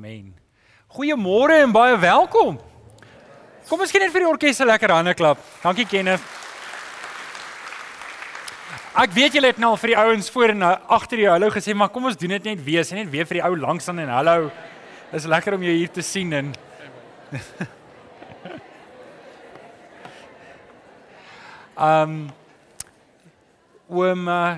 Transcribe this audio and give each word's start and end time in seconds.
Amen. 0.00 0.30
Goeiemôre 0.96 1.58
en 1.60 1.72
baie 1.76 1.96
welkom. 2.00 2.54
Kom 3.68 3.82
ons 3.84 3.90
gee 3.92 4.00
net 4.00 4.14
vir 4.14 4.22
die 4.24 4.28
orkes 4.30 4.60
'n 4.62 4.66
lekker 4.66 4.94
hande 4.96 5.12
klap. 5.12 5.36
Dankie 5.60 5.84
Kenneth. 5.84 6.22
Ek 8.96 9.12
weet 9.12 9.34
julle 9.34 9.52
het 9.52 9.58
nou 9.58 9.72
al 9.72 9.76
vir 9.76 9.92
die 9.92 9.98
ouens 9.98 10.30
voor 10.30 10.48
en 10.48 10.62
agter 10.62 11.16
die 11.18 11.28
hallo 11.28 11.50
gesê, 11.50 11.74
maar 11.74 11.90
kom 11.90 12.06
ons 12.06 12.16
doen 12.16 12.30
dit 12.30 12.44
net 12.44 12.64
weer, 12.64 12.82
sê 12.82 12.94
net 12.94 13.10
weer 13.10 13.26
vir 13.26 13.34
die 13.34 13.44
ou 13.44 13.54
langs 13.56 13.88
aan 13.88 13.98
en 13.98 14.08
hallo. 14.08 14.50
Dis 15.12 15.26
lekker 15.26 15.54
om 15.54 15.62
jou 15.62 15.74
hier 15.76 15.92
te 15.92 16.02
sien 16.02 16.32
en 16.32 16.54
Um 21.76 22.30
oom 24.00 24.28
uh, 24.28 24.56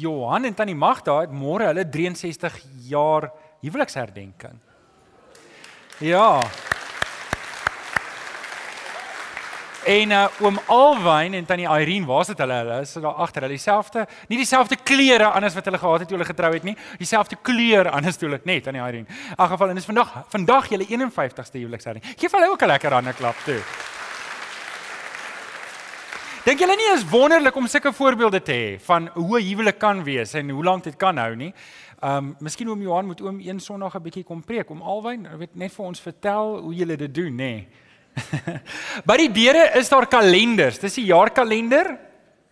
Johan 0.00 0.44
en 0.44 0.54
tannie 0.54 0.74
Magda 0.74 1.20
het 1.20 1.30
môre 1.30 1.66
hulle 1.66 1.84
63 1.84 2.64
jaar 2.88 3.30
huweliksherdenking. 3.60 4.69
Ja. 6.00 6.40
En 9.84 10.10
uh, 10.10 10.26
oom 10.40 10.58
Alwyn 10.66 11.34
en 11.34 11.44
tannie 11.44 11.66
Irene, 11.68 12.06
waar 12.06 12.24
sit 12.24 12.38
hulle? 12.40 12.56
Hulle 12.62 12.80
is 12.80 12.92
daar 12.92 13.20
agter. 13.20 13.44
Hulle 13.44 13.56
dieselfde, 13.56 14.06
nie 14.28 14.40
dieselfde 14.40 14.78
klere 14.80 15.28
anders 15.28 15.54
wat 15.54 15.68
hulle 15.68 15.80
gehad 15.82 16.04
het 16.04 16.08
toe 16.08 16.16
hulle 16.16 16.28
getrou 16.28 16.52
het 16.54 16.64
nie. 16.64 16.76
Dieselfde 17.00 17.36
kleur 17.42 17.90
anders 17.92 18.16
toe 18.16 18.30
hulle 18.30 18.40
net 18.48 18.64
tannie 18.64 18.80
Irene. 18.80 19.08
In 19.08 19.36
elk 19.36 19.52
geval 19.52 19.74
en 19.74 19.80
dis 19.80 19.88
vandag 19.92 20.12
vandag 20.32 20.72
julle 20.72 20.88
51ste 20.88 21.60
huweliksherdenking. 21.60 22.16
Geef 22.16 22.32
hulle 22.32 22.48
ook 22.48 22.62
'n 22.62 22.72
lekker 22.72 22.96
hande 22.96 23.12
klap 23.12 23.36
toe. 23.44 23.60
Dink 26.40 26.62
julle 26.62 26.72
nie 26.72 26.86
is 26.94 27.02
wonderlik 27.04 27.56
om 27.60 27.66
sulke 27.68 27.90
voorbeelde 27.92 28.38
te 28.40 28.54
hê 28.56 28.68
van 28.80 29.10
hoe 29.12 29.40
'n 29.40 29.44
huwelik 29.44 29.78
kan 29.78 30.02
wees 30.04 30.32
en 30.34 30.48
hoe 30.48 30.64
lank 30.64 30.84
dit 30.84 30.96
kan 30.96 31.16
hou 31.16 31.36
nie? 31.36 31.52
Um 32.02 32.34
miskien 32.40 32.68
oom 32.68 32.80
Johan 32.82 33.06
moet 33.06 33.20
oom 33.20 33.40
een 33.40 33.60
Sondag 33.60 33.94
'n 33.94 34.02
bietjie 34.02 34.24
kom 34.24 34.42
preek 34.42 34.70
om 34.70 34.80
Alwyn, 34.82 35.28
weet 35.38 35.54
net 35.54 35.72
vir 35.72 35.84
ons 35.84 36.00
vertel 36.00 36.60
hoe 36.62 36.74
julle 36.74 36.96
dit 36.96 37.14
doen, 37.14 37.36
nê? 37.36 37.36
Nee. 37.36 37.68
By 39.08 39.16
die 39.16 39.32
deure 39.32 39.78
is 39.78 39.88
daar 39.88 40.06
kalenders. 40.06 40.78
Dis 40.78 40.94
die 40.94 41.04
jaarkalender 41.04 41.98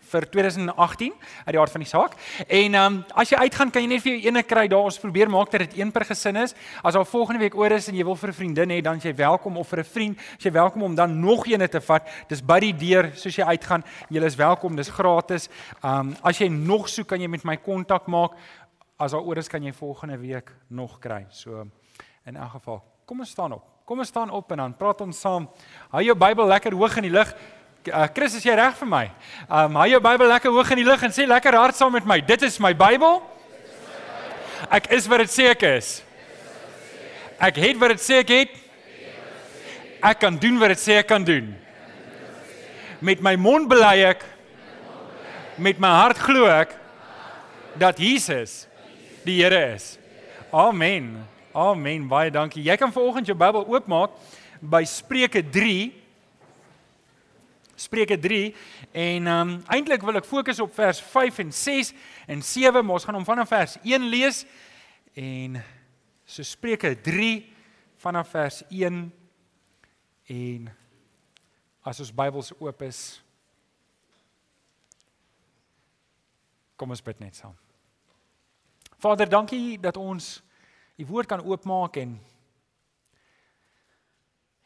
vir 0.08 0.26
2018 0.30 1.12
uit 1.44 1.52
die 1.54 1.60
aard 1.60 1.74
van 1.74 1.84
die 1.84 1.88
saak. 1.88 2.16
En 2.46 2.74
ehm 2.74 2.98
um, 2.98 2.98
as 3.14 3.32
jy 3.32 3.38
uitgaan 3.44 3.70
kan 3.70 3.84
jy 3.84 3.88
net 3.88 4.02
vir 4.04 4.14
jou 4.14 4.30
ene 4.30 4.42
kry 4.42 4.66
daar. 4.68 4.88
Ons 4.88 5.00
probeer 5.00 5.30
maak 5.30 5.50
dat 5.52 5.66
dit 5.66 5.78
een 5.80 5.92
per 5.92 6.04
gesin 6.08 6.36
is. 6.36 6.54
As 6.82 6.96
al 6.96 7.04
volgende 7.04 7.42
week 7.42 7.56
oor 7.56 7.72
is 7.76 7.88
en 7.88 7.96
jy 7.96 8.04
wil 8.04 8.16
vir 8.16 8.30
'n 8.30 8.38
vriendin 8.40 8.70
hê, 8.70 8.80
dan 8.82 9.00
jy 9.00 9.14
welkom 9.14 9.56
of 9.56 9.68
vir 9.68 9.80
'n 9.80 9.84
vriend, 9.84 10.18
jy 10.38 10.52
welkom 10.52 10.82
om 10.82 10.94
dan 10.94 11.20
nog 11.20 11.46
eene 11.46 11.68
te 11.68 11.80
vat. 11.80 12.08
Dis 12.28 12.40
by 12.40 12.60
die 12.60 12.72
deur 12.72 13.12
soos 13.14 13.36
jy 13.36 13.44
uitgaan. 13.44 13.84
Jy 14.10 14.24
is 14.24 14.36
welkom. 14.36 14.76
Dis 14.76 14.88
gratis. 14.88 15.48
Ehm 15.82 16.08
um, 16.08 16.16
as 16.22 16.38
jy 16.38 16.48
nog 16.48 16.88
soek 16.88 17.06
kan 17.08 17.20
jy 17.20 17.28
met 17.28 17.44
my 17.44 17.56
kontak 17.56 18.06
maak. 18.06 18.32
As 18.98 19.12
daar 19.12 19.22
oor 19.22 19.36
is 19.36 19.48
kan 19.48 19.62
jy 19.62 19.72
volgende 19.72 20.18
week 20.18 20.52
nog 20.68 20.98
kry. 20.98 21.26
So 21.30 21.66
in 22.26 22.36
elk 22.36 22.50
geval, 22.50 22.82
kom 23.06 23.20
ons 23.20 23.30
staan 23.30 23.52
op. 23.52 23.62
Kom 23.88 23.98
ons 23.98 24.08
staan 24.08 24.30
op 24.30 24.50
en 24.52 24.56
dan 24.56 24.76
praat 24.76 25.00
ons 25.00 25.20
saam. 25.20 25.48
Hou 25.88 26.02
jou 26.02 26.14
Bybel 26.14 26.46
lekker 26.46 26.74
hoog 26.76 26.96
in 26.96 27.06
die 27.08 27.10
lug. 27.10 27.30
Uh, 27.86 28.08
Chris, 28.10 28.34
is 28.34 28.42
jy 28.42 28.56
reg 28.58 28.74
vir 28.74 28.88
my? 28.90 29.04
Um 29.46 29.76
hou 29.78 29.86
jou 29.86 30.00
Bybel 30.02 30.28
lekker 30.32 30.50
hoog 30.50 30.70
in 30.74 30.80
die 30.80 30.86
lug 30.88 31.02
en 31.06 31.12
sê 31.14 31.28
lekker 31.30 31.54
hard 31.54 31.76
saam 31.78 31.94
met 31.94 32.06
my. 32.08 32.18
Dit 32.26 32.42
is 32.42 32.58
my 32.58 32.72
Bybel. 32.74 33.20
Ek 34.74 34.90
is 34.96 35.06
wat 35.06 35.22
dit 35.22 35.30
sê 35.30 35.46
ek 35.52 35.62
is. 35.68 35.90
Ek 37.38 37.60
het 37.62 37.78
wat 37.78 37.94
dit 37.94 38.02
sê 38.02 38.18
ek 38.24 38.32
het. 38.34 38.56
Ek 40.02 40.18
kan 40.18 40.34
doen 40.42 40.58
wat 40.58 40.74
dit 40.74 40.82
sê 40.82 40.98
ek 40.98 41.06
kan 41.10 41.22
doen. 41.22 41.52
Met 42.98 43.22
my 43.22 43.36
mond 43.38 43.70
bely 43.70 43.94
ek 44.10 44.26
met 45.58 45.78
my 45.78 45.94
hart 46.00 46.18
glo 46.22 46.50
ek 46.50 46.74
dat 47.78 48.02
Jesus 48.02 48.66
die 49.22 49.38
Here 49.38 49.62
is. 49.76 49.94
Amen. 50.50 51.14
Amen. 51.54 52.10
Baie 52.10 52.34
dankie. 52.34 52.66
Jy 52.66 52.74
kan 52.80 52.90
vanoggend 52.90 53.30
jou 53.30 53.38
Bybel 53.38 53.62
oopmaak 53.70 54.18
by 54.58 54.82
Spreuke 54.82 55.46
Spreuke 57.78 58.18
3 58.18 58.54
en 58.92 59.28
ehm 59.30 59.52
um, 59.52 59.52
eintlik 59.70 60.02
wil 60.02 60.18
ek 60.18 60.26
fokus 60.26 60.58
op 60.60 60.72
vers 60.74 60.98
5 61.12 61.38
en 61.44 61.52
6 61.54 61.92
en 62.26 62.42
7, 62.42 62.82
maar 62.82 62.98
ons 62.98 63.06
gaan 63.06 63.14
hom 63.14 63.26
vanaf 63.28 63.52
vers 63.54 63.76
1 63.84 64.08
lees 64.10 64.42
en 65.14 65.60
so 66.26 66.42
Spreuke 66.42 66.96
3 67.06 67.30
vanaf 68.02 68.34
vers 68.34 68.64
1 68.68 68.98
en 70.34 70.68
as 71.86 72.02
ons 72.02 72.12
Bybels 72.12 72.50
oop 72.58 72.82
is 72.88 73.00
kom 76.78 76.94
ons 76.94 77.02
bid 77.02 77.18
net 77.22 77.34
saam. 77.34 77.54
Vader, 79.02 79.30
dankie 79.30 79.78
dat 79.82 79.96
ons 79.98 80.38
u 80.98 81.06
woord 81.06 81.30
kan 81.30 81.42
oopmaak 81.42 81.96
en 82.02 82.18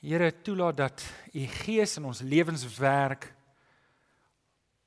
Here 0.02 0.32
toelaat 0.42 0.76
dat 0.76 1.02
u 1.30 1.44
gees 1.62 1.96
in 1.96 2.08
ons 2.10 2.20
lewens 2.26 2.64
werk 2.78 3.28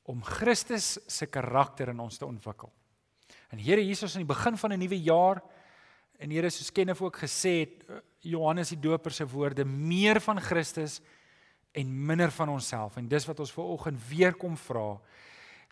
om 0.04 0.20
Christus 0.24 0.98
se 1.08 1.26
karakter 1.32 1.94
in 1.94 2.02
ons 2.04 2.18
te 2.20 2.28
ontwikkel. 2.28 2.70
En 3.50 3.62
Here 3.64 3.80
Jesus 3.80 4.18
in 4.18 4.26
die 4.26 4.34
begin 4.34 4.58
van 4.58 4.74
'n 4.74 4.80
nuwe 4.80 5.00
jaar 5.02 5.42
en 6.20 6.30
Here 6.30 6.50
soos 6.50 6.72
Kenneth 6.72 7.02
ook 7.02 7.18
gesê 7.18 7.64
het 7.64 7.90
eh, 7.90 7.96
Johannes 8.20 8.70
die 8.70 8.80
Doper 8.80 9.12
se 9.12 9.28
woorde 9.28 9.66
meer 9.66 10.20
van 10.20 10.42
Christus 10.42 11.02
en 11.72 12.06
minder 12.06 12.32
van 12.32 12.50
onsself 12.50 12.98
en 12.98 13.08
dis 13.08 13.26
wat 13.26 13.40
ons 13.40 13.52
ver 13.52 13.64
oggend 13.64 14.08
weer 14.10 14.34
kom 14.34 14.58
vra. 14.58 15.00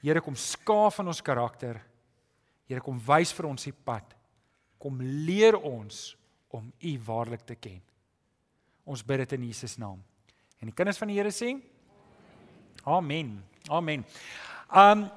Here 0.01 0.21
kom 0.21 0.35
skaaf 0.35 0.99
in 0.99 1.07
ons 1.07 1.21
karakter. 1.21 1.81
Here 2.65 2.81
kom 2.81 2.99
wys 2.99 3.33
vir 3.33 3.45
ons 3.45 3.63
die 3.63 3.75
pad. 3.83 4.15
Kom 4.79 5.01
leer 5.01 5.57
ons 5.59 6.17
om 6.47 6.73
U 6.79 6.99
waarlik 7.05 7.45
te 7.45 7.55
ken. 7.55 7.81
Ons 8.83 9.03
bid 9.05 9.23
dit 9.23 9.35
in 9.37 9.47
Jesus 9.47 9.77
naam. 9.77 9.99
En 10.59 10.69
die 10.69 10.75
kinders 10.75 10.99
van 10.99 11.11
die 11.11 11.17
Here 11.17 11.31
sê: 11.31 11.55
Amen. 12.83 13.37
Amen. 13.69 14.05
Um 14.67 15.07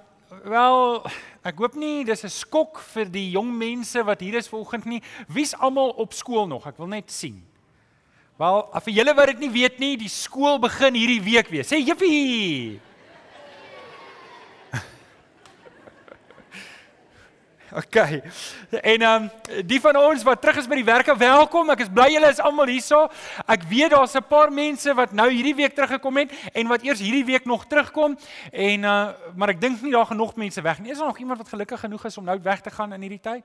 wel, 0.43 1.07
ek 1.47 1.59
hoop 1.63 1.75
nie 1.79 2.05
dis 2.05 2.25
'n 2.25 2.31
skok 2.31 2.79
vir 2.95 3.11
die 3.11 3.31
jong 3.31 3.51
mense 3.51 4.03
wat 4.05 4.21
hier 4.21 4.35
is 4.35 4.49
vanoggend 4.49 4.87
nie. 4.87 5.03
Wie's 5.29 5.55
almal 5.55 5.91
op 5.91 6.13
skool 6.13 6.47
nog? 6.47 6.67
Ek 6.67 6.79
wil 6.79 6.87
net 6.87 7.11
sien. 7.11 7.43
Wel, 8.39 8.69
vir 8.85 8.93
julle 8.93 9.15
wat 9.15 9.27
dit 9.27 9.39
nie 9.39 9.51
weet 9.51 9.79
nie, 9.79 9.97
die 9.97 10.09
skool 10.09 10.59
begin 10.59 10.95
hierdie 10.95 11.23
week 11.23 11.49
weer. 11.49 11.65
Sê 11.65 11.79
jippie. 11.81 12.81
OK. 17.75 17.97
En 18.71 19.03
ehm 19.03 19.23
um, 19.23 19.31
die 19.67 19.81
van 19.81 19.97
ons 19.97 20.23
wat 20.23 20.41
terug 20.41 20.57
is 20.57 20.69
by 20.71 20.79
die 20.79 20.87
werke, 20.87 21.17
welkom. 21.19 21.71
Ek 21.75 21.83
is 21.83 21.91
bly 21.91 22.07
julle 22.13 22.29
is 22.31 22.41
almal 22.43 22.71
hierso. 22.71 23.07
Ek 23.47 23.65
weet 23.67 23.91
daar's 23.91 24.15
'n 24.15 24.23
paar 24.29 24.53
mense 24.53 24.95
wat 24.95 25.13
nou 25.13 25.27
hierdie 25.31 25.55
week 25.55 25.75
teruggekom 25.75 26.17
het 26.17 26.33
en 26.53 26.69
wat 26.69 26.83
eers 26.83 27.01
hierdie 27.01 27.25
week 27.25 27.45
nog 27.45 27.67
terugkom 27.67 28.17
en 28.53 28.85
uh 28.85 29.13
maar 29.35 29.49
ek 29.51 29.61
dink 29.61 29.83
nie 29.83 29.93
daar 29.93 30.07
genoeg 30.07 30.37
mense 30.37 30.63
weg 30.63 30.79
nie. 30.79 30.91
Is 30.91 30.99
daar 30.99 31.07
nog 31.07 31.19
iemand 31.19 31.39
wat 31.39 31.49
gelukkig 31.49 31.81
genoeg 31.81 32.05
is 32.05 32.19
om 32.19 32.25
nou 32.25 32.39
weg 32.43 32.61
te 32.61 32.71
gaan 32.71 32.93
in 32.93 33.01
hierdie 33.01 33.21
tyd? 33.21 33.45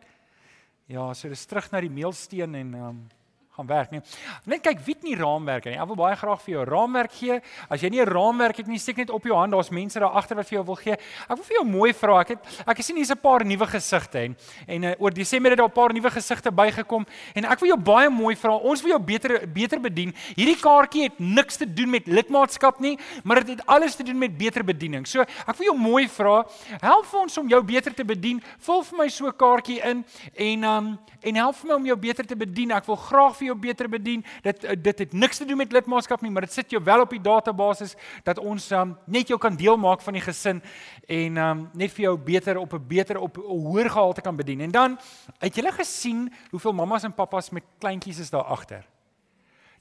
Ja, 0.85 1.13
so 1.13 1.27
dis 1.27 1.45
terug 1.45 1.71
na 1.71 1.79
die 1.81 1.89
meelsteen 1.89 2.55
en 2.55 2.73
ehm 2.73 2.87
um, 2.87 3.07
gaan 3.51 3.67
werk 3.67 3.91
nie. 3.91 4.01
Net 4.45 4.61
kyk 4.63 4.79
wie 4.85 4.95
het 4.95 5.03
nie 5.03 5.15
raamwerke 5.15 5.69
nie. 5.69 5.79
Ek 5.79 5.87
wil 5.87 5.99
baie 5.99 6.15
graag 6.15 6.41
vir 6.41 6.53
jou 6.53 6.61
'n 6.65 6.69
raamwerk 6.69 7.11
gee. 7.11 7.41
As 7.69 7.81
jy 7.81 7.89
nie 7.89 8.01
'n 8.01 8.07
raamwerk 8.07 8.57
het 8.57 8.67
nie, 8.67 8.79
steek 8.79 8.97
net 8.97 9.09
op 9.09 9.23
jou 9.23 9.35
hand. 9.35 9.51
Daar's 9.51 9.69
mense 9.69 9.99
daar 9.99 10.11
agter 10.11 10.35
wat 10.35 10.47
vir 10.47 10.57
jou 10.57 10.65
wil 10.65 10.75
gee. 10.75 10.93
Ek 10.93 11.35
wil 11.35 11.43
vir 11.43 11.57
jou 11.57 11.65
mooi 11.65 11.93
vra. 11.93 12.19
Ek 12.19 12.27
het 12.27 12.39
ek 12.67 12.81
sien 12.81 12.95
hier's 12.95 13.11
'n 13.11 13.17
paar 13.17 13.45
nuwe 13.45 13.67
gesigte 13.67 14.19
en 14.19 14.37
en 14.67 14.83
uh, 14.83 14.91
oor 14.99 15.11
Desember 15.11 15.51
het 15.51 15.59
daar 15.59 15.67
'n 15.67 15.71
paar 15.71 15.93
nuwe 15.93 16.11
gesigte 16.11 16.51
bygekom 16.51 17.05
en 17.35 17.45
ek 17.45 17.59
wil 17.59 17.69
jou 17.69 17.79
baie 17.79 18.09
mooi 18.09 18.35
vra. 18.35 18.55
Ons 18.55 18.81
wil 18.81 18.91
jou 18.91 18.99
beter 18.99 19.47
beter 19.51 19.79
bedien. 19.79 20.13
Hierdie 20.35 20.59
kaartjie 20.59 21.03
het 21.03 21.19
niks 21.19 21.57
te 21.57 21.73
doen 21.73 21.89
met 21.89 22.07
lidmaatskap 22.07 22.79
nie, 22.79 22.97
maar 23.23 23.35
dit 23.39 23.47
het, 23.47 23.59
het 23.59 23.67
alles 23.67 23.95
te 23.95 24.03
doen 24.03 24.17
met 24.17 24.37
beter 24.37 24.63
bediening. 24.63 25.07
So, 25.07 25.21
ek 25.21 25.57
wil 25.57 25.71
jou 25.71 25.77
mooi 25.77 26.07
vra, 26.09 26.41
help 26.81 27.05
vir 27.05 27.19
ons 27.19 27.37
om 27.37 27.49
jou 27.49 27.61
beter 27.63 27.93
te 27.93 28.05
bedien. 28.05 28.41
Vul 28.59 28.83
vir 28.83 28.97
my 28.97 29.07
so 29.09 29.27
'n 29.27 29.35
kaartjie 29.35 29.81
in 29.83 30.05
en 30.35 30.63
um 30.63 30.99
en 31.21 31.35
help 31.35 31.55
vir 31.55 31.67
my 31.67 31.75
om 31.75 31.85
jou 31.85 31.97
beter 31.97 32.25
te 32.25 32.35
bedien. 32.35 32.71
Ek 32.71 32.85
wil 32.85 32.95
graag 32.95 33.37
vir 33.41 33.49
jou 33.49 33.57
beter 33.57 33.89
bedien. 33.89 34.23
Dit 34.45 34.63
eh, 34.63 34.77
dit 34.77 35.03
het 35.05 35.13
niks 35.13 35.41
te 35.41 35.47
doen 35.49 35.57
met 35.57 35.73
lidmaatskap 35.73 36.21
nie, 36.21 36.31
maar 36.31 36.47
dit 36.47 36.53
sit 36.53 36.71
jou 36.71 36.83
wel 36.83 37.05
op 37.05 37.09
die 37.09 37.21
database 37.21 37.91
dat 38.27 38.39
ons 38.39 38.69
um, 38.77 38.95
net 39.05 39.31
jou 39.33 39.39
kan 39.41 39.57
deel 39.57 39.77
maak 39.81 40.05
van 40.05 40.17
die 40.17 40.23
gesin 40.23 40.61
en 41.07 41.41
um, 41.41 41.67
net 41.73 41.93
vir 41.97 42.09
jou 42.09 42.15
beter 42.17 42.61
op 42.61 42.73
'n 42.73 42.87
beter 42.87 43.19
op 43.19 43.37
'n 43.37 43.65
hoër 43.65 43.89
gehalte 43.89 44.21
kan 44.21 44.35
bedien. 44.35 44.61
En 44.61 44.71
dan 44.71 44.99
het 45.39 45.55
jy 45.55 45.71
gesien 45.71 46.31
hoeveel 46.51 46.73
mammas 46.73 47.03
en 47.03 47.13
pappas 47.13 47.49
met 47.49 47.63
kleintjies 47.79 48.19
is 48.19 48.29
daar 48.29 48.43
agter. 48.43 48.85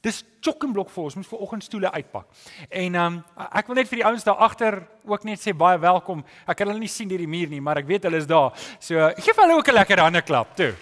Dis 0.01 0.23
chokkenblok 0.41 0.89
vir 0.89 1.03
ons, 1.03 1.17
ons 1.17 1.21
moet 1.21 1.29
vir 1.29 1.43
oggend 1.45 1.65
stoele 1.65 1.91
uitpak. 1.93 2.27
En 2.71 2.95
um, 2.95 3.19
ek 3.53 3.67
wil 3.69 3.77
net 3.77 3.89
vir 3.91 4.01
die 4.01 4.07
ouens 4.09 4.25
daar 4.25 4.41
agter 4.47 4.79
ook 5.05 5.27
net 5.29 5.43
sê 5.43 5.53
baie 5.53 5.79
welkom. 5.79 6.25
Ek 6.49 6.57
kan 6.57 6.71
hulle 6.71 6.81
nie 6.81 6.89
sien 6.89 7.09
deur 7.11 7.21
die 7.21 7.29
muur 7.29 7.53
nie, 7.53 7.61
maar 7.61 7.83
ek 7.83 7.87
weet 7.91 8.09
hulle 8.09 8.17
is 8.17 8.29
daar. 8.31 8.57
So, 8.81 8.97
gee 9.21 9.35
vir 9.37 9.45
hulle 9.45 9.59
ook 9.59 9.69
'n 9.69 9.75
lekker 9.77 10.01
hande 10.01 10.23
klap 10.23 10.57
toe. 10.57 10.73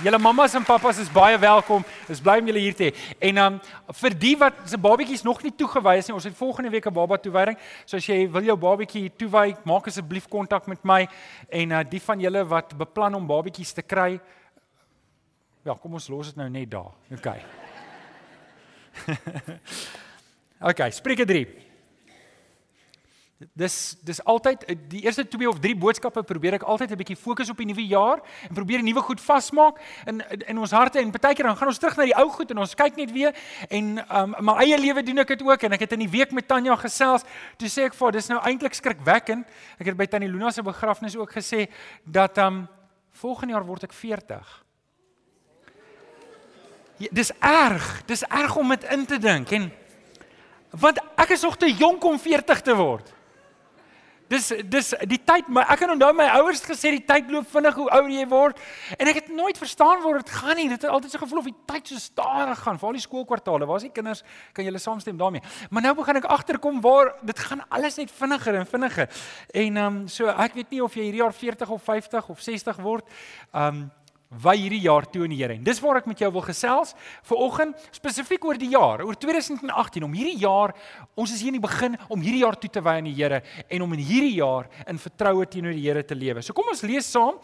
Julle 0.00 0.18
mammas 0.18 0.54
en 0.54 0.64
pappas 0.64 0.98
is 0.98 1.10
baie 1.12 1.36
welkom. 1.38 1.82
Dis 2.08 2.22
bly 2.24 2.38
om 2.40 2.46
julle 2.48 2.60
hier 2.62 2.76
te 2.76 2.86
hê. 2.88 2.92
En 3.28 3.38
um 3.42 3.60
vir 4.00 4.14
die 4.16 4.32
wat 4.40 4.62
se 4.64 4.78
babatjies 4.80 5.24
nog 5.26 5.42
nie 5.44 5.52
toegewy 5.52 5.98
is 6.00 6.08
nie, 6.08 6.14
ons 6.16 6.24
het 6.24 6.36
volgende 6.36 6.70
week 6.70 6.86
'n 6.86 6.92
baba 6.92 7.18
toewyding. 7.18 7.58
So 7.84 7.96
as 7.96 8.06
jy 8.06 8.30
wil 8.30 8.42
jou 8.42 8.56
babatjie 8.56 9.10
toewy, 9.16 9.56
maak 9.64 9.86
asseblief 9.86 10.28
kontak 10.28 10.66
met 10.66 10.84
my 10.84 11.08
en 11.48 11.70
uh 11.72 11.82
die 11.84 12.00
van 12.00 12.20
julle 12.20 12.44
wat 12.44 12.76
beplan 12.76 13.14
om 13.14 13.26
babatjies 13.26 13.72
te 13.72 13.82
kry, 13.82 14.20
Wel, 15.62 15.76
kom 15.76 15.92
ons 15.92 16.08
los 16.08 16.26
dit 16.26 16.36
nou 16.36 16.48
net 16.48 16.70
daar. 16.70 16.94
OK. 17.12 17.26
OK, 20.70 20.80
Spreuke 20.90 21.26
3. 21.28 21.69
Dis 23.40 23.96
dis 24.04 24.18
altyd 24.28 24.66
die 24.90 25.00
eerste 25.06 25.24
2 25.24 25.48
of 25.48 25.60
3 25.64 25.72
boodskappe 25.80 26.20
probeer 26.28 26.58
ek 26.58 26.62
altyd 26.68 26.90
'n 26.92 26.96
bietjie 27.00 27.16
fokus 27.16 27.48
op 27.48 27.56
die 27.56 27.66
nuwe 27.66 27.86
jaar 27.86 28.20
en 28.48 28.54
probeer 28.54 28.82
nuwe 28.82 29.00
goed 29.00 29.20
vasmaak 29.20 29.80
in 30.06 30.20
in 30.46 30.58
ons 30.58 30.70
harte 30.70 30.98
en 31.00 31.10
partykeer 31.10 31.46
dan 31.46 31.56
gaan 31.56 31.68
ons 31.68 31.78
terug 31.78 31.96
na 31.96 32.04
die 32.04 32.16
ou 32.16 32.28
goed 32.28 32.50
en 32.50 32.58
ons 32.58 32.74
kyk 32.74 32.96
net 32.96 33.12
weer 33.12 33.32
en 33.70 33.98
um, 34.12 34.34
my 34.40 34.52
eie 34.60 34.76
lewe 34.78 35.02
doen 35.02 35.18
ek 35.18 35.28
dit 35.28 35.42
ook 35.42 35.62
en 35.62 35.72
ek 35.72 35.80
het 35.80 35.92
in 35.92 36.04
die 36.04 36.08
week 36.08 36.32
met 36.32 36.48
Tanya 36.48 36.76
gesels. 36.76 37.24
Toe 37.56 37.68
sê 37.68 37.84
ek 37.88 37.94
vir 37.94 38.12
dis 38.12 38.28
nou 38.28 38.40
eintlik 38.44 38.74
skrikwekkend. 38.74 39.46
Ek 39.78 39.86
het 39.86 39.96
by 39.96 40.06
Tannie 40.06 40.28
Luna 40.28 40.50
se 40.50 40.62
begrafnis 40.62 41.16
ook 41.16 41.32
gesê 41.32 41.70
dat 42.04 42.36
um 42.38 42.68
volgende 43.12 43.54
jaar 43.54 43.64
word 43.64 43.84
ek 43.84 43.92
40 43.92 44.64
ja, 46.98 47.08
dis 47.10 47.32
erg 47.40 48.02
dis 48.06 48.22
erg 48.28 48.56
om 48.56 48.68
dit 48.68 48.84
in 48.92 49.06
te 49.06 49.18
dink 49.18 49.52
en 49.52 49.72
want 50.70 51.00
ek 51.16 51.30
is 51.30 51.42
nog 51.42 51.56
te 51.56 51.72
jonk 51.72 52.04
om 52.04 52.18
40 52.18 52.60
te 52.60 52.76
word 52.76 53.14
Dis 54.30 54.52
dis 54.70 54.92
die 55.10 55.18
tyd 55.26 55.48
my 55.50 55.64
ek 55.74 55.80
het 55.82 55.90
onthou 55.90 56.12
my 56.14 56.28
ouers 56.38 56.60
gesê 56.62 56.92
die 56.94 57.02
tyd 57.02 57.32
loop 57.34 57.48
vinnig 57.50 57.74
hoe 57.74 57.88
ouer 57.96 58.10
jy 58.14 58.26
word 58.30 58.60
en 58.94 59.10
ek 59.10 59.16
het 59.24 59.32
nooit 59.34 59.58
verstaan 59.58 60.04
waar 60.04 60.20
dit 60.20 60.30
gaan 60.36 60.54
nie. 60.54 60.68
Dit 60.70 60.84
het 60.84 60.90
altyd 60.90 61.16
so 61.16 61.22
gevoel 61.24 61.40
of 61.42 61.48
die 61.48 61.56
tyd 61.66 61.90
so 61.90 61.98
stadig 61.98 62.62
gaan. 62.62 62.78
Veral 62.78 62.98
die 62.98 63.02
skoolkwartaale. 63.02 63.66
Waar 63.66 63.82
is 63.82 63.88
die 63.88 63.92
kinders? 63.96 64.22
Kan 64.54 64.68
julle 64.68 64.78
saamstem 64.78 65.18
daarmee? 65.18 65.42
Maar 65.70 65.88
nou 65.88 65.94
begin 65.98 66.20
ek 66.22 66.28
agterkom 66.30 66.78
waar 66.84 67.16
dit 67.26 67.42
gaan 67.42 67.64
alles 67.68 67.98
net 67.98 68.12
vinniger 68.14 68.60
en 68.60 68.70
vinniger. 68.70 69.22
En 69.50 69.82
ehm 69.82 69.86
um, 69.86 70.02
so 70.08 70.30
ek 70.30 70.54
weet 70.60 70.70
nie 70.76 70.84
of 70.84 70.94
jy 70.94 71.08
hierdie 71.08 71.24
jaar 71.24 71.34
40 71.34 71.74
of 71.74 71.82
50 71.82 72.30
of 72.30 72.44
60 72.46 72.84
word. 72.86 73.10
Ehm 73.50 73.82
um, 73.82 73.88
wy 74.30 74.52
hierdie 74.54 74.84
jaar 74.84 75.08
toe 75.10 75.24
in 75.26 75.32
die 75.34 75.40
Here. 75.40 75.56
En 75.58 75.64
dis 75.66 75.80
waar 75.82 75.98
ek 75.98 76.06
met 76.06 76.20
jou 76.22 76.28
wil 76.30 76.44
gesels 76.46 76.92
vir 77.26 77.40
oggend 77.42 77.86
spesifiek 77.90 78.44
oor 78.46 78.58
die 78.60 78.68
jaar, 78.70 79.02
oor 79.02 79.16
2018 79.18 80.04
om 80.06 80.12
hierdie 80.14 80.38
jaar, 80.44 80.70
ons 81.18 81.32
is 81.34 81.40
hier 81.42 81.50
in 81.50 81.58
die 81.58 81.64
begin 81.64 81.96
om 82.06 82.22
hierdie 82.22 82.44
jaar 82.44 82.54
toe 82.60 82.70
te 82.70 82.82
wy 82.84 82.94
aan 83.00 83.08
die 83.10 83.16
Here 83.16 83.40
en 83.66 83.82
om 83.82 83.96
in 83.96 84.04
hierdie 84.06 84.36
jaar 84.36 84.68
in 84.86 85.00
vertroue 85.02 85.48
teenoor 85.50 85.74
die 85.74 85.82
Here 85.82 86.04
te 86.06 86.14
lewe. 86.14 86.44
So 86.46 86.54
kom 86.54 86.70
ons 86.70 86.84
lees 86.86 87.08
saam 87.10 87.40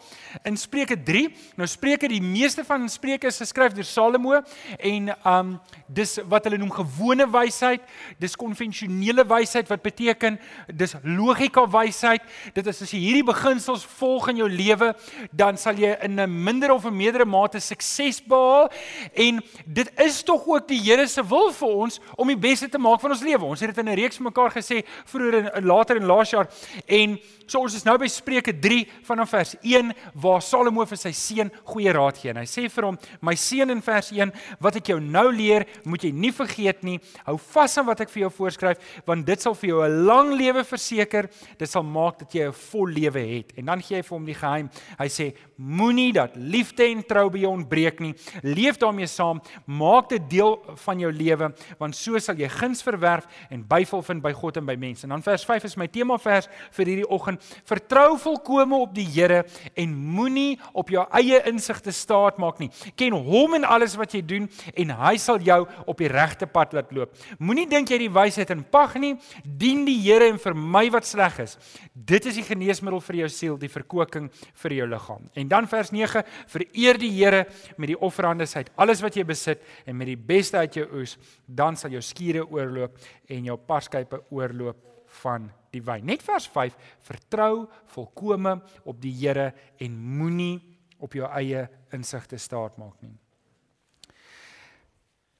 in 0.47 0.55
Spreuke 0.55 0.95
3. 0.95 1.25
Nou 1.59 1.67
Spreuke, 1.67 2.07
die 2.07 2.21
meeste 2.23 2.63
van 2.67 2.87
Spreuke 2.89 3.27
is 3.27 3.41
geskryf 3.43 3.75
deur 3.75 3.87
Salomo 3.87 4.39
en 4.79 5.11
um 5.27 5.53
dis 5.91 6.17
wat 6.31 6.47
hulle 6.47 6.59
noem 6.61 6.71
gewone 6.71 7.27
wysheid, 7.35 7.83
dis 8.19 8.39
konvensionele 8.39 9.27
wysheid 9.27 9.67
wat 9.67 9.83
beteken 9.83 10.39
dis 10.71 10.95
logika 11.03 11.65
wysheid. 11.67 12.23
Dit 12.55 12.71
is 12.71 12.81
as 12.87 12.95
jy 12.95 13.03
hierdie 13.09 13.27
beginsels 13.27 13.83
volg 13.99 14.31
in 14.31 14.39
jou 14.45 14.49
lewe, 14.51 14.93
dan 15.35 15.59
sal 15.59 15.75
jy 15.75 15.91
in 16.07 16.15
'n 16.15 16.31
minder 16.31 16.76
of 16.77 16.85
'n 16.85 16.95
meerdere 16.95 17.25
mate 17.25 17.59
sukses 17.59 18.21
behaal 18.21 18.69
en 19.13 19.41
dit 19.65 19.89
is 19.97 20.23
tog 20.23 20.47
ook 20.47 20.67
die 20.67 20.79
Here 20.87 21.07
se 21.07 21.23
wil 21.23 21.51
vir 21.51 21.67
ons 21.67 21.99
om 22.15 22.27
die 22.27 22.37
beste 22.37 22.69
te 22.69 22.77
maak 22.77 23.01
van 23.01 23.11
ons 23.11 23.21
lewe. 23.21 23.45
Ons 23.45 23.59
het 23.59 23.75
dit 23.75 23.85
in 23.85 23.91
'n 23.91 23.99
reeks 23.99 24.19
mekaar 24.19 24.51
gesê 24.51 24.85
vroeër 25.05 25.51
en 25.53 25.65
later 25.65 25.95
in 25.97 26.05
laas 26.05 26.29
jaar 26.31 26.47
en 26.85 27.19
so 27.47 27.59
ons 27.59 27.75
is 27.75 27.85
nou 27.87 27.97
by 27.97 28.07
Spreuke 28.11 28.53
3 28.59 28.87
vanaf 29.07 29.29
vers 29.29 29.55
1 29.63 29.93
waar 30.13 30.41
Salomo 30.41 30.85
vir 30.85 30.99
sy 30.99 31.11
seun 31.15 31.51
goeie 31.63 31.93
raad 31.95 32.19
gee. 32.19 32.31
En 32.33 32.41
hy 32.41 32.45
sê 32.45 32.67
vir 32.69 32.85
hom: 32.85 32.97
"My 33.21 33.35
seun 33.35 33.69
in 33.69 33.81
vers 33.81 34.11
1, 34.11 34.33
wat 34.59 34.75
ek 34.75 34.87
jou 34.87 34.99
nou 34.99 35.31
leer, 35.31 35.65
moet 35.85 36.03
jy 36.03 36.11
nie 36.11 36.31
vergeet 36.31 36.83
nie. 36.83 36.99
Hou 37.25 37.37
vas 37.37 37.77
aan 37.77 37.85
wat 37.85 38.01
ek 38.01 38.09
vir 38.09 38.21
jou 38.21 38.29
voorskryf, 38.29 38.77
want 39.05 39.25
dit 39.25 39.41
sal 39.41 39.55
vir 39.55 39.69
jou 39.69 39.83
'n 39.85 40.05
lang 40.05 40.33
lewe 40.33 40.63
verseker. 40.63 41.29
Dit 41.57 41.69
sal 41.69 41.83
maak 41.83 42.19
dat 42.19 42.31
jy 42.33 42.47
'n 42.47 42.53
vol 42.53 42.87
lewe 42.87 43.19
het." 43.19 43.53
En 43.57 43.65
dan 43.65 43.81
gee 43.81 43.97
hy 43.97 44.03
vir 44.03 44.17
hom 44.17 44.25
die 44.25 44.33
geheim. 44.33 44.69
Hy 44.99 45.07
sê: 45.07 45.33
"Moenie 45.57 46.13
dat 46.13 46.35
lief 46.35 46.66
liefde 46.67 46.87
en 46.91 47.03
trou 47.05 47.29
by 47.31 47.41
jou 47.43 47.51
ontbreek 47.55 48.01
nie. 48.03 48.13
Leef 48.43 48.77
daarmee 48.77 49.07
saam, 49.07 49.39
maak 49.65 50.09
dit 50.09 50.23
deel 50.29 50.57
van 50.83 50.99
jou 50.99 51.11
lewe, 51.11 51.51
want 51.79 51.95
so 51.95 52.19
sal 52.19 52.37
jy 52.37 52.49
guns 52.49 52.83
verwerf 52.83 53.27
en 53.49 53.63
byval 53.67 54.03
vind 54.03 54.23
by 54.23 54.33
God 54.33 54.57
en 54.57 54.65
by 54.67 54.75
mense. 54.79 55.05
En 55.05 55.15
dan 55.15 55.23
vers 55.23 55.45
5 55.45 55.67
is 55.69 55.77
my 55.77 55.87
tema 55.87 56.17
vers 56.17 56.49
vir 56.75 56.85
hierdie 56.91 57.07
oggend. 57.09 57.43
Vertrou 57.67 58.17
volkome 58.17 58.75
op 58.75 58.93
die 58.95 59.07
Here 59.07 59.45
en 59.79 59.93
moenie 59.95 60.59
op 60.77 60.91
jou 60.91 61.05
eie 61.15 61.39
insigte 61.47 61.93
staat 61.95 62.37
maak 62.37 62.59
nie. 62.59 62.69
Ken 62.99 63.15
hom 63.15 63.55
in 63.57 63.65
alles 63.65 63.95
wat 63.97 64.13
jy 64.13 64.21
doen 64.25 64.49
en 64.75 64.93
hy 64.99 65.15
sal 65.21 65.39
jou 65.41 65.63
op 65.87 65.97
die 66.01 66.11
regte 66.11 66.47
pad 66.49 66.75
laat 66.75 66.91
loop. 66.95 67.15
Moenie 67.39 67.67
dink 67.69 67.89
jy 67.91 68.01
die 68.03 68.11
wysheid 68.13 68.51
in 68.53 68.65
pag 68.67 68.97
nie. 68.99 69.15
Dien 69.43 69.85
die 69.87 69.97
Here 70.07 70.27
en 70.29 70.37
vermy 70.39 70.87
wat 70.93 71.07
sleg 71.07 71.39
is. 71.43 71.57
Dit 71.93 72.27
is 72.29 72.37
die 72.37 72.45
geneesmiddel 72.45 73.01
vir 73.03 73.17
jou 73.23 73.29
siel, 73.33 73.55
die 73.59 73.71
verkoking 73.71 74.29
vir 74.61 74.75
jou 74.77 74.87
liggaam. 74.91 75.25
En 75.39 75.49
dan 75.51 75.67
vers 75.71 75.91
9 75.95 76.23
Vereer 76.57 76.97
die 77.01 77.11
Here 77.13 77.45
met 77.77 77.91
die 77.91 77.99
offerandes 77.99 78.55
uit 78.57 78.71
alles 78.81 79.03
wat 79.05 79.17
jy 79.17 79.25
besit 79.27 79.63
en 79.85 79.97
met 79.99 80.09
die 80.09 80.17
beste 80.17 80.57
uit 80.57 80.79
jou 80.79 80.87
oes, 81.01 81.17
dan 81.45 81.77
sal 81.77 81.93
jou 81.93 82.01
skure 82.05 82.45
oorloop 82.45 82.97
en 83.29 83.51
jou 83.51 83.57
parskype 83.57 84.23
oorloop 84.33 84.81
van 85.21 85.47
die 85.73 85.83
wyn. 85.85 86.05
Net 86.07 86.25
vers 86.25 86.47
5: 86.51 86.75
Vertrou 87.07 87.67
volkome 87.93 88.57
op 88.85 88.99
die 89.01 89.13
Here 89.19 89.51
en 89.83 90.01
moenie 90.17 90.57
op 91.03 91.13
jou 91.13 91.29
eie 91.29 91.67
insigte 91.93 92.39
staat 92.41 92.77
maak 92.81 92.97
nie. 93.05 93.15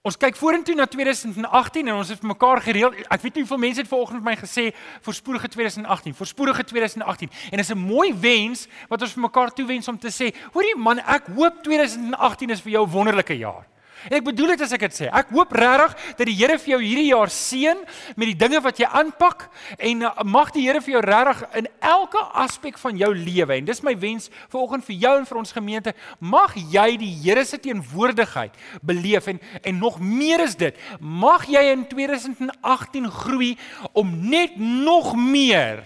Ons 0.07 0.15
kyk 0.15 0.37
vorentoe 0.39 0.71
na 0.77 0.85
2018 0.87 1.89
en 1.89 1.97
ons 1.99 2.09
het 2.13 2.21
mekaar 2.23 2.61
gereël. 2.63 2.93
Ek 3.11 3.23
weet 3.25 3.35
nie 3.35 3.43
hoeveel 3.43 3.59
mense 3.59 3.81
het 3.81 3.89
vanoggend 3.89 4.21
met 4.23 4.29
my 4.29 4.35
gesê 4.39 4.69
voorspoedige 5.03 5.49
2018, 5.51 6.15
voorspoedige 6.15 6.63
2018. 6.69 7.31
En 7.51 7.59
dis 7.59 7.71
'n 7.73 7.77
mooi 7.77 8.13
wens 8.15 8.67
wat 8.87 9.01
ons 9.01 9.13
vir 9.13 9.21
mekaar 9.21 9.51
toewens 9.51 9.87
om 9.87 9.99
te 9.99 10.07
sê, 10.07 10.31
hoorie 10.53 10.77
man, 10.77 10.99
ek 10.99 11.27
hoop 11.35 11.63
2018 11.63 12.49
is 12.49 12.61
vir 12.61 12.71
jou 12.71 12.87
'n 12.87 12.91
wonderlike 12.91 13.37
jaar. 13.37 13.67
En 14.09 14.17
ek 14.19 14.25
bedoel 14.27 14.53
dit 14.53 14.63
as 14.65 14.73
ek 14.75 14.85
dit 14.87 14.97
sê. 14.99 15.09
Ek 15.09 15.31
hoop 15.35 15.51
regtig 15.57 15.95
dat 16.19 16.29
die 16.29 16.35
Here 16.37 16.57
vir 16.61 16.73
jou 16.75 16.79
hierdie 16.83 17.07
jaar 17.09 17.31
seën 17.33 17.79
met 18.15 18.29
die 18.29 18.37
dinge 18.37 18.61
wat 18.63 18.79
jy 18.79 18.89
aanpak 18.99 19.47
en 19.77 20.05
uh, 20.05 20.13
mag 20.23 20.53
die 20.55 20.67
Here 20.67 20.81
vir 20.85 20.97
jou 20.97 21.03
regtig 21.05 21.43
in 21.63 21.69
elke 21.81 22.21
aspek 22.37 22.77
van 22.81 22.99
jou 22.99 23.11
lewe 23.15 23.57
en 23.57 23.67
dis 23.67 23.83
my 23.85 23.95
wens 23.99 24.29
vanoggend 24.53 24.85
vir 24.87 24.99
jou 25.07 25.13
en 25.17 25.27
vir 25.29 25.41
ons 25.41 25.55
gemeente, 25.57 25.95
mag 26.19 26.55
jy 26.55 26.87
die 27.01 27.13
Here 27.25 27.45
se 27.45 27.59
teenwoordigheid 27.61 28.55
beleef 28.85 29.29
en 29.33 29.41
en 29.67 29.79
nog 29.81 29.99
meer 29.99 30.43
is 30.45 30.55
dit. 30.59 30.75
Mag 30.99 31.47
jy 31.49 31.63
in 31.73 31.85
2018 31.89 33.09
groei 33.11 33.55
om 33.97 34.11
net 34.29 34.57
nog 34.57 35.15
meer 35.17 35.83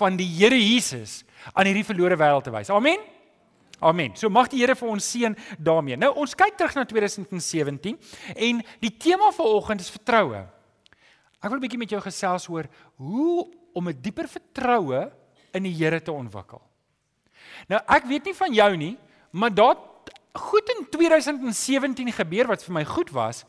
van 0.00 0.16
die 0.16 0.28
Here 0.38 0.58
Jesus 0.58 1.24
aan 1.52 1.66
hierdie 1.66 1.86
verlore 1.86 2.18
wêreld 2.20 2.46
te 2.46 2.54
wys. 2.54 2.70
Amen. 2.70 3.19
Amen. 3.80 4.12
So 4.16 4.28
mag 4.28 4.50
die 4.52 4.60
Here 4.60 4.76
vir 4.76 4.88
ons 4.92 5.06
seën 5.08 5.36
daarmee. 5.58 5.96
Nou 5.96 6.12
ons 6.20 6.34
kyk 6.36 6.58
terug 6.58 6.76
na 6.76 6.84
2017 6.84 7.96
en 8.36 8.62
die 8.82 8.92
tema 8.92 9.30
vir 9.32 9.46
oggend 9.48 9.80
is 9.80 9.92
vertroue. 9.92 10.44
Ek 11.40 11.48
wil 11.48 11.56
'n 11.56 11.64
bietjie 11.64 11.78
met 11.80 11.90
jou 11.90 12.00
gesels 12.00 12.48
oor 12.48 12.68
hoe 12.96 13.48
om 13.74 13.88
'n 13.88 14.00
dieper 14.02 14.28
vertroue 14.28 15.10
in 15.54 15.62
die 15.62 15.72
Here 15.72 16.00
te 16.00 16.12
ontwikkel. 16.12 16.60
Nou 17.68 17.80
ek 17.88 18.04
weet 18.04 18.24
nie 18.24 18.34
van 18.34 18.52
jou 18.52 18.76
nie, 18.76 18.98
maar 19.32 19.54
daar 19.54 19.76
goed 20.34 20.68
in 20.76 20.86
2017 20.90 22.12
gebeur 22.12 22.46
wat 22.46 22.62
vir 22.62 22.74
my 22.74 22.84
goed 22.84 23.10
was, 23.10 23.44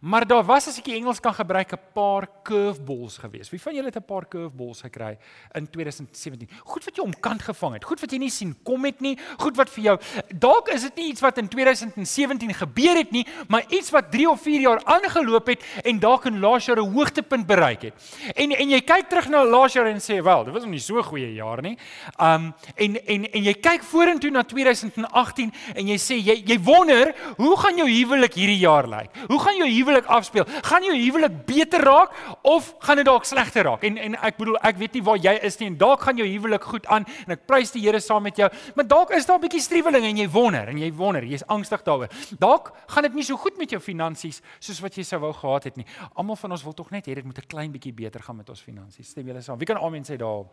maar 0.00 0.26
daar 0.26 0.44
was 0.44 0.68
as 0.68 0.78
ek 0.78 0.84
die 0.84 0.96
Engels 0.96 1.20
kan 1.20 1.34
gebruik 1.34 1.72
'n 1.72 1.80
paar 1.92 2.28
curveballs 2.42 3.18
geweest. 3.18 3.50
Wie 3.50 3.60
van 3.60 3.74
julle 3.74 3.86
het 3.86 3.96
'n 3.96 4.04
paar 4.04 4.28
curveballs 4.28 4.80
gekry 4.80 5.18
in 5.54 5.70
2017? 5.70 6.48
Goed 6.64 6.84
wat 6.84 6.96
jy 6.96 7.02
omkant 7.02 7.42
gevang 7.42 7.74
het, 7.74 7.84
goed 7.84 8.00
wat 8.00 8.10
jy 8.10 8.18
nie 8.18 8.30
sien 8.30 8.56
kom 8.62 8.84
het 8.84 9.00
nie, 9.00 9.18
goed 9.38 9.56
wat 9.56 9.70
vir 9.70 9.84
jou 9.84 9.98
dalk 10.34 10.68
is 10.68 10.82
dit 10.82 10.96
nie 10.96 11.08
iets 11.10 11.20
wat 11.20 11.38
in 11.38 11.48
2017 11.48 12.54
gebeur 12.54 12.96
het 12.96 13.10
nie, 13.10 13.26
maar 13.48 13.64
iets 13.68 13.90
wat 13.90 14.10
3 14.10 14.30
of 14.30 14.40
4 14.40 14.60
jaar 14.60 14.80
aangeloop 14.84 15.46
het 15.46 15.62
en 15.84 15.98
dalk 15.98 16.26
in 16.26 16.40
laas 16.40 16.66
jaar 16.66 16.78
'n 16.78 16.92
hoogtepunt 16.92 17.46
bereik 17.46 17.82
het. 17.82 17.94
En 18.34 18.52
en 18.52 18.68
jy 18.68 18.80
kyk 18.80 19.08
terug 19.08 19.28
na 19.28 19.44
laas 19.44 19.72
jaar 19.72 19.86
en 19.86 20.00
sê, 20.00 20.22
"Wel, 20.22 20.44
dit 20.44 20.52
was 20.52 20.64
nie 20.64 20.78
so 20.78 20.98
'n 20.98 21.02
goeie 21.02 21.34
jaar 21.34 21.62
nie." 21.62 21.78
Um 22.20 22.54
en 22.76 22.96
en 23.06 23.24
en 23.32 23.42
jy 23.42 23.54
kyk 23.54 23.82
vorentoe 23.82 24.30
na 24.30 24.42
2018 24.42 25.52
en 25.74 25.86
jy 25.86 25.96
sê 25.96 26.14
jy 26.16 26.42
jy 26.46 26.58
wonder, 26.62 27.14
hoe 27.36 27.56
gaan 27.56 27.76
jou 27.76 27.88
huwelik 27.88 28.34
hierdie 28.34 28.58
jaar 28.58 28.88
lyk? 28.88 29.10
Hoe 29.28 29.40
gaan 29.40 29.56
jou 29.56 29.68
huwelik 29.86 30.08
afspeel? 30.10 30.44
Gaan 30.66 30.84
jou 30.86 30.94
huwelik 30.96 31.38
beter 31.46 31.84
raak 31.86 32.14
of 32.42 32.74
gaan 32.82 33.00
dit 33.00 33.06
dalk 33.06 33.24
slegter 33.24 33.64
raak? 33.64 33.84
En 33.86 33.98
en 33.98 34.18
ek 34.26 34.36
bedoel, 34.40 34.58
ek 34.66 34.80
weet 34.82 34.98
nie 34.98 35.02
waar 35.06 35.20
jy 35.22 35.34
is 35.46 35.58
nie 35.60 35.70
en 35.70 35.78
dalk 35.78 36.02
gaan 36.06 36.18
jou 36.18 36.26
huwelik 36.26 36.66
goed 36.66 36.86
aan 36.86 37.06
en 37.26 37.36
ek 37.36 37.46
prys 37.46 37.72
die 37.74 37.84
Here 37.86 38.00
saam 38.02 38.26
met 38.26 38.36
jou. 38.36 38.50
Maar 38.74 38.86
dalk 38.90 39.14
is 39.14 39.26
daar 39.26 39.38
'n 39.38 39.46
bietjie 39.46 39.62
streweling 39.62 40.04
en 40.04 40.16
jy 40.16 40.28
wonder 40.28 40.68
en 40.68 40.78
jy 40.78 40.92
wonder, 40.92 41.22
jy's 41.22 41.46
angstig 41.46 41.82
daaroor. 41.82 42.08
Dalk 42.38 42.72
gaan 42.86 43.02
dit 43.02 43.14
nie 43.14 43.24
so 43.24 43.36
goed 43.36 43.58
met 43.58 43.70
jou 43.70 43.80
finansies 43.80 44.42
soos 44.58 44.80
wat 44.80 44.94
jy 44.96 45.02
sou 45.02 45.20
wou 45.20 45.32
gehad 45.32 45.64
het 45.64 45.76
nie. 45.76 45.86
Almal 46.14 46.36
van 46.36 46.50
ons 46.50 46.62
wil 46.62 46.74
tog 46.74 46.90
net 46.90 47.06
hê 47.06 47.14
dit 47.14 47.24
moet 47.24 47.38
'n 47.38 47.46
klein 47.46 47.72
bietjie 47.72 47.94
beter 47.94 48.20
gaan 48.20 48.36
met 48.36 48.48
ons 48.48 48.60
finansies. 48.60 49.08
Stem 49.08 49.26
julle 49.26 49.40
saam? 49.40 49.58
Wie 49.58 49.66
kan 49.66 49.76
amen 49.76 50.02
sê 50.04 50.16
daarop? 50.16 50.52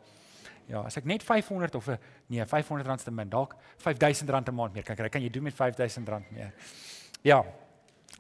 Ja, 0.72 0.84
as 0.88 0.98
ek 0.98 1.08
net 1.10 1.24
500 1.24 1.76
of 1.76 1.88
'n 1.88 1.98
nee, 2.28 2.46
500 2.46 2.88
rand 2.88 3.04
te 3.04 3.12
min, 3.12 3.30
dalk 3.30 3.56
5000 3.78 4.30
rand 4.30 4.48
'n 4.48 4.56
maand 4.56 4.74
meer 4.74 4.84
kan 4.84 4.96
kry, 4.96 5.10
kan 5.10 5.22
jy 5.22 5.30
doen 5.30 5.44
met 5.44 5.54
5000 5.54 6.08
rand 6.08 6.32
meer. 6.32 6.54
Ja. 7.22 7.44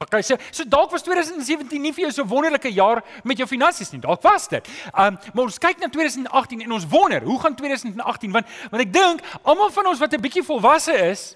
Okay, 0.03 0.21
so 0.21 0.35
so 0.51 0.65
dalk 0.67 0.91
was 0.91 1.03
2017 1.05 1.81
nie 1.81 1.93
vir 1.95 2.07
jou 2.07 2.11
so 2.11 2.25
wonderlike 2.27 2.71
jaar 2.73 3.03
met 3.23 3.39
jou 3.39 3.47
finansies 3.47 3.93
nie. 3.93 4.01
Dalk 4.03 4.23
was 4.25 4.49
dit. 4.51 4.67
Um 4.91 5.19
maar 5.33 5.45
ons 5.45 5.59
kyk 5.61 5.79
na 5.79 5.89
2018 5.93 6.65
en 6.65 6.75
ons 6.75 6.87
wonder, 6.91 7.23
hoe 7.23 7.39
gaan 7.39 7.55
2018? 7.55 8.35
Want 8.35 8.51
want 8.73 8.83
ek 8.83 8.93
dink 8.93 9.23
almal 9.43 9.71
van 9.71 9.87
ons 9.93 10.03
wat 10.03 10.13
'n 10.13 10.21
bietjie 10.21 10.43
volwasse 10.43 10.93
is, 11.11 11.35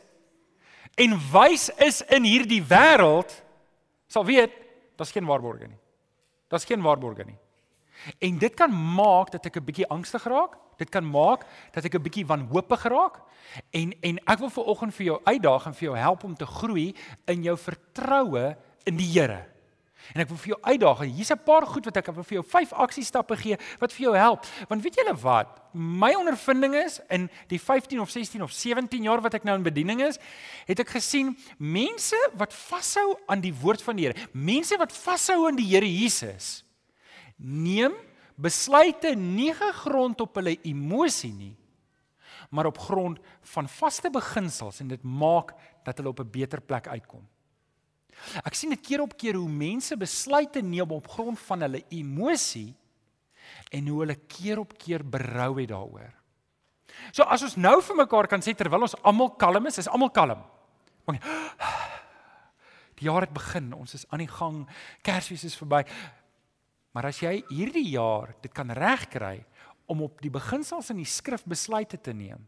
en 0.98 1.14
wys 1.32 1.70
is 1.78 2.02
in 2.10 2.24
hierdie 2.26 2.64
wêreld 2.64 3.32
sal 4.10 4.26
weet 4.26 4.52
daar's 4.98 5.12
geen 5.12 5.26
waarborge 5.26 5.68
nie. 5.68 5.80
Daar's 6.50 6.66
geen 6.66 6.82
waarborge 6.82 7.24
nie. 7.26 7.38
En 8.20 8.38
dit 8.38 8.54
kan 8.54 8.72
maak 8.72 9.32
dat 9.32 9.46
ek 9.46 9.58
'n 9.58 9.66
bietjie 9.66 9.88
angstig 9.88 10.24
raak. 10.24 10.58
Dit 10.78 10.90
kan 10.94 11.06
maak 11.06 11.46
dat 11.74 11.86
ek 11.86 11.96
'n 11.96 12.02
bietjie 12.02 12.26
wanhoopig 12.26 12.84
raak. 12.84 13.22
En 13.72 13.94
en 14.02 14.18
ek 14.26 14.40
wil 14.40 14.50
vir 14.50 14.64
oggend 14.64 14.94
vir 14.94 15.06
jou 15.06 15.20
uitdaag 15.24 15.66
en 15.66 15.74
vir 15.74 15.90
jou 15.90 15.98
help 15.98 16.24
om 16.24 16.36
te 16.36 16.46
groei 16.46 16.96
in 17.26 17.44
jou 17.44 17.58
vertroue 17.58 18.58
in 18.86 18.98
die 18.98 19.12
Here. 19.12 19.46
En 20.16 20.24
ek 20.24 20.30
wil 20.32 20.40
vir 20.40 20.54
jou 20.54 20.60
uitdaag. 20.62 21.00
Hier's 21.12 21.32
'n 21.32 21.44
paar 21.44 21.66
goed 21.66 21.86
wat 21.86 21.98
ek 21.98 22.14
wil 22.14 22.24
vir 22.24 22.38
jou 22.40 22.44
vyf 22.44 22.74
aksiestappe 22.74 23.36
gee 23.36 23.58
wat 23.80 23.94
vir 23.94 24.02
jou 24.02 24.16
help. 24.16 24.46
Want 24.70 24.84
weet 24.84 24.96
julle 24.96 25.16
wat? 25.16 25.48
My 25.74 26.14
ondervinding 26.16 26.76
is 26.76 27.00
in 27.10 27.30
die 27.48 27.60
15 27.60 28.00
of 28.00 28.10
16 28.10 28.42
of 28.42 28.52
17 28.52 29.04
jaar 29.04 29.22
wat 29.22 29.34
ek 29.34 29.44
nou 29.44 29.56
in 29.58 29.64
bediening 29.64 30.02
is, 30.02 30.18
het 30.66 30.80
ek 30.80 30.90
gesien 30.90 31.38
mense 31.58 32.18
wat 32.34 32.54
vashou 32.54 33.20
aan 33.28 33.42
die 33.42 33.54
woord 33.54 33.82
van 33.82 33.96
die 33.96 34.06
Here, 34.06 34.28
mense 34.32 34.78
wat 34.78 34.94
vashou 34.94 35.48
aan 35.48 35.56
die 35.56 35.68
Here 35.68 35.86
Jesus, 35.86 36.64
neem 37.36 37.94
besluite 38.38 39.16
nie 39.18 39.54
gegrond 39.58 40.22
op 40.22 40.38
hulle 40.38 40.58
emosie 40.68 41.34
nie, 41.34 41.56
maar 42.54 42.70
op 42.70 42.78
grond 42.80 43.20
van 43.54 43.68
vaste 43.68 44.12
beginsels 44.14 44.80
en 44.84 44.94
dit 44.94 45.04
maak 45.04 45.56
dat 45.84 45.98
hulle 45.98 46.14
op 46.14 46.20
'n 46.22 46.32
beter 46.32 46.62
plek 46.62 46.88
uitkom. 46.88 47.26
Ek 48.46 48.54
sien 48.54 48.70
dit 48.70 48.82
keer 48.82 49.02
op 49.02 49.18
keer 49.18 49.36
hoe 49.36 49.50
mense 49.50 49.98
besluite 49.98 50.62
neem 50.62 50.92
op 50.92 51.08
grond 51.08 51.40
van 51.40 51.62
hulle 51.62 51.84
emosie 51.90 52.76
en 53.72 53.88
hoe 53.88 54.00
hulle 54.00 54.16
keer 54.16 54.60
op 54.60 54.78
keer 54.78 55.04
berou 55.06 55.60
het 55.60 55.70
daaroor. 55.70 56.14
So 57.12 57.24
as 57.24 57.44
ons 57.44 57.58
nou 57.60 57.82
vir 57.82 57.96
mekaar 57.96 58.28
kan 58.28 58.44
sê 58.44 58.56
terwyl 58.56 58.88
ons 58.88 58.98
almal 59.04 59.30
kalm 59.40 59.70
is, 59.70 59.78
is 59.78 59.90
almal 59.92 60.10
kalm. 60.10 60.44
Want 61.06 61.24
die 62.98 63.08
jaar 63.08 63.28
het 63.28 63.34
begin, 63.34 63.74
ons 63.74 63.94
is 63.94 64.06
aan 64.10 64.24
die 64.24 64.32
gang, 64.32 64.64
Kersfees 65.06 65.46
is 65.48 65.58
verby. 65.60 65.84
Maar 66.98 67.12
as 67.12 67.20
jy 67.22 67.44
hierdie 67.54 67.92
jaar 67.92 68.32
dit 68.42 68.50
kan 68.50 68.74
regkry 68.74 69.44
om 69.86 70.00
op 70.02 70.18
die 70.18 70.32
beginsels 70.34 70.90
in 70.90 70.98
die 70.98 71.06
skrif 71.06 71.44
besluite 71.46 72.00
te 72.02 72.10
neem, 72.10 72.42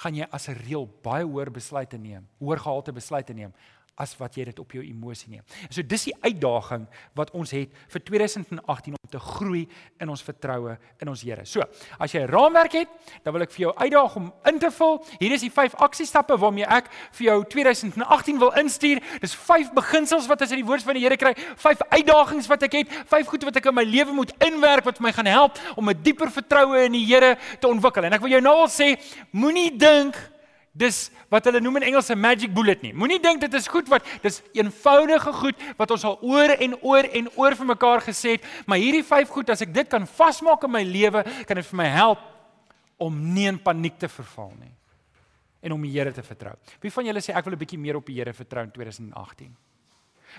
gaan 0.00 0.16
jy 0.16 0.24
as 0.32 0.48
'n 0.48 0.56
reël 0.56 0.88
baie 1.04 1.24
hoër 1.24 1.50
besluite 1.52 1.98
neem, 1.98 2.24
hoër 2.40 2.64
gehalte 2.64 2.92
besluite 2.92 3.34
neem 3.34 3.52
as 3.98 4.14
wat 4.18 4.36
jy 4.38 4.44
dit 4.48 4.58
op 4.62 4.72
jou 4.72 4.82
emosie 4.84 5.30
neem. 5.32 5.44
So 5.70 5.82
dis 5.82 6.08
die 6.08 6.16
uitdaging 6.22 6.86
wat 7.18 7.32
ons 7.36 7.52
het 7.56 7.74
vir 7.92 8.04
2018 8.10 8.94
om 8.94 9.10
te 9.10 9.20
groei 9.22 9.64
in 10.00 10.12
ons 10.12 10.22
vertroue 10.22 10.76
in 11.02 11.10
ons 11.10 11.24
Here. 11.28 11.44
So, 11.44 11.64
as 11.98 12.12
jy 12.12 12.22
'n 12.22 12.30
raamwerk 12.30 12.72
het, 12.72 12.88
dan 13.24 13.32
wil 13.32 13.42
ek 13.42 13.50
vir 13.50 13.66
jou 13.66 13.74
uitdaag 13.74 14.16
om 14.16 14.32
in 14.46 14.58
te 14.58 14.70
vul. 14.70 15.04
Hier 15.18 15.32
is 15.32 15.40
die 15.40 15.50
5 15.50 15.74
aksiestappe 15.74 16.38
waarmee 16.38 16.64
ek 16.64 16.88
vir 17.12 17.24
jou 17.26 17.44
2018 17.44 18.38
wil 18.38 18.52
instuur. 18.52 19.02
Dis 19.20 19.34
5 19.34 19.72
beginsels 19.72 20.26
wat 20.26 20.42
as 20.42 20.50
jy 20.50 20.56
die 20.56 20.64
woord 20.64 20.82
van 20.82 20.94
die 20.94 21.02
Here 21.02 21.16
kry, 21.16 21.34
5 21.56 21.78
uitdagings 21.90 22.46
wat 22.46 22.62
ek 22.62 22.72
het, 22.72 22.88
5 23.06 23.26
goed 23.26 23.44
wat 23.44 23.56
ek 23.56 23.66
in 23.66 23.74
my 23.74 23.84
lewe 23.84 24.12
moet 24.12 24.32
inwerk 24.38 24.84
wat 24.84 25.00
my 25.00 25.12
gaan 25.12 25.26
help 25.26 25.58
om 25.76 25.88
'n 25.88 26.02
dieper 26.02 26.30
vertroue 26.30 26.84
in 26.84 26.92
die 26.92 27.06
Here 27.06 27.36
te 27.60 27.68
ontwikkel. 27.68 28.04
En 28.04 28.12
ek 28.12 28.20
wil 28.20 28.30
jou 28.30 28.40
nou 28.40 28.56
al 28.60 28.68
sê, 28.68 28.96
moenie 29.32 29.76
dink 29.76 30.16
dis 30.78 31.08
wat 31.32 31.48
hulle 31.48 31.60
noem 31.60 31.80
in 31.80 31.88
Engels 31.90 32.10
'n 32.10 32.18
magic 32.18 32.54
bullet 32.54 32.82
nie. 32.82 32.92
Moenie 32.92 33.20
dink 33.20 33.40
dit 33.40 33.54
is 33.54 33.68
goed 33.68 33.88
wat 33.88 34.04
dis 34.22 34.42
eenvoudige 34.54 35.32
goed 35.32 35.56
wat 35.76 35.90
ons 35.90 36.04
al 36.04 36.18
oor 36.22 36.50
en 36.50 36.76
oor 36.82 37.04
en 37.04 37.28
oor 37.36 37.54
vir 37.54 37.66
mekaar 37.66 38.00
gesê 38.00 38.38
het, 38.38 38.44
maar 38.66 38.78
hierdie 38.78 39.04
vyf 39.04 39.28
goed 39.28 39.50
as 39.50 39.62
ek 39.62 39.74
dit 39.74 39.88
kan 39.88 40.06
vasmaak 40.06 40.64
in 40.64 40.70
my 40.70 40.82
lewe, 40.82 41.22
kan 41.46 41.56
dit 41.56 41.66
vir 41.66 41.76
my 41.76 41.88
help 41.88 42.18
om 42.96 43.34
nie 43.34 43.46
in 43.46 43.58
paniek 43.58 43.98
te 43.98 44.08
verval 44.08 44.52
nie 44.58 44.74
en 45.60 45.72
om 45.72 45.82
die 45.82 45.90
Here 45.90 46.12
te 46.12 46.22
vertrou. 46.22 46.54
Wie 46.80 46.92
van 46.92 47.04
julle 47.04 47.20
sê 47.20 47.34
ek 47.34 47.44
wil 47.44 47.54
'n 47.54 47.58
bietjie 47.58 47.78
meer 47.78 47.96
op 47.96 48.06
die 48.06 48.14
Here 48.14 48.32
vertrou 48.32 48.62
in 48.62 48.70
2018? 48.70 49.67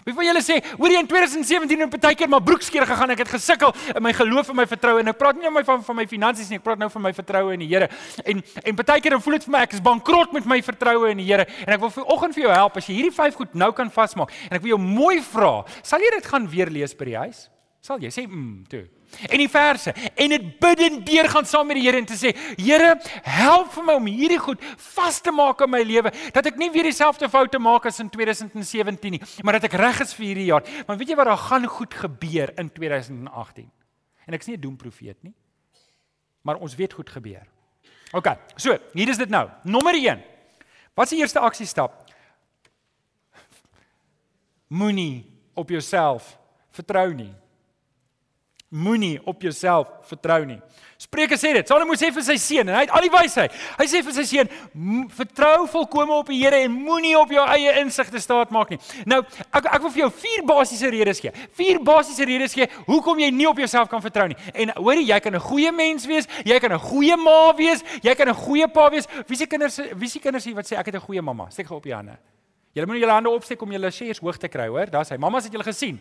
Wie 0.06 0.14
van 0.16 0.28
julle 0.28 0.42
sê, 0.44 0.60
hoor 0.78 0.94
jy 0.94 1.02
in 1.04 1.10
2017 1.10 1.84
het 1.86 1.98
baie 2.00 2.18
keer 2.18 2.30
maar 2.32 2.44
broekskeer 2.46 2.86
gegaan, 2.88 3.14
ek 3.16 3.24
het 3.26 3.34
gesukkel 3.34 3.74
in 3.96 4.04
my 4.04 4.14
geloof 4.16 4.52
en 4.54 4.60
my 4.62 4.66
vertroue 4.70 5.04
en 5.04 5.12
ek 5.12 5.20
praat 5.20 5.40
nie 5.40 5.48
nou 5.48 5.54
my 5.58 5.64
van 5.68 5.84
van 5.86 6.00
my 6.00 6.06
finansies 6.10 6.52
nie, 6.52 6.60
ek 6.62 6.66
praat 6.66 6.82
nou 6.82 6.90
van 6.94 7.06
my 7.08 7.14
vertroue 7.16 7.56
in 7.58 7.64
die 7.66 7.70
Here. 7.70 7.90
En 8.26 8.44
en 8.64 8.80
baie 8.80 9.02
keer 9.02 9.18
dan 9.18 9.24
voel 9.24 9.38
dit 9.38 9.50
vir 9.50 9.56
my 9.58 9.64
ek 9.68 9.76
is 9.78 9.84
bankrot 9.86 10.34
met 10.36 10.48
my 10.50 10.62
vertroue 10.66 11.12
in 11.14 11.24
die 11.24 11.28
Here 11.30 11.48
en 11.66 11.76
ek 11.76 11.84
wil 11.84 11.94
vir 11.94 12.14
oggend 12.16 12.38
vir 12.38 12.48
jou 12.48 12.54
help 12.54 12.80
as 12.80 12.90
jy 12.90 13.00
hierdie 13.00 13.16
vyf 13.16 13.40
goed 13.40 13.58
nou 13.58 13.72
kan 13.76 13.92
vasmaak 13.94 14.34
en 14.50 14.58
ek 14.58 14.64
wil 14.66 14.76
jou 14.76 14.82
mooi 14.84 15.20
vra, 15.32 15.54
sal 15.84 16.04
jy 16.04 16.14
dit 16.18 16.32
gaan 16.32 16.48
weer 16.50 16.72
lees 16.74 16.96
by 16.98 17.12
die 17.12 17.20
huis? 17.26 17.48
Sal 17.82 18.02
jy 18.04 18.12
sê 18.14 18.28
mm 18.28 18.66
toe. 18.72 18.88
En 19.30 19.38
die 19.42 19.50
verse 19.50 19.94
en 20.16 20.30
dit 20.30 20.46
bid 20.60 20.80
en 20.86 21.04
deur 21.04 21.30
gaan 21.30 21.46
saam 21.46 21.68
met 21.68 21.80
die 21.80 21.86
Here 21.88 21.98
en 21.98 22.06
te 22.06 22.18
sê 22.18 22.34
Here 22.58 22.94
help 23.26 23.74
vir 23.74 23.84
my 23.88 23.96
om 24.00 24.06
hierdie 24.06 24.40
goed 24.40 24.62
vas 24.94 25.20
te 25.22 25.32
maak 25.32 25.62
in 25.66 25.74
my 25.74 25.82
lewe 25.84 26.12
dat 26.36 26.46
ek 26.46 26.60
nie 26.62 26.70
weer 26.72 26.88
dieselfde 26.88 27.30
foute 27.30 27.60
maak 27.60 27.90
as 27.90 28.00
in 28.00 28.10
2017 28.10 29.18
nie 29.18 29.22
maar 29.44 29.58
dat 29.60 29.70
ek 29.72 29.80
reg 29.82 30.02
is 30.06 30.14
vir 30.14 30.26
hierdie 30.30 30.50
jaar. 30.52 30.66
Want 30.88 31.00
weet 31.00 31.14
jy 31.14 31.20
wat 31.20 31.32
daar 31.32 31.46
gaan 31.50 31.66
goed 31.66 31.94
gebeur 31.94 32.54
in 32.62 32.72
2018. 32.72 33.70
En 34.26 34.34
ek 34.38 34.46
is 34.46 34.48
nie 34.48 34.58
'n 34.58 34.62
doemprofeet 34.62 35.24
nie. 35.24 35.34
Maar 36.42 36.62
ons 36.62 36.76
weet 36.76 36.94
goed 36.94 37.10
gebeur. 37.10 37.48
OK. 38.12 38.28
So, 38.56 38.78
hier 38.94 39.10
is 39.10 39.18
dit 39.18 39.30
nou. 39.30 39.50
Nommer 39.64 39.94
1. 39.94 40.22
Wat 40.94 41.06
is 41.06 41.10
die 41.10 41.20
eerste 41.20 41.40
aksiestap? 41.40 42.06
Moenie 44.68 45.26
op 45.54 45.70
jouself 45.70 46.38
vertrou 46.72 47.14
nie. 47.14 47.34
Moenie 48.70 49.20
op 49.26 49.42
jouself 49.42 49.88
vertrou 50.06 50.44
nie. 50.46 50.60
Spreuke 51.00 51.38
sê 51.40 51.54
dit. 51.56 51.68
Salomo 51.68 51.96
sê 51.98 52.12
vir 52.14 52.22
sy 52.22 52.36
seun 52.38 52.68
en 52.70 52.76
hy 52.76 52.82
het 52.84 52.92
al 52.94 53.06
die 53.08 53.10
wysheid. 53.10 53.54
Hy 53.80 53.86
sê 53.88 54.02
vir 54.06 54.14
sy 54.14 54.26
seun: 54.28 54.50
"Vertrou 55.16 55.66
volkome 55.72 56.14
op 56.14 56.28
die 56.28 56.38
Here 56.44 56.60
en 56.66 56.72
moenie 56.72 57.16
op 57.18 57.32
jou 57.32 57.46
eie 57.48 57.80
insig 57.80 58.10
te 58.12 58.20
staat 58.20 58.52
maak 58.52 58.70
nie." 58.70 58.78
Nou, 59.06 59.24
ek 59.54 59.66
ek 59.66 59.82
wil 59.82 59.90
vir 59.90 60.02
jou 60.04 60.12
vier 60.12 60.44
basiese 60.46 60.92
redes 60.92 61.22
gee. 61.24 61.32
Vier 61.58 61.80
basiese 61.80 62.26
redes 62.26 62.54
gee 62.54 62.68
hoekom 62.86 63.20
jy 63.20 63.32
nie 63.32 63.48
op 63.48 63.58
jouself 63.58 63.90
kan 63.90 64.02
vertrou 64.02 64.28
nie. 64.28 64.38
En 64.54 64.70
hoorie, 64.76 65.06
jy 65.08 65.20
kan 65.20 65.34
'n 65.34 65.40
goeie 65.40 65.72
mens 65.72 66.06
wees, 66.06 66.28
jy 66.46 66.60
kan 66.60 66.74
'n 66.74 66.80
goeie 66.80 67.18
ma 67.18 67.54
wees, 67.56 67.82
jy 68.04 68.14
kan 68.16 68.28
'n 68.30 68.36
goeie 68.36 68.68
pa 68.68 68.90
wees. 68.92 69.08
Wie 69.28 69.38
se 69.38 69.48
kinders 69.48 69.80
wie 69.96 70.10
se 70.10 70.20
kinders 70.20 70.46
hier 70.46 70.56
wat 70.56 70.66
sê 70.66 70.78
ek 70.78 70.86
het 70.86 70.96
'n 70.96 71.08
goeie 71.08 71.22
mamma? 71.22 71.50
Steek 71.50 71.66
gou 71.68 71.78
op 71.78 71.84
die 71.84 71.96
hande. 71.96 72.18
Julle 72.76 72.86
moet 72.86 73.00
julle 73.02 73.12
hande 73.12 73.30
opsteek 73.30 73.62
om 73.62 73.72
julle 73.72 73.90
shares 73.92 74.20
hoog 74.20 74.38
te 74.38 74.48
kry, 74.48 74.68
hoor. 74.68 74.86
Daar's 74.86 75.10
hy. 75.10 75.18
Mamma's 75.18 75.44
het 75.44 75.54
julle 75.54 75.64
gesien. 75.64 76.00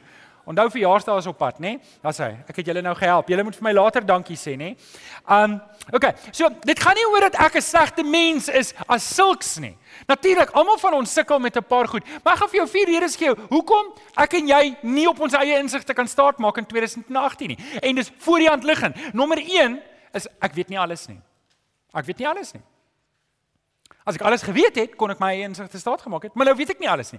Onthou 0.48 0.70
verjaarsdag 0.72 1.18
is 1.18 1.26
op 1.26 1.36
pad, 1.36 1.58
né? 1.58 1.74
Nee? 1.76 1.80
Daar's 2.00 2.18
hy. 2.24 2.30
Ek 2.48 2.56
het 2.56 2.68
julle 2.70 2.80
nou 2.80 2.94
gehelp. 2.96 3.28
Julle 3.28 3.44
moet 3.44 3.56
vir 3.58 3.66
my 3.66 3.72
later 3.76 4.04
dankie 4.08 4.36
sê, 4.40 4.54
né? 4.56 4.70
Nee? 4.70 4.76
Um, 5.28 5.58
okay. 5.92 6.14
So, 6.32 6.48
dit 6.64 6.80
gaan 6.80 6.96
nie 6.96 7.04
oor 7.10 7.26
dat 7.26 7.36
ek 7.36 7.58
'n 7.60 7.62
slegte 7.62 8.02
mens 8.02 8.48
is 8.48 8.72
as 8.88 9.04
sulks 9.04 9.58
nie. 9.58 9.76
Natuurlik, 10.08 10.50
almal 10.56 10.78
van 10.78 10.94
ons 10.94 11.12
sukkel 11.12 11.38
met 11.38 11.56
'n 11.56 11.64
paar 11.68 11.88
goed. 11.88 12.02
Maar 12.24 12.32
ek 12.32 12.38
gaan 12.38 12.48
vir 12.48 12.60
jou 12.60 12.68
vier 12.68 12.86
redes 12.86 13.16
gee 13.16 13.34
hoekom 13.50 13.92
ek 14.16 14.32
en 14.32 14.48
jy 14.48 14.76
nie 14.82 15.08
op 15.08 15.20
ons 15.20 15.34
eie 15.34 15.58
insigte 15.58 15.94
kan 15.94 16.08
staat 16.08 16.38
maak 16.38 16.56
in 16.56 16.66
2018 16.66 17.48
nie. 17.48 17.58
En 17.82 17.94
dis 17.94 18.10
voor 18.18 18.38
die 18.38 18.48
hand 18.48 18.64
liggend. 18.64 19.14
Nommer 19.14 19.38
1 19.38 19.82
is 20.14 20.26
ek 20.40 20.54
weet 20.54 20.68
nie 20.68 20.78
alles 20.78 21.06
nie. 21.08 21.20
Ek 21.92 22.04
weet 22.04 22.18
nie 22.18 22.28
alles 22.28 22.52
nie. 22.52 22.62
As 24.08 24.16
ek 24.16 24.24
alles 24.24 24.40
geweet 24.46 24.78
het, 24.80 24.94
kon 24.96 25.12
ek 25.12 25.20
my 25.20 25.34
eie 25.34 25.44
insig 25.44 25.68
te 25.68 25.78
staat 25.80 26.00
gemaak 26.00 26.22
het, 26.24 26.36
maar 26.38 26.48
nou 26.48 26.54
weet 26.56 26.70
ek 26.72 26.78
nie 26.80 26.88
alles 26.88 27.10
nie. 27.12 27.18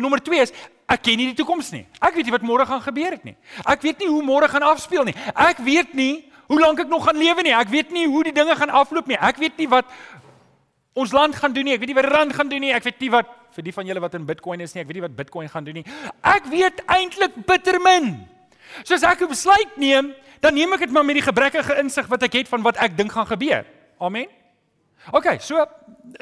Nommer 0.00 0.22
2 0.24 0.40
is 0.40 0.54
ek 0.88 1.02
ken 1.04 1.20
nie 1.20 1.26
die 1.28 1.36
toekoms 1.36 1.68
nie. 1.74 1.82
Ek 2.00 2.16
weet 2.16 2.30
nie 2.30 2.32
wat 2.32 2.46
môre 2.48 2.64
gaan 2.68 2.80
gebeur 2.80 3.12
het 3.12 3.26
nie. 3.28 3.34
Ek 3.68 3.84
weet 3.84 4.00
nie 4.00 4.08
hoe 4.08 4.22
môre 4.24 4.48
gaan 4.48 4.64
afspeel 4.64 5.04
nie. 5.04 5.14
Ek 5.34 5.60
weet 5.66 5.92
nie 5.98 6.24
hoe 6.48 6.60
lank 6.62 6.80
ek 6.80 6.88
nog 6.88 7.04
gaan 7.04 7.20
lewe 7.20 7.44
nie. 7.44 7.52
Ek 7.52 7.68
weet 7.68 7.92
nie 7.92 8.06
hoe 8.08 8.24
die 8.30 8.32
dinge 8.32 8.56
gaan 8.56 8.72
afloop 8.72 9.10
nie. 9.10 9.18
Ek 9.20 9.36
weet 9.42 9.60
nie 9.60 9.68
wat 9.68 9.92
ons 10.96 11.12
land 11.12 11.36
gaan 11.36 11.52
doen 11.52 11.68
nie. 11.68 11.76
Ek 11.76 11.84
weet 11.84 11.92
nie 11.92 11.98
wat 12.00 12.08
rand 12.08 12.34
gaan 12.40 12.48
doen 12.48 12.64
nie. 12.64 12.72
Ek 12.72 12.88
weet 12.88 13.04
nie 13.04 13.12
wat 13.12 13.36
vir 13.54 13.68
die 13.68 13.76
van 13.76 13.92
julle 13.92 14.00
wat 14.00 14.16
in 14.16 14.26
Bitcoin 14.26 14.64
is 14.64 14.72
nie. 14.72 14.80
Ek 14.80 14.88
weet 14.88 15.02
nie 15.02 15.06
wat 15.10 15.20
Bitcoin 15.20 15.52
gaan 15.52 15.68
doen 15.68 15.82
nie. 15.82 15.86
Ek 16.24 16.48
weet 16.48 16.80
eintlik 16.88 17.36
bitter 17.44 17.76
min. 17.84 18.14
So 18.82 18.96
as 18.96 19.04
ek 19.04 19.22
'n 19.22 19.28
besluit 19.28 19.76
neem, 19.76 20.14
dan 20.40 20.54
neem 20.54 20.72
ek 20.72 20.88
dit 20.88 20.90
maar 20.90 21.04
met 21.04 21.20
die 21.20 21.28
gebrekkige 21.28 21.76
insig 21.78 22.06
wat 22.08 22.22
ek 22.22 22.32
het 22.32 22.48
van 22.48 22.62
wat 22.62 22.76
ek 22.80 22.96
dink 22.96 23.12
gaan 23.12 23.26
gebeur. 23.26 23.64
Amen. 24.00 24.39
OK, 25.12 25.40
so 25.40 25.64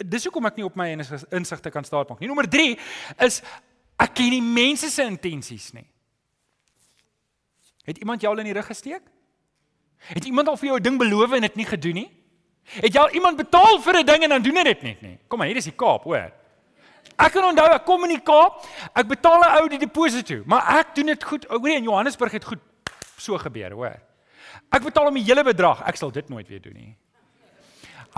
dis 0.06 0.24
hoekom 0.28 0.46
ek 0.46 0.56
nie 0.56 0.66
op 0.66 0.76
my 0.78 0.92
insigte 0.94 1.70
kan 1.74 1.84
staan 1.84 2.06
maak 2.08 2.20
nie. 2.20 2.30
Nommer 2.30 2.48
3 2.48 2.76
is 3.26 3.42
ek 3.98 4.14
ken 4.14 4.30
nie 4.30 4.42
mense 4.42 4.90
se 4.90 5.02
intensies 5.02 5.72
nie. 5.74 5.86
Het 7.88 7.98
iemand 7.98 8.22
jou 8.22 8.30
al 8.32 8.44
in 8.44 8.50
die 8.50 8.54
rug 8.54 8.68
gesteek? 8.68 9.02
Het 10.12 10.24
iemand 10.30 10.48
al 10.48 10.56
vir 10.56 10.68
jou 10.68 10.78
'n 10.78 10.82
ding 10.82 10.98
beloof 10.98 11.32
en 11.32 11.40
dit 11.40 11.56
nie 11.56 11.66
gedoen 11.66 11.94
nie? 11.94 12.10
Het 12.82 12.94
jy 12.94 13.00
al 13.00 13.14
iemand 13.14 13.36
betaal 13.36 13.80
vir 13.80 13.98
'n 13.98 14.06
ding 14.06 14.22
en 14.22 14.28
dan 14.28 14.42
doen 14.42 14.56
hy 14.56 14.62
dit 14.62 14.82
net 14.82 15.02
nie? 15.02 15.18
Kom 15.28 15.38
maar, 15.38 15.48
hier 15.48 15.56
is 15.56 15.64
die 15.64 15.76
Kaap, 15.76 16.04
hoor. 16.04 16.32
Ek 17.18 17.32
kan 17.32 17.44
onthou 17.44 17.66
ek 17.74 17.84
kom 17.84 18.04
in 18.04 18.10
die 18.10 18.22
Kaap, 18.22 18.64
ek 18.94 19.06
betaal 19.08 19.40
'n 19.40 19.62
ou 19.62 19.68
die 19.68 19.78
deposito, 19.78 20.42
maar 20.46 20.78
ek 20.78 20.94
doen 20.94 21.06
dit 21.06 21.24
goed. 21.24 21.44
Hoorie 21.48 21.76
in 21.76 21.84
Johannesburg 21.84 22.32
het 22.32 22.44
goed 22.44 22.60
so 23.16 23.38
gebeur, 23.38 23.72
hoor. 23.72 24.00
Ek 24.70 24.82
betaal 24.82 25.04
hom 25.04 25.14
die 25.14 25.24
hele 25.24 25.44
bedrag. 25.44 25.82
Ek 25.82 25.96
sal 25.96 26.10
dit 26.10 26.28
nooit 26.28 26.48
weer 26.48 26.60
doen 26.60 26.74
nie. 26.74 26.96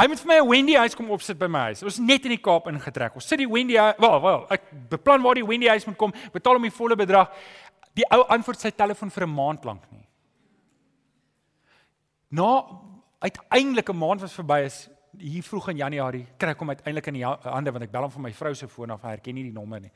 Hy 0.00 0.06
moet 0.08 0.20
vir 0.22 0.28
my 0.30 0.36
'n 0.40 0.48
Wendy 0.48 0.74
huis 0.80 0.94
kom 0.96 1.10
opsit 1.10 1.38
by 1.38 1.46
my 1.46 1.60
huis. 1.68 1.82
Ons 1.82 1.98
net 1.98 2.24
in 2.24 2.32
die 2.32 2.40
Kaap 2.40 2.66
ingetrek. 2.68 3.14
Ons 3.14 3.26
sit 3.28 3.38
die 3.38 3.48
Wendy, 3.48 3.74
wel, 3.74 4.20
wel, 4.22 4.46
ek 4.50 4.62
beplan 4.88 5.20
waar 5.22 5.34
die 5.34 5.44
Wendy 5.44 5.68
huis 5.68 5.84
moet 5.84 5.96
kom, 5.96 6.12
betaal 6.32 6.54
hom 6.54 6.62
die 6.62 6.70
volle 6.70 6.96
bedrag. 6.96 7.28
Die 7.94 8.06
ou 8.10 8.24
antwoord 8.24 8.60
sy 8.60 8.70
telefoon 8.70 9.10
vir 9.10 9.26
'n 9.26 9.34
maand 9.34 9.64
lank 9.64 9.82
nie. 9.92 10.06
Na 12.30 12.80
uiteindelik 13.20 13.90
'n 13.90 13.96
maand 13.98 14.20
was 14.20 14.32
verby 14.32 14.64
is, 14.64 14.88
hier 15.18 15.42
vroeg 15.42 15.68
in 15.68 15.76
Januarie 15.76 16.26
kry 16.38 16.50
ek 16.50 16.58
hom 16.58 16.70
uiteindelik 16.70 17.06
in 17.08 17.14
die 17.14 17.24
hande 17.24 17.72
want 17.72 17.84
ek 17.84 17.92
bel 17.92 18.02
hom 18.02 18.10
van 18.10 18.22
my 18.22 18.32
vrou 18.32 18.54
se 18.54 18.68
foon 18.68 18.90
af, 18.90 19.02
hy 19.02 19.08
herken 19.08 19.34
nie 19.34 19.42
die 19.42 19.52
nommer 19.52 19.80
nie. 19.80 19.92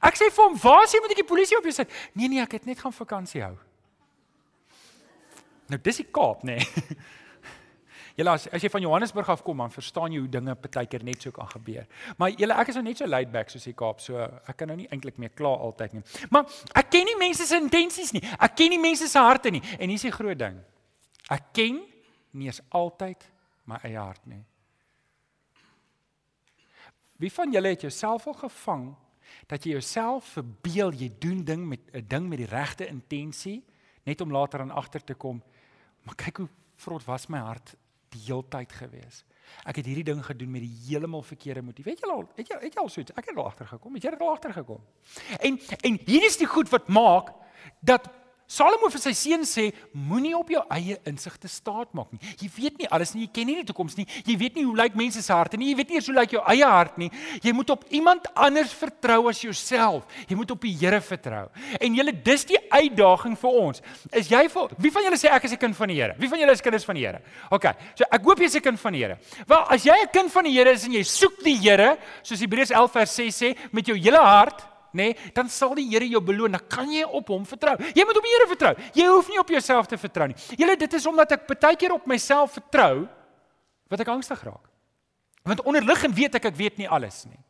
Ek 0.00 0.14
sê 0.14 0.30
vir 0.30 0.44
hom, 0.44 0.56
"Waar 0.56 0.84
is 0.84 0.92
jy 0.92 1.00
moet 1.00 1.10
ek 1.10 1.26
die 1.26 1.34
polisie 1.34 1.58
op 1.58 1.64
jou 1.64 1.72
sit?" 1.72 1.90
Nee 2.14 2.28
nee, 2.28 2.40
ek 2.40 2.52
het 2.52 2.66
net 2.66 2.78
gaan 2.78 2.92
vakansie 2.92 3.42
hou. 3.42 3.56
Nou 5.68 5.80
dis 5.82 5.96
die 5.96 6.06
Kaap, 6.12 6.44
nê. 6.44 6.56
Nee. 6.56 6.66
Julle 8.20 8.34
as 8.36 8.44
as 8.52 8.64
jy 8.64 8.68
van 8.68 8.84
Johannesburg 8.84 9.28
af 9.32 9.42
kom, 9.46 9.62
dan 9.62 9.72
verstaan 9.72 10.12
jy 10.12 10.20
hoe 10.20 10.28
dinge 10.28 10.52
partykeer 10.60 11.04
net 11.08 11.24
so 11.24 11.32
kan 11.32 11.48
gebeur. 11.48 11.86
Maar 12.20 12.34
julle 12.36 12.56
ek 12.60 12.72
is 12.72 12.76
nou 12.76 12.84
net 12.84 13.00
so 13.00 13.08
laid 13.08 13.32
back 13.32 13.48
soos 13.48 13.64
die 13.64 13.72
Kaap, 13.76 14.02
so 14.04 14.20
ek 14.20 14.58
kan 14.60 14.68
nou 14.68 14.76
nie 14.76 14.88
eintlik 14.92 15.16
meer 15.22 15.32
kla 15.32 15.54
altyd 15.68 15.96
nie. 15.96 16.02
Maar 16.34 16.58
ek 16.82 16.90
ken 16.92 17.08
nie 17.08 17.16
mense 17.20 17.46
se 17.48 17.56
intensies 17.56 18.12
nie. 18.12 18.22
Ek 18.36 18.58
ken 18.60 18.74
nie 18.74 18.80
mense 18.82 19.08
se 19.08 19.24
harte 19.24 19.52
nie. 19.54 19.62
En 19.78 19.88
hier's 19.88 20.04
die 20.04 20.12
groot 20.12 20.38
ding. 20.38 20.60
Ek 21.32 21.48
ken 21.56 21.80
nie 22.36 22.50
eens 22.50 22.60
altyd 22.76 23.24
my 23.70 23.80
eie 23.86 23.98
hart 23.98 24.26
nie. 24.28 24.42
Wie 27.20 27.32
van 27.32 27.52
julle 27.52 27.72
het 27.72 27.88
jouself 27.88 28.26
al 28.28 28.36
gevang 28.44 28.84
dat 29.48 29.64
jy 29.64 29.78
jouself 29.78 30.34
verbeel 30.36 30.92
jy 30.96 31.10
doen 31.22 31.44
ding 31.44 31.66
met 31.68 31.80
'n 31.92 32.04
ding 32.08 32.28
met 32.28 32.38
die 32.38 32.50
regte 32.50 32.86
intensie 32.86 33.62
net 34.04 34.20
om 34.20 34.32
later 34.32 34.60
aan 34.60 34.70
agter 34.70 35.04
te 35.04 35.14
kom 35.14 35.42
maar 36.02 36.14
kyk 36.14 36.36
hoe 36.36 36.48
vrot 36.76 37.04
was 37.04 37.28
my 37.28 37.38
hart 37.38 37.76
die 38.14 38.22
heeltyd 38.26 38.72
gewees. 38.72 39.24
Ek 39.66 39.80
het 39.80 39.86
hierdie 39.86 40.06
ding 40.06 40.22
gedoen 40.24 40.50
met 40.50 40.62
die 40.62 40.76
heeltemal 40.86 41.22
verkeerde 41.26 41.62
motief. 41.62 41.84
Weet 41.88 42.02
jy 42.02 42.10
al, 42.10 42.24
het 42.36 42.48
jy 42.48 42.58
het 42.62 42.74
jy 42.74 42.82
al 42.82 42.88
so 42.92 43.02
iets? 43.02 43.14
Ek 43.18 43.30
het 43.30 43.36
al 43.36 43.48
agtergekom. 43.50 43.94
Het 43.98 44.06
jy 44.06 44.14
al 44.18 44.32
agtergekom? 44.32 44.82
En 45.38 45.60
en 45.80 45.98
hier 46.06 46.26
is 46.26 46.38
die 46.40 46.48
goed 46.50 46.70
wat 46.70 46.88
maak 46.88 47.32
dat 47.80 48.08
Salomo 48.50 48.88
vir 48.90 48.98
sy 48.98 49.12
seun 49.14 49.44
sê 49.46 49.68
moenie 49.94 50.32
op 50.34 50.48
jou 50.50 50.60
eie 50.74 50.96
insigte 51.06 51.46
staat 51.46 51.92
maak 51.94 52.10
nie. 52.10 52.18
Jy 52.40 52.48
weet 52.56 52.80
nie 52.80 52.88
alles 52.90 53.12
nie, 53.14 53.28
jy 53.28 53.30
ken 53.36 53.46
nie 53.46 53.54
die 53.60 53.66
toekoms 53.68 53.94
nie. 53.94 54.06
Jy 54.26 54.34
weet 54.40 54.56
nie 54.58 54.64
hoe 54.66 54.74
lyk 54.80 54.96
mense 54.98 55.22
se 55.22 55.30
harte 55.30 55.58
nie. 55.60 55.68
Jy 55.70 55.76
weet 55.78 55.92
nie 55.92 56.00
hoe 56.02 56.14
lyk 56.16 56.34
jou 56.34 56.42
eie 56.50 56.66
hart 56.66 56.96
nie. 56.98 57.12
Jy 57.44 57.52
moet 57.54 57.70
op 57.70 57.84
iemand 57.94 58.26
anders 58.34 58.72
vertrou 58.74 59.28
as 59.30 59.38
jouself. 59.44 60.08
Jy 60.26 60.38
moet 60.40 60.50
op 60.50 60.66
die 60.66 60.72
Here 60.80 60.98
vertrou. 61.04 61.44
En 61.78 61.94
julle 61.94 62.14
dis 62.26 62.46
die 62.48 62.58
uitdaging 62.72 63.36
vir 63.38 63.58
ons. 63.60 63.84
Is 64.18 64.32
jy 64.32 64.42
vir 64.50 64.74
wie 64.82 64.92
van 64.96 65.06
julle 65.06 65.20
sê 65.20 65.30
ek 65.30 65.46
is 65.46 65.52
'n 65.52 65.62
kind 65.68 65.76
van 65.76 65.88
die 65.88 66.00
Here? 66.00 66.14
Wie 66.18 66.28
van 66.28 66.40
julle 66.40 66.52
is 66.52 66.60
kinders 66.60 66.84
van 66.84 66.96
die 66.96 67.06
Here? 67.06 67.20
OK. 67.50 67.66
So 67.94 68.04
ek 68.10 68.22
hoop 68.24 68.38
jy's 68.38 68.56
'n 68.56 68.60
kind 68.60 68.80
van 68.80 68.92
die 68.92 69.04
Here. 69.04 69.18
Wel, 69.46 69.62
as 69.70 69.84
jy 69.84 69.94
'n 69.94 70.10
kind 70.12 70.32
van 70.32 70.44
die 70.44 70.52
Here 70.58 70.70
is 70.70 70.84
en 70.84 70.92
jy 70.92 71.04
soek 71.04 71.38
die 71.44 71.56
Here, 71.56 71.98
soos 72.22 72.40
Hebreërs 72.40 72.72
11 72.72 72.90
vers 72.90 73.14
6 73.14 73.42
sê, 73.42 73.56
met 73.70 73.86
jou 73.86 73.96
hele 73.96 74.18
hart 74.18 74.69
nê, 74.92 75.10
nee, 75.10 75.32
dan 75.34 75.48
sal 75.48 75.74
die 75.78 75.86
Here 75.90 76.06
jou 76.08 76.22
beloon. 76.24 76.52
Dan 76.56 76.66
kan 76.68 76.90
jy 76.90 77.04
op 77.04 77.28
hom 77.32 77.44
vertrou. 77.46 77.76
Jy 77.94 78.04
moet 78.06 78.18
op 78.18 78.26
die 78.26 78.34
Here 78.34 78.48
vertrou. 78.50 78.72
Jy 78.96 79.06
hoef 79.10 79.28
nie 79.30 79.38
op 79.42 79.52
jouself 79.52 79.86
te 79.90 79.98
vertrou 80.00 80.30
nie. 80.30 80.38
Julle, 80.58 80.76
dit 80.80 80.98
is 80.98 81.06
omdat 81.06 81.36
ek 81.36 81.46
baie 81.50 81.78
keer 81.78 81.94
op 81.94 82.08
myself 82.10 82.56
vertrou 82.58 83.06
wat 83.90 84.02
ek 84.02 84.10
angstig 84.12 84.42
raak. 84.46 84.66
Want 85.46 85.62
onderliggend 85.66 86.14
weet 86.16 86.36
ek 86.38 86.50
ek 86.50 86.58
weet 86.58 86.80
nie 86.80 86.88
alles 86.88 87.24
nie. 87.28 87.40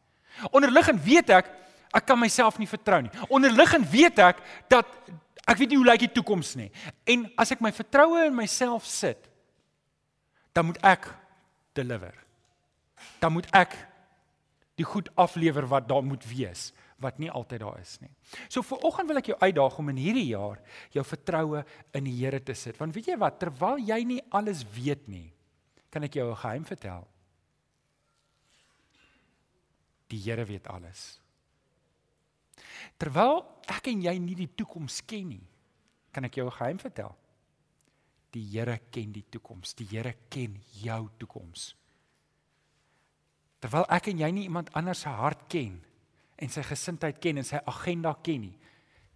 Onderliggend 0.55 1.03
weet 1.05 1.33
ek 1.41 1.51
ek 1.91 2.07
kan 2.07 2.19
myself 2.21 2.61
nie 2.61 2.71
vertrou 2.71 3.01
nie. 3.03 3.13
Onderliggend 3.29 3.89
weet 3.91 4.21
ek 4.23 4.45
dat 4.71 4.87
ek 5.43 5.59
weet 5.59 5.73
nie 5.73 5.81
hoe 5.81 5.89
lyk 5.89 6.05
die 6.07 6.15
toekoms 6.21 6.55
nie. 6.61 6.71
En 7.09 7.27
as 7.41 7.51
ek 7.51 7.63
my 7.65 7.73
vertroue 7.75 8.29
in 8.29 8.37
myself 8.37 8.87
sit, 8.87 9.27
dan 10.55 10.69
moet 10.71 10.79
ek 10.87 11.09
deliver. 11.75 12.15
Dan 13.19 13.35
moet 13.35 13.49
ek 13.57 13.75
die 14.79 14.87
goed 14.87 15.11
aflewer 15.19 15.67
wat 15.69 15.89
daar 15.89 16.05
moet 16.07 16.23
wees 16.31 16.71
wat 17.01 17.19
nie 17.19 17.31
altyd 17.31 17.63
daar 17.63 17.79
is 17.81 17.97
nie. 18.03 18.11
So 18.49 18.63
vir 18.67 18.85
oggend 18.87 19.09
wil 19.09 19.21
ek 19.21 19.31
jou 19.33 19.39
uitdaag 19.41 19.79
om 19.81 19.93
in 19.93 20.01
hierdie 20.01 20.29
jaar 20.33 20.61
jou 20.95 21.05
vertroue 21.05 21.65
in 21.97 22.05
die 22.05 22.17
Here 22.21 22.41
te 22.45 22.55
sit. 22.55 22.79
Want 22.81 22.95
weet 22.95 23.13
jy 23.13 23.17
wat, 23.21 23.41
terwyl 23.41 23.81
jy 23.81 24.03
nie 24.05 24.21
alles 24.37 24.63
weet 24.75 25.09
nie, 25.09 25.33
kan 25.91 26.05
ek 26.05 26.15
jou 26.15 26.31
'n 26.31 26.37
geheim 26.37 26.65
vertel. 26.65 27.09
Die 30.09 30.21
Here 30.21 30.45
weet 30.45 30.67
alles. 30.69 31.21
Terwyl 32.99 33.45
ek 33.69 33.89
en 33.89 34.03
jy 34.03 34.19
nie 34.19 34.35
die 34.35 34.55
toekoms 34.55 35.01
ken 35.07 35.29
nie, 35.29 35.47
kan 36.13 36.25
ek 36.25 36.37
jou 36.37 36.47
'n 36.47 36.59
geheim 36.59 36.79
vertel. 36.79 37.17
Die 38.33 38.45
Here 38.45 38.79
ken 38.91 39.13
die 39.13 39.25
toekoms. 39.31 39.75
Die 39.75 39.87
Here 39.87 40.15
ken 40.29 40.61
jou 40.83 41.09
toekoms. 41.19 41.75
Terwyl 43.61 43.85
ek 43.89 44.09
en 44.09 44.19
jy 44.19 44.31
nie 44.31 44.45
iemand 44.45 44.73
anders 44.73 45.01
se 45.01 45.09
hart 45.09 45.49
ken 45.49 45.81
nie, 45.81 45.90
en 46.41 46.53
sy 46.53 46.63
gesindheid 46.65 47.21
ken 47.21 47.41
en 47.43 47.47
sy 47.47 47.61
agenda 47.69 48.15
ken 48.25 48.47
nie. 48.49 48.57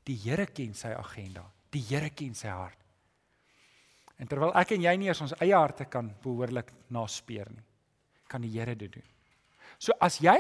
Die 0.05 0.17
Here 0.27 0.47
ken 0.47 0.75
sy 0.77 0.93
agenda. 0.95 1.45
Die 1.73 1.83
Here 1.89 2.11
ken 2.11 2.35
sy 2.37 2.53
hart. 2.53 2.81
En 4.21 4.31
terwyl 4.31 4.53
ek 4.61 4.77
en 4.77 4.85
jy 4.85 4.93
nie 5.01 5.09
eens 5.11 5.23
ons 5.25 5.35
eie 5.41 5.57
harte 5.57 5.87
kan 5.91 6.13
behoorlik 6.23 6.71
naspeur 6.95 7.49
nie, 7.51 7.65
kan 8.31 8.45
die 8.45 8.53
Here 8.53 8.77
dit 8.79 8.93
doen. 8.93 9.09
So 9.83 9.97
as 10.01 10.21
jy 10.23 10.37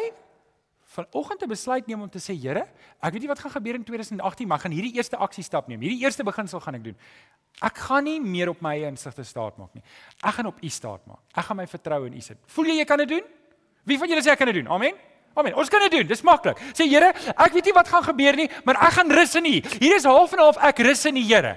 vanoggend 0.94 1.42
'n 1.42 1.48
besluit 1.48 1.86
neem 1.86 2.02
om 2.02 2.08
te 2.08 2.18
sê 2.18 2.38
Here, 2.38 2.68
ek 3.02 3.12
weet 3.12 3.22
nie 3.22 3.28
wat 3.28 3.38
gaan 3.38 3.50
gebeur 3.50 3.74
in 3.74 3.84
2018, 3.84 4.46
maar 4.46 4.58
ek 4.58 4.62
gaan 4.62 4.72
hierdie 4.72 4.94
eerste 4.94 5.16
aksie 5.16 5.42
stap 5.42 5.66
neem. 5.68 5.80
Hierdie 5.80 6.04
eerste 6.04 6.22
beginsel 6.22 6.60
gaan 6.60 6.74
ek 6.74 6.84
doen. 6.84 6.96
Ek 7.62 7.76
gaan 7.76 8.04
nie 8.04 8.20
meer 8.20 8.48
op 8.48 8.60
my 8.60 8.74
eie 8.74 8.86
insigte 8.86 9.24
staat 9.24 9.58
maak 9.58 9.74
nie. 9.74 9.82
Ek 10.22 10.34
gaan 10.34 10.46
op 10.46 10.62
U 10.62 10.68
staat 10.68 11.06
maak. 11.06 11.20
Ek 11.34 11.44
gaan 11.44 11.56
my 11.56 11.66
vertrou 11.66 12.06
in 12.06 12.14
U 12.14 12.20
sit. 12.20 12.38
Voel 12.46 12.66
jy 12.66 12.78
jy 12.78 12.84
kan 12.84 12.98
dit 12.98 13.08
doen? 13.08 13.24
Wie 13.84 13.98
van 13.98 14.08
julle 14.08 14.22
sê 14.22 14.30
ek 14.30 14.38
kan 14.38 14.46
dit 14.46 14.62
doen? 14.62 14.68
Amen. 14.68 14.94
Amen. 15.34 15.54
Ons 15.58 15.68
kan 15.68 15.82
dit 15.86 15.90
doen. 15.98 16.06
Dis 16.06 16.22
maklik. 16.22 16.60
Sê 16.76 16.86
Here, 16.86 17.12
ek 17.34 17.54
weet 17.56 17.70
nie 17.70 17.76
wat 17.76 17.90
gaan 17.90 18.04
gebeur 18.06 18.36
nie, 18.38 18.48
maar 18.64 18.78
ek 18.86 18.98
gaan 18.98 19.10
rus 19.10 19.34
in 19.40 19.48
U. 19.50 19.54
Hier 19.80 19.96
is 19.96 20.06
half 20.06 20.32
en 20.36 20.42
half 20.44 20.60
ek 20.70 20.82
rus 20.86 21.04
in 21.10 21.18
die 21.18 21.26
Here. 21.26 21.56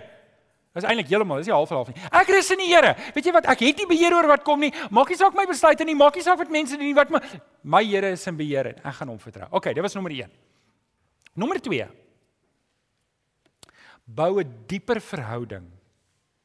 Dis 0.77 0.85
eintlik 0.85 1.09
heeltemal, 1.09 1.39
dis 1.41 1.49
nie 1.49 1.55
half 1.55 1.71
en 1.73 1.79
half 1.79 1.87
nie. 1.89 2.01
Ek 2.19 2.29
rus 2.29 2.49
in 2.53 2.61
die 2.61 2.69
Here. 2.69 2.93
Weet 3.15 3.29
jy 3.29 3.33
wat? 3.33 3.47
Ek 3.49 3.61
het 3.65 3.79
nie 3.81 3.87
beheer 3.89 4.13
oor 4.13 4.27
wat 4.29 4.43
kom 4.45 4.61
nie. 4.61 4.69
Maak 4.93 5.09
nie 5.09 5.17
saak 5.17 5.37
my 5.37 5.47
besluite 5.49 5.85
nie, 5.89 5.95
maak 5.97 6.17
nie 6.17 6.25
saak 6.25 6.37
wat 6.41 6.51
mense 6.53 6.77
doen 6.77 6.85
nie, 6.85 6.97
wat 6.97 7.13
my 7.13 7.21
my 7.77 7.81
Here 7.85 8.11
is 8.13 8.25
in 8.29 8.37
beheer 8.37 8.73
en 8.73 8.83
ek 8.83 8.99
gaan 8.99 9.09
hom 9.13 9.21
vertrou. 9.21 9.49
OK, 9.57 9.71
dit 9.73 9.85
was 9.85 9.97
nommer 9.97 10.13
1. 10.13 10.29
Nommer 11.37 11.61
2. 11.61 11.87
Bou 14.05 14.39
'n 14.39 14.53
dieper 14.67 15.01
verhouding 15.01 15.65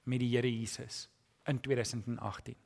met 0.05 0.19
die 0.21 0.33
Here 0.33 0.49
Jesus 0.49 1.09
in 1.47 1.61
2018. 1.61 2.57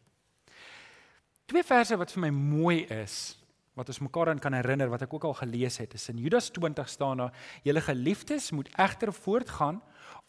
Twee 1.47 1.63
verse 1.63 1.97
wat 1.97 2.11
vir 2.13 2.21
my 2.21 2.31
mooi 2.31 2.87
is 2.91 3.37
wat 3.77 3.93
ons 3.93 4.01
mekaar 4.01 4.33
aan 4.33 4.41
kan 4.41 4.57
herinner 4.57 4.89
wat 4.93 5.05
ek 5.05 5.15
ook 5.15 5.29
al 5.29 5.37
gelees 5.43 5.77
het 5.83 5.95
is 5.99 6.09
in 6.09 6.21
Judas 6.23 6.49
20 6.57 6.89
staan 6.89 7.21
daar 7.21 7.35
julle 7.65 7.83
geliefdes 7.85 8.51
moet 8.57 8.71
egter 8.81 9.13
voortgaan 9.13 9.83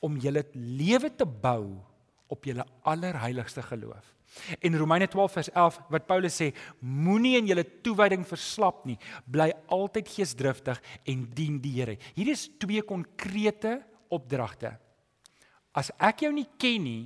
om 0.04 0.20
julle 0.20 0.44
lewe 0.54 1.10
te 1.16 1.26
bou 1.26 1.80
op 2.28 2.44
julle 2.44 2.66
allerheiligste 2.84 3.64
geloof. 3.64 4.14
En 4.60 4.76
Romeine 4.78 5.08
12 5.08 5.32
vers 5.32 5.50
11 5.52 5.78
wat 5.94 6.08
Paulus 6.10 6.36
sê 6.36 6.50
moenie 6.84 7.38
in 7.40 7.48
julle 7.48 7.64
toewyding 7.86 8.26
verslap 8.28 8.84
nie 8.86 8.98
bly 9.24 9.54
altyd 9.72 10.12
geesdriftig 10.12 10.82
en 11.08 11.24
dien 11.38 11.62
die 11.64 11.72
Here. 11.78 11.96
Hier 12.18 12.34
is 12.34 12.50
twee 12.60 12.84
konkrete 12.84 13.80
opdragte. 14.12 14.74
As 15.72 15.94
ek 16.02 16.26
jou 16.26 16.34
nie 16.36 16.48
ken 16.60 16.84
nie, 16.84 17.04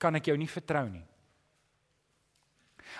kan 0.00 0.16
ek 0.16 0.30
jou 0.30 0.36
nie 0.40 0.48
vertrou 0.48 0.86
nie. 0.88 1.04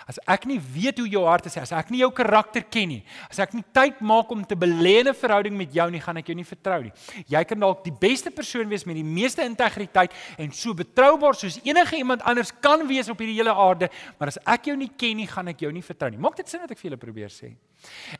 As 0.07 0.19
ek 0.29 0.45
nie 0.47 0.59
weet 0.59 0.99
hoe 1.01 1.07
jou 1.09 1.23
hart 1.27 1.47
is 1.49 1.57
as 1.59 1.73
ek 1.75 1.89
nie 1.91 1.99
jou 1.99 2.09
karakter 2.15 2.63
ken 2.63 2.89
nie, 2.91 2.99
as 3.31 3.39
ek 3.43 3.53
nie 3.57 3.63
tyd 3.75 3.99
maak 4.05 4.29
om 4.31 4.43
te 4.45 4.55
belê 4.55 5.03
'n 5.03 5.13
verhouding 5.13 5.57
met 5.57 5.73
jou 5.73 5.89
nie, 5.91 5.99
gaan 5.99 6.17
ek 6.17 6.27
jou 6.27 6.35
nie 6.35 6.45
vertrou 6.45 6.81
nie. 6.83 6.93
Jy 7.27 7.43
kan 7.43 7.59
dalk 7.59 7.83
die 7.83 7.91
beste 7.91 8.31
persoon 8.31 8.69
wees 8.69 8.85
met 8.85 8.95
die 8.95 9.03
meeste 9.03 9.43
integriteit 9.43 10.11
en 10.37 10.51
so 10.51 10.73
betroubaar 10.73 11.35
soos 11.35 11.59
enige 11.63 11.97
iemand 11.97 12.21
anders 12.21 12.51
kan 12.61 12.87
wees 12.87 13.09
op 13.09 13.19
hierdie 13.19 13.37
hele 13.37 13.53
aarde, 13.53 13.89
maar 14.19 14.27
as 14.27 14.39
ek 14.45 14.65
jou 14.65 14.77
nie 14.77 14.91
ken 14.97 15.17
nie, 15.17 15.27
gaan 15.27 15.47
ek 15.47 15.59
jou 15.59 15.71
nie 15.71 15.81
vertrou 15.81 16.09
nie. 16.11 16.17
Maak 16.17 16.37
dit 16.37 16.47
sin 16.47 16.61
wat 16.61 16.71
ek 16.71 16.77
vir 16.77 16.91
julle 16.91 17.01
probeer 17.01 17.29
sê? 17.29 17.55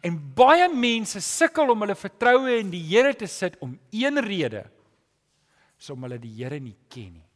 En 0.04 0.18
baie 0.36 0.68
mense 0.70 1.22
sukkel 1.22 1.70
om 1.72 1.82
hulle 1.82 1.96
vertroue 1.96 2.60
in 2.60 2.72
die 2.72 2.84
Here 2.88 3.14
te 3.14 3.28
sit 3.28 3.58
om 3.62 3.78
een 3.92 4.20
rede, 4.24 4.66
is 5.80 5.90
om 5.90 6.04
hulle 6.04 6.20
die 6.20 6.34
Here 6.38 6.60
nie 6.60 6.76
ken 6.90 7.14
nie. 7.14 7.27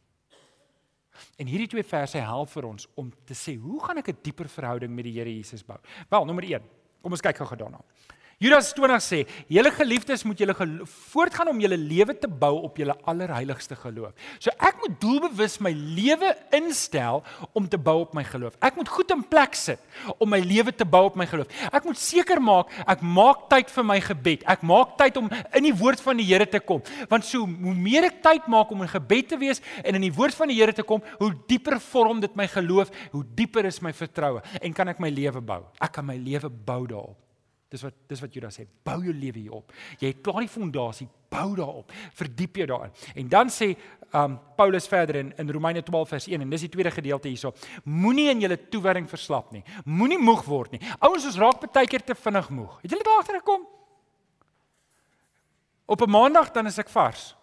En 1.36 1.46
hierdie 1.46 1.68
twee 1.68 1.84
verse 1.84 2.18
help 2.18 2.50
vir 2.50 2.64
ons 2.64 2.88
om 2.94 3.12
te 3.24 3.34
sê, 3.34 3.56
hoe 3.60 3.80
gaan 3.84 3.98
ek 3.98 4.08
'n 4.08 4.18
dieper 4.22 4.48
verhouding 4.48 4.94
met 4.94 5.04
die 5.04 5.18
Here 5.18 5.30
Jesus 5.30 5.64
bou? 5.64 5.78
Wel, 6.08 6.24
nommer 6.24 6.44
1. 6.44 6.62
Kom 7.02 7.12
ons 7.12 7.20
kyk 7.20 7.36
gou-gou 7.36 7.58
daarna. 7.58 7.80
Judas 8.42 8.72
20 8.74 8.98
sê: 8.98 9.26
"Julle 9.46 9.70
geliefdes 9.70 10.24
moet 10.24 10.38
julle 10.38 10.54
voortgaan 10.84 11.48
om 11.48 11.60
julle 11.60 11.76
lewe 11.78 12.18
te 12.18 12.26
bou 12.26 12.62
op 12.66 12.76
julle 12.76 12.96
allerheiligste 13.06 13.76
geloof." 13.76 14.10
So 14.38 14.50
ek 14.58 14.80
moet 14.82 15.00
doelbewus 15.00 15.60
my 15.60 15.70
lewe 15.70 16.34
instel 16.50 17.22
om 17.52 17.68
te 17.68 17.78
bou 17.78 18.00
op 18.00 18.14
my 18.14 18.24
geloof. 18.24 18.56
Ek 18.60 18.74
moet 18.74 18.88
goed 18.88 19.10
in 19.14 19.22
plek 19.22 19.54
sit 19.54 19.78
om 20.18 20.28
my 20.28 20.40
lewe 20.40 20.74
te 20.74 20.84
bou 20.84 21.04
op 21.04 21.14
my 21.14 21.26
geloof. 21.26 21.46
Ek 21.72 21.84
moet 21.84 21.98
seker 21.98 22.42
maak 22.42 22.68
ek 22.86 23.00
maak 23.00 23.48
tyd 23.48 23.70
vir 23.70 23.84
my 23.84 24.00
gebed. 24.00 24.42
Ek 24.42 24.62
maak 24.66 24.98
tyd 24.98 25.16
om 25.16 25.30
in 25.54 25.62
die 25.62 25.74
woord 25.74 26.00
van 26.00 26.16
die 26.16 26.26
Here 26.32 26.46
te 26.46 26.58
kom. 26.58 26.82
Want 27.08 27.24
so 27.24 27.46
hoe 27.46 27.74
meer 27.74 28.10
ek 28.10 28.22
tyd 28.24 28.46
maak 28.50 28.70
om 28.72 28.82
in 28.82 28.88
gebed 28.88 29.28
te 29.28 29.38
wees 29.38 29.62
en 29.84 29.94
in 29.94 30.08
die 30.08 30.12
woord 30.12 30.34
van 30.34 30.48
die 30.48 30.58
Here 30.58 30.72
te 30.72 30.82
kom, 30.82 31.02
hoe 31.20 31.32
dieper 31.46 31.78
vorm 31.78 32.20
dit 32.20 32.34
my 32.34 32.48
geloof, 32.50 32.90
hoe 33.12 33.24
dieper 33.36 33.66
is 33.70 33.82
my 33.82 33.92
vertroue 33.92 34.42
en 34.60 34.72
kan 34.72 34.88
ek 34.88 34.98
my 34.98 35.10
lewe 35.10 35.40
bou. 35.40 35.62
Ek 35.78 35.92
kan 35.92 36.06
my 36.06 36.16
lewe 36.16 36.50
bou 36.50 36.86
daarop. 36.86 37.31
Dis 37.72 37.82
wat 37.86 37.94
dis 38.10 38.20
wat 38.20 38.34
Judas 38.36 38.58
sê, 38.58 38.66
bou 38.84 38.98
jou 39.00 39.14
lewe 39.16 39.40
hierop. 39.40 39.72
Jy 40.00 40.10
het 40.10 40.20
klaar 40.24 40.44
die 40.44 40.50
fondasie, 40.52 41.06
bou 41.32 41.54
daarop. 41.56 41.92
Verdiep 42.18 42.58
jou 42.60 42.66
daarin. 42.68 42.92
En 43.16 43.30
dan 43.32 43.52
sê 43.52 43.70
um 44.12 44.34
Paulus 44.58 44.88
verder 44.90 45.22
in 45.22 45.30
in 45.40 45.52
Romeine 45.56 45.82
12 45.82 46.08
vers 46.08 46.26
1 46.28 46.44
en 46.44 46.50
dis 46.52 46.66
die 46.66 46.72
tweede 46.74 46.92
gedeelte 46.92 47.30
hierso. 47.30 47.54
Moenie 47.84 48.28
in 48.30 48.42
julle 48.44 48.58
toewyding 48.68 49.08
verslap 49.08 49.54
nie. 49.56 49.62
Moenie 49.88 50.20
moeg 50.20 50.44
word 50.44 50.76
nie. 50.76 50.82
Ouens, 51.00 51.24
ons 51.24 51.40
raak 51.40 51.64
baie 51.72 51.88
keer 51.88 52.04
te 52.04 52.14
vinnig 52.14 52.50
moeg. 52.50 52.76
Het 52.82 52.92
julle 52.92 53.08
daagter 53.08 53.40
gekom? 53.40 53.64
Op 55.86 56.02
'n 56.02 56.10
maandag 56.10 56.52
dan 56.52 56.66
is 56.66 56.78
ek 56.78 56.88
vars. 56.88 57.34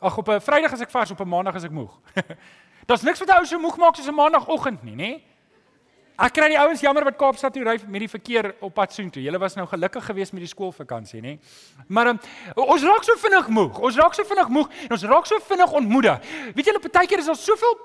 Ag 0.00 0.18
op 0.18 0.28
'n 0.28 0.40
Vrydag 0.40 0.72
as 0.72 0.80
ek 0.80 0.90
vars, 0.90 1.10
op 1.10 1.20
'n 1.20 1.28
maandag 1.28 1.54
as 1.54 1.64
ek 1.64 1.70
moeg. 1.70 2.00
Daar's 2.86 3.02
niks 3.02 3.18
wat 3.18 3.28
'n 3.28 3.38
ou 3.38 3.46
so 3.46 3.58
moeg 3.58 3.76
maak 3.76 3.94
soos 3.94 4.08
'n 4.08 4.14
maandagooggend 4.14 4.82
nie, 4.82 4.96
nê? 4.96 5.35
Ek 6.16 6.32
kry 6.32 6.46
die 6.48 6.56
ouens 6.56 6.80
jammer 6.80 7.04
wat 7.04 7.18
Kaapstad 7.20 7.52
toe 7.52 7.64
ry 7.66 7.74
met 7.92 8.00
die 8.06 8.08
verkeer 8.08 8.54
op 8.64 8.72
pad 8.78 8.94
soontoe. 8.96 9.20
Julle 9.20 9.40
was 9.42 9.56
nou 9.58 9.66
gelukkig 9.68 10.04
geweest 10.08 10.32
met 10.32 10.46
die 10.46 10.48
skoolvakansie, 10.48 11.20
nê? 11.20 11.34
Maar 11.92 12.14
um, 12.14 12.20
ons 12.64 12.86
raak 12.88 13.04
so 13.04 13.20
vinnig 13.20 13.50
moeg. 13.52 13.80
Ons 13.84 13.98
raak 14.00 14.16
so 14.16 14.24
vinnig 14.24 14.48
moeg 14.56 14.80
en 14.86 14.96
ons 14.96 15.04
raak 15.10 15.28
so 15.28 15.44
vinnig 15.50 15.76
ontmoedig. 15.80 16.32
Weet 16.56 16.70
julle, 16.70 16.80
partykeer 16.80 17.20
is 17.20 17.28
daar 17.28 17.36
soveel 17.40 17.76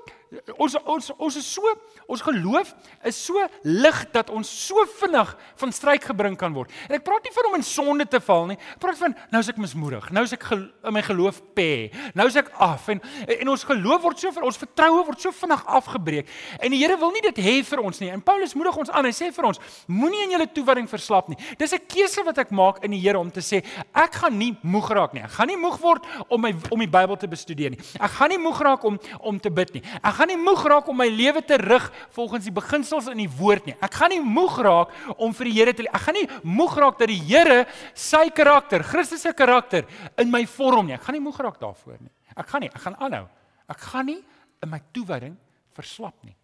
ons 0.58 0.76
ons 0.88 1.12
ons 1.18 1.36
is 1.36 1.48
so 1.48 1.72
ons 2.08 2.22
geloof 2.24 2.72
is 3.08 3.18
so 3.20 3.42
lig 3.68 3.98
dat 4.14 4.30
ons 4.32 4.48
so 4.48 4.86
vinnig 5.00 5.32
van 5.60 5.74
stryk 5.76 6.06
gebring 6.12 6.38
kan 6.40 6.54
word. 6.56 6.72
En 6.88 6.96
ek 6.96 7.04
praat 7.08 7.26
nie 7.28 7.34
van 7.36 7.50
om 7.50 7.58
in 7.58 7.66
sonde 7.68 8.08
te 8.08 8.22
val 8.24 8.48
nie. 8.52 8.58
Ek 8.76 8.82
praat 8.84 9.00
van 9.02 9.16
nou 9.34 9.42
is 9.44 9.50
ek 9.52 9.60
mismoedig. 9.62 10.08
Nou 10.16 10.24
is 10.28 10.36
ek 10.36 10.46
gel, 10.48 10.64
in 10.88 10.96
my 10.96 11.04
geloof 11.04 11.42
pê. 11.58 11.92
Nou 12.16 12.28
is 12.32 12.38
ek 12.40 12.52
af 12.64 12.88
en 12.94 13.02
en 13.38 13.52
ons 13.52 13.66
geloof 13.72 14.06
word 14.08 14.24
so 14.24 14.32
vir 14.36 14.48
ons 14.48 14.60
vertroue 14.62 15.04
word 15.10 15.24
so 15.24 15.36
vinnig 15.36 15.66
afgebreek. 15.80 16.32
En 16.60 16.72
die 16.72 16.82
Here 16.82 16.98
wil 16.98 17.12
nie 17.14 17.24
dit 17.28 17.44
hê 17.44 17.58
vir 17.68 17.84
ons 17.84 18.00
nie. 18.02 18.10
En 18.14 18.24
Paulus 18.24 18.56
moedig 18.58 18.80
ons 18.86 18.90
aan. 18.90 19.06
Hy 19.06 19.14
sê 19.14 19.30
vir 19.36 19.50
ons: 19.52 19.60
Moenie 19.92 20.24
in 20.26 20.36
julle 20.38 20.48
toewyding 20.50 20.88
verslap 20.90 21.30
nie. 21.30 21.38
Dis 21.60 21.74
'n 21.74 21.84
keuse 21.88 22.24
wat 22.26 22.38
ek 22.38 22.52
maak 22.52 22.84
in 22.84 22.92
die 22.92 23.02
Here 23.04 23.20
om 23.20 23.30
te 23.30 23.42
sê 23.42 23.64
ek 23.94 24.16
gaan 24.16 24.38
nie 24.38 24.56
moeg 24.64 24.90
raak 24.90 25.14
nie. 25.14 25.24
Ek 25.24 25.36
gaan 25.36 25.48
nie 25.48 25.58
moeg 25.58 25.78
word 25.82 26.08
om 26.30 26.42
my 26.42 26.54
om 26.72 26.80
die 26.80 26.88
Bybel 26.88 27.18
te 27.18 27.28
bestudeer 27.28 27.72
nie. 27.72 27.80
Ek 28.00 28.12
gaan 28.12 28.30
nie 28.30 28.38
moeg 28.40 28.60
raak 28.62 28.84
om 28.84 29.00
om 29.20 29.40
te 29.40 29.50
bid 29.50 29.74
nie. 29.74 29.84
Ek 30.02 30.21
gaan 30.22 30.30
nie 30.30 30.38
moeg 30.38 30.62
raak 30.70 30.90
om 30.92 31.00
my 31.02 31.08
lewe 31.10 31.42
te 31.42 31.58
rig 31.58 31.88
volgens 32.14 32.46
die 32.46 32.54
beginsels 32.54 33.10
in 33.10 33.24
die 33.24 33.30
woord 33.40 33.66
nie. 33.70 33.76
Ek 33.82 33.96
gaan 33.98 34.14
nie 34.14 34.22
moeg 34.22 34.60
raak 34.62 34.94
om 35.18 35.34
vir 35.34 35.50
die 35.50 35.56
Here 35.56 35.74
te 35.74 35.88
ek 35.88 36.04
gaan 36.06 36.18
nie 36.20 36.28
moeg 36.46 36.76
raak 36.78 37.00
dat 37.00 37.10
die 37.10 37.22
Here 37.26 37.64
sy 37.98 38.28
karakter, 38.30 38.86
Christus 38.86 39.26
se 39.26 39.34
karakter 39.34 39.88
in 40.22 40.30
my 40.30 40.44
vorm 40.46 40.92
nie. 40.92 40.98
Ek 40.98 41.08
gaan 41.08 41.18
nie 41.18 41.24
moeg 41.26 41.40
raak 41.42 41.58
daarvoor 41.62 41.98
nie. 41.98 42.12
Ek 42.38 42.52
gaan 42.52 42.66
nie, 42.66 42.70
ek 42.70 42.84
gaan 42.84 43.00
aanhou. 43.02 43.26
Ek 43.72 43.82
gaan 43.90 44.12
nie 44.12 44.20
in 44.62 44.70
my 44.70 44.82
toewyding 44.94 45.34
verslap 45.74 46.18
nie. 46.28 46.36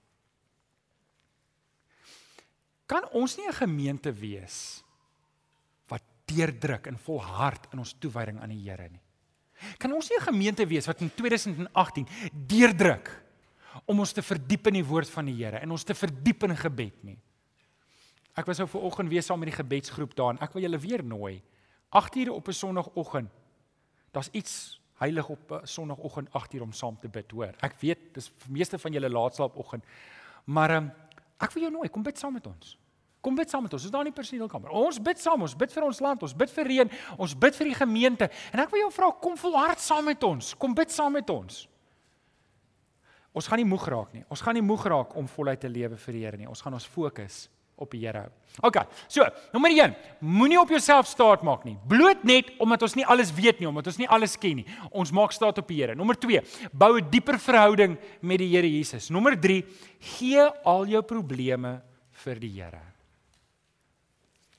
Kan 2.87 3.05
ons 3.13 3.37
nie 3.37 3.47
'n 3.47 3.53
gemeente 3.53 4.11
wees 4.11 4.81
wat 5.89 6.01
deurdruk 6.25 6.87
en 6.87 6.97
volhard 6.97 7.67
in 7.73 7.79
ons 7.79 7.93
toewyding 7.99 8.41
aan 8.41 8.49
die 8.49 8.63
Here 8.63 8.89
nie? 8.89 9.01
Kan 9.77 9.93
ons 9.93 10.09
nie 10.09 10.17
'n 10.17 10.33
gemeente 10.33 10.65
wees 10.65 10.87
wat 10.87 11.01
in 11.01 11.11
2018 11.13 12.07
deurdruk 12.31 13.26
om 13.85 13.99
ons 13.99 14.13
te 14.13 14.21
verdiep 14.21 14.67
in 14.67 14.79
die 14.79 14.85
woord 14.85 15.09
van 15.09 15.25
die 15.25 15.35
Here 15.35 15.61
en 15.61 15.71
ons 15.71 15.83
te 15.83 15.95
verdiep 15.95 16.43
in 16.43 16.55
gebed 16.57 17.03
nie. 17.03 17.17
Ek 18.37 18.45
was 18.45 18.59
nou 18.61 18.67
ver 18.69 18.85
oggend 18.85 19.09
weer 19.09 19.23
saam 19.25 19.39
met 19.41 19.49
die 19.49 19.57
gebedsgroep 19.57 20.15
daar 20.15 20.35
en 20.35 20.41
ek 20.45 20.53
wil 20.53 20.67
julle 20.67 20.79
weer 20.79 21.03
nooi. 21.03 21.41
8:00 21.89 22.29
op 22.29 22.47
'n 22.47 22.53
Sondagoggend. 22.53 23.29
Daar's 24.11 24.29
iets 24.31 24.81
heilig 24.99 25.29
op 25.29 25.51
'n 25.51 25.65
Sondagoggend 25.65 26.29
8:00 26.31 26.61
om 26.61 26.71
saam 26.71 26.99
te 26.99 27.07
bid, 27.07 27.31
hoor. 27.31 27.53
Ek 27.61 27.75
weet 27.79 28.13
dis 28.13 28.27
vir 28.27 28.51
meeste 28.51 28.79
van 28.79 28.93
julle 28.93 29.09
laatslaapoggend. 29.09 29.83
Maar 30.45 30.71
um, 30.71 30.91
ek 31.39 31.51
wil 31.51 31.63
jou 31.63 31.71
nooi, 31.71 31.89
kom 31.89 32.03
bid 32.03 32.17
saam 32.17 32.33
met 32.33 32.47
ons. 32.47 32.77
Kom 33.21 33.35
bid 33.35 33.49
saam 33.49 33.63
met 33.63 33.73
ons. 33.73 33.81
Ons 33.81 33.85
is 33.89 33.91
daar 33.91 34.05
in 34.05 34.13
die 34.13 34.21
personeelkamer. 34.21 34.69
Ons 34.69 35.01
bid 35.01 35.19
saam. 35.19 35.41
Ons 35.41 35.55
bid 35.55 35.73
vir 35.73 35.83
ons 35.83 35.99
land. 35.99 36.21
Ons 36.23 36.35
bid 36.35 36.51
vir 36.51 36.65
reën. 36.65 36.91
Ons 37.17 37.33
bid 37.37 37.55
vir 37.55 37.65
die 37.65 37.75
gemeente. 37.75 38.29
En 38.53 38.59
ek 38.59 38.69
wil 38.69 38.79
jou 38.79 38.91
vra 38.91 39.11
kom 39.11 39.37
volhard 39.37 39.79
saam 39.79 40.05
met 40.05 40.23
ons. 40.23 40.53
Kom 40.55 40.73
bid 40.73 40.91
saam 40.91 41.11
met 41.11 41.29
ons. 41.29 41.67
Ons 43.38 43.50
gaan 43.50 43.62
nie 43.62 43.69
moeg 43.69 43.86
raak 43.93 44.15
nie. 44.15 44.23
Ons 44.34 44.41
gaan 44.41 44.58
nie 44.58 44.65
moeg 44.65 44.88
raak 44.89 45.13
om 45.19 45.28
voluit 45.30 45.62
te 45.62 45.69
lewe 45.69 46.00
vir 46.02 46.17
die 46.17 46.26
Here 46.26 46.39
nie. 46.39 46.50
Ons 46.50 46.63
gaan 46.65 46.73
ons 46.73 46.88
fokus 46.89 47.45
op 47.78 47.91
die 47.93 48.02
Here 48.02 48.23
hou. 48.26 48.32
OK. 48.65 48.80
So, 49.06 49.26
nommer 49.54 49.73
1, 49.73 49.93
moenie 50.26 50.58
op 50.58 50.71
jouself 50.73 51.10
staat 51.10 51.43
maak 51.45 51.65
nie. 51.67 51.76
Bloot 51.89 52.26
net 52.26 52.50
omdat 52.63 52.88
ons 52.88 52.97
nie 52.97 53.06
alles 53.06 53.30
weet 53.38 53.62
nie, 53.62 53.69
omdat 53.69 53.91
ons 53.91 54.00
nie 54.02 54.10
alles 54.10 54.34
ken 54.41 54.63
nie. 54.63 54.65
Ons 54.89 55.13
maak 55.13 55.36
staat 55.36 55.62
op 55.62 55.69
die 55.69 55.78
Here. 55.84 55.95
Nommer 55.97 56.17
2, 56.17 56.41
bou 56.73 56.97
'n 56.97 57.10
dieper 57.12 57.38
verhouding 57.38 57.97
met 58.21 58.39
die 58.39 58.50
Here 58.50 58.67
Jesus. 58.67 59.10
Nommer 59.10 59.38
3, 59.39 59.63
gee 60.00 60.41
al 60.65 60.88
jou 60.88 61.02
probleme 61.02 61.82
vir 62.12 62.39
die 62.39 62.54
Here. 62.58 62.82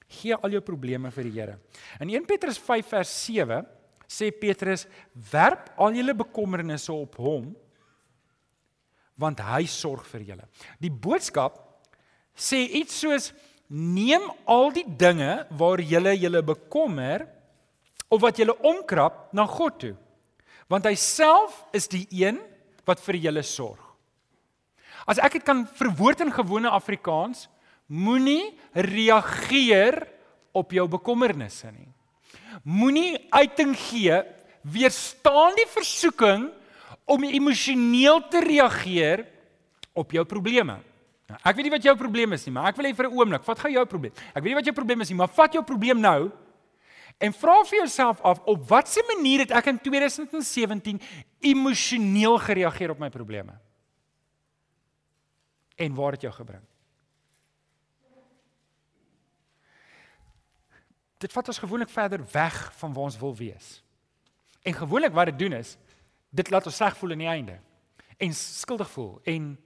Gee 0.09 0.35
al 0.35 0.51
jou 0.51 0.61
probleme 0.61 1.11
vir 1.11 1.25
die 1.25 1.41
Here. 1.41 1.59
In 2.01 2.11
1 2.11 2.27
Petrus 2.27 2.59
5 2.59 2.87
vers 2.87 3.25
7 3.27 3.67
sê 4.09 4.31
Petrus: 4.31 4.87
"Werp 5.33 5.73
al 5.77 5.93
julle 5.93 6.15
bekommernisse 6.15 6.93
op 6.93 7.17
hom." 7.17 7.57
Want 9.19 9.43
hy 9.43 9.67
sorg 9.71 10.07
vir 10.09 10.25
julle. 10.33 10.47
Die 10.81 10.93
boodskap 10.93 11.59
sê 12.39 12.63
iets 12.81 13.01
soos 13.03 13.33
neem 13.69 14.25
al 14.49 14.71
die 14.73 14.87
dinge 14.87 15.45
waar 15.59 15.83
julle 15.83 16.15
julle 16.17 16.43
bekommer 16.47 17.27
of 18.09 18.23
wat 18.23 18.39
julle 18.41 18.57
omkrap 18.65 19.29
na 19.37 19.45
God 19.47 19.81
toe. 19.83 19.95
Want 20.69 20.87
hy 20.89 20.95
self 21.01 21.65
is 21.77 21.89
die 21.91 22.07
een 22.13 22.41
wat 22.89 23.03
vir 23.05 23.19
julle 23.29 23.45
sorg. 23.45 23.83
As 25.09 25.21
ek 25.25 25.39
dit 25.39 25.45
kan 25.45 25.65
verwoord 25.79 26.25
in 26.25 26.33
gewone 26.33 26.71
Afrikaans, 26.73 27.47
moenie 27.89 28.53
reageer 28.77 30.03
op 30.57 30.73
jou 30.77 30.85
bekommernisse 30.91 31.71
nie. 31.73 31.89
Moenie 32.65 33.17
uiting 33.33 33.73
gee, 33.77 34.21
weerstaan 34.69 35.57
die 35.57 35.69
versoeking 35.73 36.49
om 37.09 37.25
emosioneel 37.25 38.21
te 38.29 38.43
reageer 38.45 39.25
op 39.97 40.13
jou 40.13 40.25
probleme. 40.29 40.79
Nou, 41.29 41.39
ek 41.43 41.57
weet 41.57 41.67
nie 41.67 41.75
wat 41.75 41.87
jou 41.89 41.95
probleem 42.01 42.37
is 42.37 42.45
nie, 42.47 42.53
maar 42.57 42.71
ek 42.71 42.79
wil 42.79 42.89
hê 42.89 42.95
vir 42.97 43.09
'n 43.09 43.17
oomblik, 43.17 43.45
wat 43.45 43.59
gaan 43.59 43.73
jou 43.73 43.87
probleem? 43.87 44.13
Ek 44.35 44.43
weet 44.43 44.53
nie 44.53 44.61
wat 44.61 44.65
jou 44.65 44.75
probleem 44.75 45.01
is 45.01 45.11
nie, 45.11 45.17
maar 45.17 45.29
vat 45.29 45.53
jou 45.53 45.65
probleem 45.65 46.01
nou 46.01 46.31
en 47.19 47.33
vra 47.33 47.65
vir 47.65 47.79
jouself 47.79 48.21
af 48.21 48.41
op 48.47 48.69
watter 48.69 49.03
manier 49.17 49.41
het 49.41 49.51
ek 49.51 49.67
in 49.67 49.79
2017 49.79 51.01
emosioneel 51.41 52.39
gereageer 52.39 52.91
op 52.91 52.99
my 52.99 53.11
probleme? 53.11 53.59
En 55.77 55.95
waar 55.95 56.13
het 56.13 56.23
jou 56.23 56.33
gebring? 56.33 56.63
Dit 61.19 61.33
vat 61.33 61.49
ons 61.49 61.59
gewoonlik 61.59 61.91
verder 61.91 62.23
weg 62.33 62.73
van 62.79 62.93
waar 62.93 63.05
ons 63.05 63.19
wil 63.19 63.35
wees. 63.37 63.83
En 64.63 64.75
gewoonlik 64.75 65.13
wat 65.13 65.27
dit 65.27 65.39
doen 65.39 65.53
is, 65.53 65.77
dit 66.31 66.51
laat 66.51 66.67
ons 66.67 66.77
sleg 66.77 66.97
voel 66.97 67.17
in 67.17 67.25
die 67.25 67.31
einde 67.31 67.59
en 68.19 68.35
skuldig 68.35 68.91
voel 68.91 69.21
en 69.25 69.57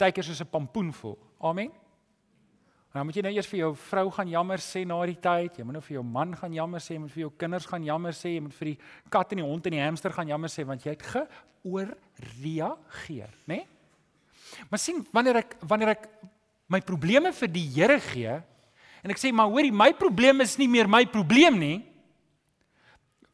baie 0.00 0.12
keer 0.12 0.24
soos 0.24 0.40
'n 0.40 0.50
pampoen 0.50 0.92
voel. 0.92 1.18
Amen. 1.40 1.70
En 2.90 2.98
dan 2.98 3.06
moet 3.06 3.14
jy 3.14 3.22
nou 3.22 3.34
eers 3.34 3.46
vir 3.46 3.58
jou 3.58 3.76
vrou 3.76 4.10
gaan 4.10 4.28
jammer 4.28 4.58
sê 4.58 4.86
na 4.86 5.06
die 5.06 5.20
tyd, 5.20 5.58
jy 5.58 5.64
moet 5.64 5.72
nou 5.72 5.82
vir 5.82 5.94
jou 5.94 6.02
man 6.02 6.36
gaan 6.36 6.52
jammer 6.52 6.80
sê, 6.80 6.94
jy 6.94 6.98
moet 6.98 7.12
vir 7.12 7.20
jou 7.20 7.32
kinders 7.38 7.66
gaan 7.66 7.84
jammer 7.84 8.12
sê, 8.12 8.34
jy 8.34 8.40
moet 8.40 8.54
vir 8.54 8.64
die 8.64 8.78
kat 9.08 9.32
en 9.32 9.36
die 9.36 9.44
hond 9.44 9.66
en 9.66 9.72
die 9.72 9.80
hamster 9.80 10.12
gaan 10.12 10.28
jammer 10.28 10.48
sê 10.48 10.66
want 10.66 10.82
jy 10.82 10.90
het 10.90 11.02
geoorreageer, 11.02 13.30
né? 13.46 13.54
Nee? 13.54 13.66
Maar 14.70 14.78
sien, 14.78 15.06
wanneer 15.12 15.36
ek 15.36 15.56
wanneer 15.62 15.88
ek 15.88 16.08
my 16.66 16.80
probleme 16.80 17.32
vir 17.32 17.48
die 17.48 17.68
Here 17.76 18.00
gee 18.00 18.42
en 19.04 19.10
ek 19.10 19.22
sê 19.22 19.32
maar 19.32 19.46
hoorie, 19.46 19.72
my 19.72 19.92
probleem 19.92 20.40
is 20.40 20.58
nie 20.58 20.68
meer 20.68 20.88
my 20.88 21.06
probleem 21.06 21.58
nie. 21.58 21.86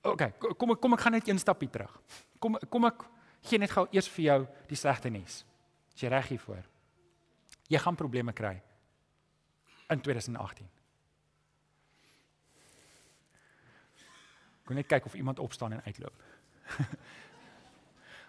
OK, 0.05 0.23
kom 0.59 0.77
ek 0.77 0.81
kom 0.81 0.93
ek 0.93 1.01
gaan 1.01 1.17
net 1.17 1.29
een 1.29 1.39
stapie 1.39 1.71
terug. 1.73 1.97
Kom 2.38 2.59
kom 2.70 2.88
ek 2.88 3.05
gee 3.46 3.59
net 3.59 3.72
gou 3.72 3.87
eers 3.92 4.09
vir 4.16 4.25
jou 4.25 4.38
die 4.70 4.79
slegte 4.79 5.11
nuus. 5.11 5.42
Is 5.94 6.03
jy 6.03 6.11
reg 6.12 6.29
hiervoor? 6.33 6.64
Jy 7.70 7.79
gaan 7.83 7.99
probleme 7.99 8.35
kry 8.37 8.55
in 9.90 10.03
2018. 10.03 10.68
Kom 14.66 14.77
net 14.77 14.88
kyk 14.90 15.07
of 15.07 15.14
iemand 15.14 15.38
opstaan 15.38 15.72
en 15.77 15.85
uitloop. 15.87 16.22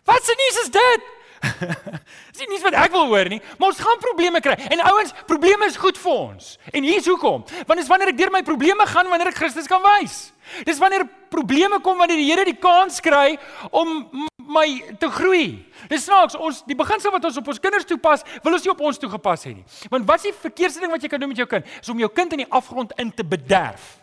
Wat 0.08 0.24
se 0.24 0.36
nuus 0.40 0.60
is 0.64 0.72
dit? 0.72 1.14
Dis 2.38 2.48
nie 2.50 2.60
wat 2.64 2.78
ek 2.80 2.94
wil 2.96 3.10
hoor 3.12 3.30
nie, 3.30 3.40
maar 3.60 3.72
ons 3.72 3.82
gaan 3.82 4.00
probleme 4.02 4.40
kry. 4.44 4.56
En 4.74 4.82
ouens, 4.90 5.14
probleme 5.30 5.68
is 5.70 5.78
goed 5.80 6.00
vir 6.00 6.14
ons. 6.14 6.56
En 6.72 6.86
hier's 6.86 7.08
hoekom. 7.10 7.44
Want 7.70 7.82
dis 7.82 7.90
wanneer 7.92 8.14
ek 8.14 8.18
deur 8.20 8.32
my 8.34 8.42
probleme 8.46 8.88
gaan 8.90 9.10
wanneer 9.12 9.32
ek 9.32 9.40
Christus 9.42 9.70
kan 9.70 9.84
wys. 9.84 10.30
Dis 10.68 10.80
wanneer 10.82 11.06
probleme 11.32 11.82
kom 11.84 12.00
wanneer 12.00 12.20
die 12.22 12.30
Here 12.30 12.46
die 12.48 12.58
kans 12.62 13.02
kry 13.04 13.36
om 13.70 14.08
my 14.48 14.66
te 15.02 15.10
groei. 15.12 15.66
Dis 15.92 16.06
snaaks, 16.08 16.38
ons 16.40 16.62
die 16.68 16.78
beginsel 16.78 17.12
wat 17.14 17.28
ons 17.28 17.42
op 17.42 17.52
ons 17.52 17.60
kinders 17.62 17.88
toepas, 17.88 18.24
wil 18.46 18.56
ons 18.56 18.64
nie 18.64 18.72
op 18.72 18.86
ons 18.90 19.02
toegepas 19.02 19.44
hê 19.50 19.58
nie. 19.58 19.66
Want 19.92 20.08
wat 20.08 20.24
is 20.24 20.30
die 20.30 20.38
verkeerste 20.46 20.84
ding 20.84 20.94
wat 20.94 21.04
jy 21.04 21.12
kan 21.12 21.22
doen 21.22 21.34
met 21.34 21.42
jou 21.42 21.50
kind? 21.52 21.68
Is 21.82 21.92
om 21.92 22.00
jou 22.02 22.10
kind 22.14 22.38
in 22.38 22.46
die 22.46 22.50
afgrond 22.50 22.96
in 23.02 23.12
te 23.12 23.28
bederf. 23.28 23.98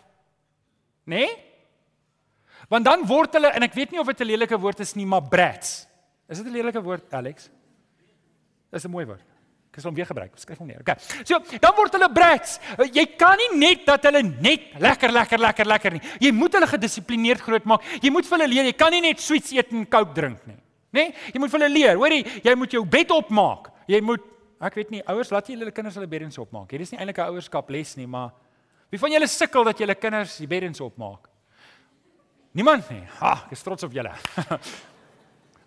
Né? 1.05 1.25
Nee? 1.25 1.33
Want 2.69 2.85
dan 2.87 3.03
word 3.05 3.35
hulle 3.37 3.51
en 3.53 3.65
ek 3.65 3.75
weet 3.77 3.91
nie 3.93 4.01
of 4.01 4.07
dit 4.09 4.21
'n 4.21 4.29
lelike 4.31 4.57
woord 4.57 4.79
is 4.79 4.95
nie, 4.95 5.05
maar 5.05 5.21
brats. 5.21 5.85
Is 6.27 6.37
dit 6.37 6.47
'n 6.47 6.51
lelike 6.51 6.81
woord, 6.81 7.13
Alex? 7.13 7.49
Dis 8.71 8.85
'n 8.85 8.89
mooi 8.89 9.05
woord. 9.05 9.35
Ek 9.75 9.81
sal 9.83 9.91
hom 9.91 9.97
weer 9.99 10.07
gebruik. 10.07 10.31
Skryf 10.39 10.57
hom 10.57 10.67
neer. 10.67 10.79
Okay. 10.79 10.95
So, 11.27 11.35
dan 11.59 11.73
word 11.75 11.91
hulle 11.97 12.07
brats. 12.15 12.59
Jy 12.95 13.05
kan 13.19 13.35
nie 13.35 13.57
net 13.59 13.85
dat 13.85 14.05
hulle 14.07 14.21
net 14.23 14.79
lekker 14.79 15.11
lekker 15.11 15.41
lekker 15.43 15.65
lekker 15.65 15.91
nie. 15.91 16.01
Jy 16.23 16.31
moet 16.31 16.55
hulle 16.55 16.67
gedissiplineerd 16.67 17.43
grootmaak. 17.43 17.83
Jy 18.01 18.09
moet 18.09 18.25
vir 18.25 18.37
hulle 18.37 18.47
leer 18.53 18.69
jy 18.69 18.75
kan 18.79 18.95
nie 18.95 19.01
net 19.01 19.19
sweets 19.19 19.51
eet 19.51 19.73
en 19.75 19.83
coke 19.85 20.15
drink 20.15 20.47
nie. 20.47 20.55
Nê? 20.95 21.09
Nee? 21.09 21.13
Jy 21.33 21.43
moet 21.43 21.51
vir 21.51 21.59
hulle 21.59 21.73
leer. 21.73 21.99
Hoorie, 21.99 22.23
jy 22.43 22.55
moet 22.55 22.71
jou 22.71 22.85
bed 22.87 23.11
opmaak. 23.11 23.67
Jy 23.91 23.99
moet 24.01 24.23
ek 24.63 24.79
weet 24.79 24.95
nie, 24.95 25.03
ouers 25.11 25.29
laat 25.35 25.51
jy 25.51 25.59
hulle 25.59 25.75
kinders 25.75 25.99
hulle 25.99 26.07
beddens 26.07 26.39
opmaak. 26.39 26.71
Hier 26.71 26.81
is 26.81 26.95
nie 26.95 26.99
eintlik 27.01 27.19
'n 27.19 27.35
ouerskap 27.35 27.69
les 27.69 27.97
nie, 27.97 28.07
maar 28.07 28.31
wie 28.89 28.99
van 28.99 29.11
julle 29.11 29.27
sukkel 29.27 29.63
dat 29.63 29.77
julle 29.77 29.95
kinders 29.95 30.37
die 30.37 30.47
beddens 30.47 30.79
opmaak? 30.79 31.27
Niemand 32.53 32.89
nie. 32.89 33.03
Ha, 33.19 33.43
ek 33.45 33.51
is 33.51 33.63
trots 33.63 33.83
op 33.83 33.91
julle. 33.91 34.15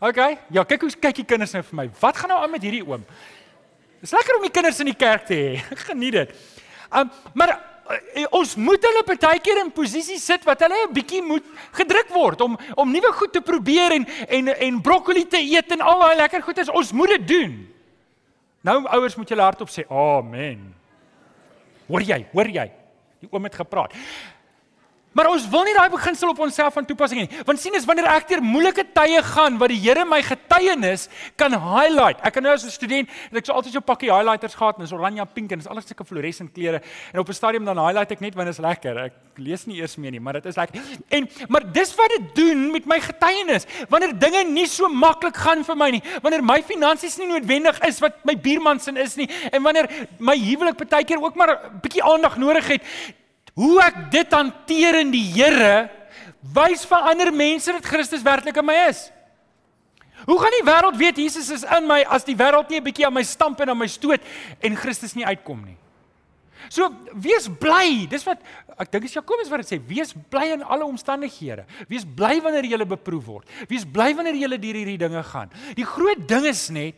okay. 0.00 0.38
Ja, 0.50 0.64
kyk 0.64 0.86
hoe 0.86 0.90
kyk 1.00 1.22
die 1.22 1.26
kinders 1.28 1.52
nou 1.56 1.62
vir 1.62 1.76
my. 1.76 1.88
Wat 2.00 2.16
gaan 2.16 2.32
nou 2.32 2.38
aan 2.42 2.50
met 2.50 2.62
hierdie 2.62 2.84
oom? 2.86 3.04
Dis 4.00 4.14
lekker 4.14 4.38
om 4.38 4.44
die 4.46 4.54
kinders 4.54 4.78
in 4.80 4.92
die 4.92 4.98
kerk 4.98 5.26
te 5.26 5.34
hê. 5.34 5.58
Geniet 5.88 6.14
dit. 6.14 6.36
Um, 6.94 7.10
maar 7.34 7.54
uh, 7.56 8.26
ons 8.38 8.54
moet 8.56 8.84
hulle 8.88 9.02
partykeer 9.06 9.62
in 9.64 9.72
posisies 9.74 10.24
sit 10.24 10.44
wat 10.48 10.62
hulle 10.64 10.78
'n 10.86 10.94
bietjie 10.94 11.22
moet 11.22 11.44
gedruk 11.76 12.12
word 12.14 12.40
om 12.40 12.56
om 12.76 12.92
nuwe 12.92 13.12
goed 13.12 13.32
te 13.32 13.40
probeer 13.40 13.98
en 13.98 14.06
en 14.28 14.48
en 14.54 14.80
broccoli 14.80 15.26
te 15.26 15.40
eet 15.40 15.72
en 15.72 15.80
al 15.80 16.00
daai 16.00 16.16
lekker 16.16 16.42
goed 16.42 16.58
is 16.58 16.70
ons 16.70 16.92
moet 16.92 17.18
dit 17.18 17.28
doen. 17.28 17.54
Nou 18.60 18.84
ouers 18.86 19.16
moet 19.16 19.28
julle 19.28 19.42
hardop 19.42 19.68
sê 19.68 19.84
amen. 19.88 20.74
Hoor 21.88 22.02
jy? 22.02 22.26
Hoor 22.32 22.48
jy? 22.48 22.70
Die 23.20 23.28
oom 23.32 23.44
het 23.44 23.54
gepraat. 23.54 23.94
Maar 25.16 25.30
ons 25.32 25.46
wil 25.50 25.64
nie 25.66 25.74
daai 25.74 25.88
beginsel 25.90 26.30
op 26.30 26.40
onsself 26.44 26.74
van 26.76 26.86
toepassing 26.86 27.22
hê 27.22 27.24
nie. 27.26 27.42
Want 27.48 27.60
sien 27.60 27.74
as 27.74 27.86
wanneer 27.88 28.06
ek 28.12 28.28
deur 28.28 28.42
moeilike 28.44 28.84
tye 28.94 29.22
gaan 29.32 29.56
wat 29.58 29.72
die 29.72 29.80
Here 29.80 30.04
my 30.04 30.20
getuienis 30.22 31.08
kan 31.40 31.54
highlight. 31.54 32.20
Ek 32.26 32.34
kan 32.36 32.42
nou 32.42 32.52
as 32.52 32.64
'n 32.64 32.70
student, 32.70 33.08
ek 33.32 33.46
sou 33.46 33.54
altyd 33.56 33.72
so 33.72 33.78
'n 33.78 33.88
pakkie 33.88 34.12
highlighters 34.12 34.54
gehad 34.54 34.76
en 34.78 34.84
dis 34.84 34.92
oranje, 34.92 35.24
pink 35.34 35.52
en 35.52 35.58
dis 35.58 35.68
alles 35.68 35.86
sulke 35.86 36.04
fluorescent 36.04 36.52
kleure 36.52 36.82
en 37.12 37.20
op 37.20 37.28
'n 37.28 37.32
stadium 37.32 37.64
dan 37.64 37.78
highlight 37.78 38.12
ek 38.12 38.20
net 38.20 38.34
wanneer 38.34 38.52
dit 38.52 38.58
is 38.58 38.64
lekker. 38.64 38.98
Ek 38.98 39.12
lees 39.36 39.66
nie 39.66 39.80
eers 39.80 39.96
meer 39.96 40.10
nie, 40.10 40.20
maar 40.20 40.34
dit 40.34 40.46
is 40.46 40.56
lekker. 40.56 40.80
En 41.08 41.28
maar 41.48 41.72
dis 41.72 41.94
wat 41.94 42.10
dit 42.10 42.34
doen 42.34 42.70
met 42.72 42.86
my 42.86 43.00
getuienis. 43.00 43.66
Wanneer 43.88 44.18
dinge 44.18 44.44
nie 44.44 44.66
so 44.66 44.88
maklik 44.88 45.36
gaan 45.36 45.64
vir 45.64 45.76
my 45.76 45.90
nie, 45.90 46.02
wanneer 46.22 46.42
my 46.42 46.62
finansies 46.62 47.18
nie 47.18 47.26
noodwendig 47.26 47.78
is 47.86 47.98
wat 48.00 48.24
my 48.24 48.36
buurman 48.36 48.80
se 48.80 48.92
is 48.92 49.16
nie 49.16 49.28
en 49.52 49.62
wanneer 49.62 49.88
my 50.18 50.36
huwelik 50.36 50.76
baie 50.88 51.04
keer 51.04 51.22
ook 51.22 51.34
maar 51.34 51.50
'n 51.50 51.80
bietjie 51.80 52.02
aandag 52.02 52.36
nodig 52.36 52.66
het, 52.68 52.82
hoe 53.58 53.76
ek 53.82 54.02
dit 54.14 54.34
hanteer 54.34 55.00
in 55.02 55.10
die 55.10 55.24
Here 55.34 55.88
wys 56.54 56.84
vir 56.86 57.10
ander 57.10 57.32
mense 57.34 57.72
dat 57.74 57.86
Christus 57.86 58.22
werklik 58.22 58.60
in 58.60 58.66
my 58.66 58.76
is. 58.86 59.08
Hoe 60.28 60.38
gaan 60.38 60.54
die 60.54 60.66
wêreld 60.66 60.98
weet 61.00 61.18
Jesus 61.18 61.50
is 61.50 61.64
in 61.66 61.86
my 61.88 62.02
as 62.06 62.26
die 62.26 62.36
wêreld 62.38 62.70
nie 62.70 62.78
'n 62.78 62.84
bietjie 62.84 63.06
aan 63.06 63.14
my 63.14 63.22
stamp 63.22 63.60
en 63.60 63.70
aan 63.70 63.78
my 63.78 63.86
stoot 63.86 64.20
en 64.62 64.76
Christus 64.76 65.14
nie 65.14 65.26
uitkom 65.26 65.64
nie? 65.64 65.76
So 66.68 66.92
wees 67.14 67.48
bly. 67.48 68.06
Dis 68.10 68.24
wat 68.26 68.42
ek 68.78 68.90
dink 68.92 69.04
is 69.04 69.14
Jakobus 69.14 69.48
wat 69.48 69.64
dit 69.64 69.72
sê, 69.72 69.78
wees 69.88 70.12
bly 70.12 70.52
in 70.52 70.62
alle 70.62 70.84
omstandighede. 70.84 71.64
Wees 71.88 72.04
bly 72.04 72.40
wanneer 72.40 72.64
jy 72.64 72.84
beproef 72.84 73.24
word. 73.24 73.46
Wees 73.68 73.84
bly 73.84 74.14
wanneer 74.14 74.34
jy 74.34 74.48
deur 74.58 74.74
hierdie 74.74 74.98
dinge 74.98 75.22
gaan. 75.22 75.50
Die 75.74 75.86
groot 75.86 76.28
ding 76.28 76.44
is 76.44 76.68
net 76.70 76.94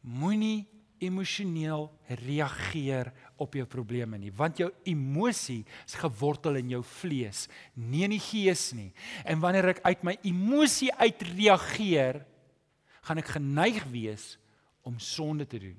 moenie 0.00 0.66
emosioneel 1.02 1.88
reageer 2.22 3.10
op 3.40 3.54
jou 3.56 3.66
probleme 3.68 4.18
nie, 4.20 4.32
want 4.36 4.60
jou 4.60 4.68
emosie 4.88 5.62
is 5.86 5.96
gewortel 5.98 6.60
in 6.60 6.74
jou 6.76 6.82
vlees, 7.00 7.46
nie 7.74 8.04
in 8.06 8.14
die 8.14 8.22
gees 8.22 8.70
nie. 8.76 8.90
En 9.24 9.40
wanneer 9.42 9.72
ek 9.74 9.84
uit 9.86 10.04
my 10.06 10.16
emosie 10.28 10.90
uitreageer, 11.00 12.22
gaan 13.08 13.20
ek 13.22 13.32
geneig 13.32 13.84
wees 13.92 14.34
om 14.86 14.98
sonde 15.00 15.46
te 15.48 15.60
doen. 15.62 15.78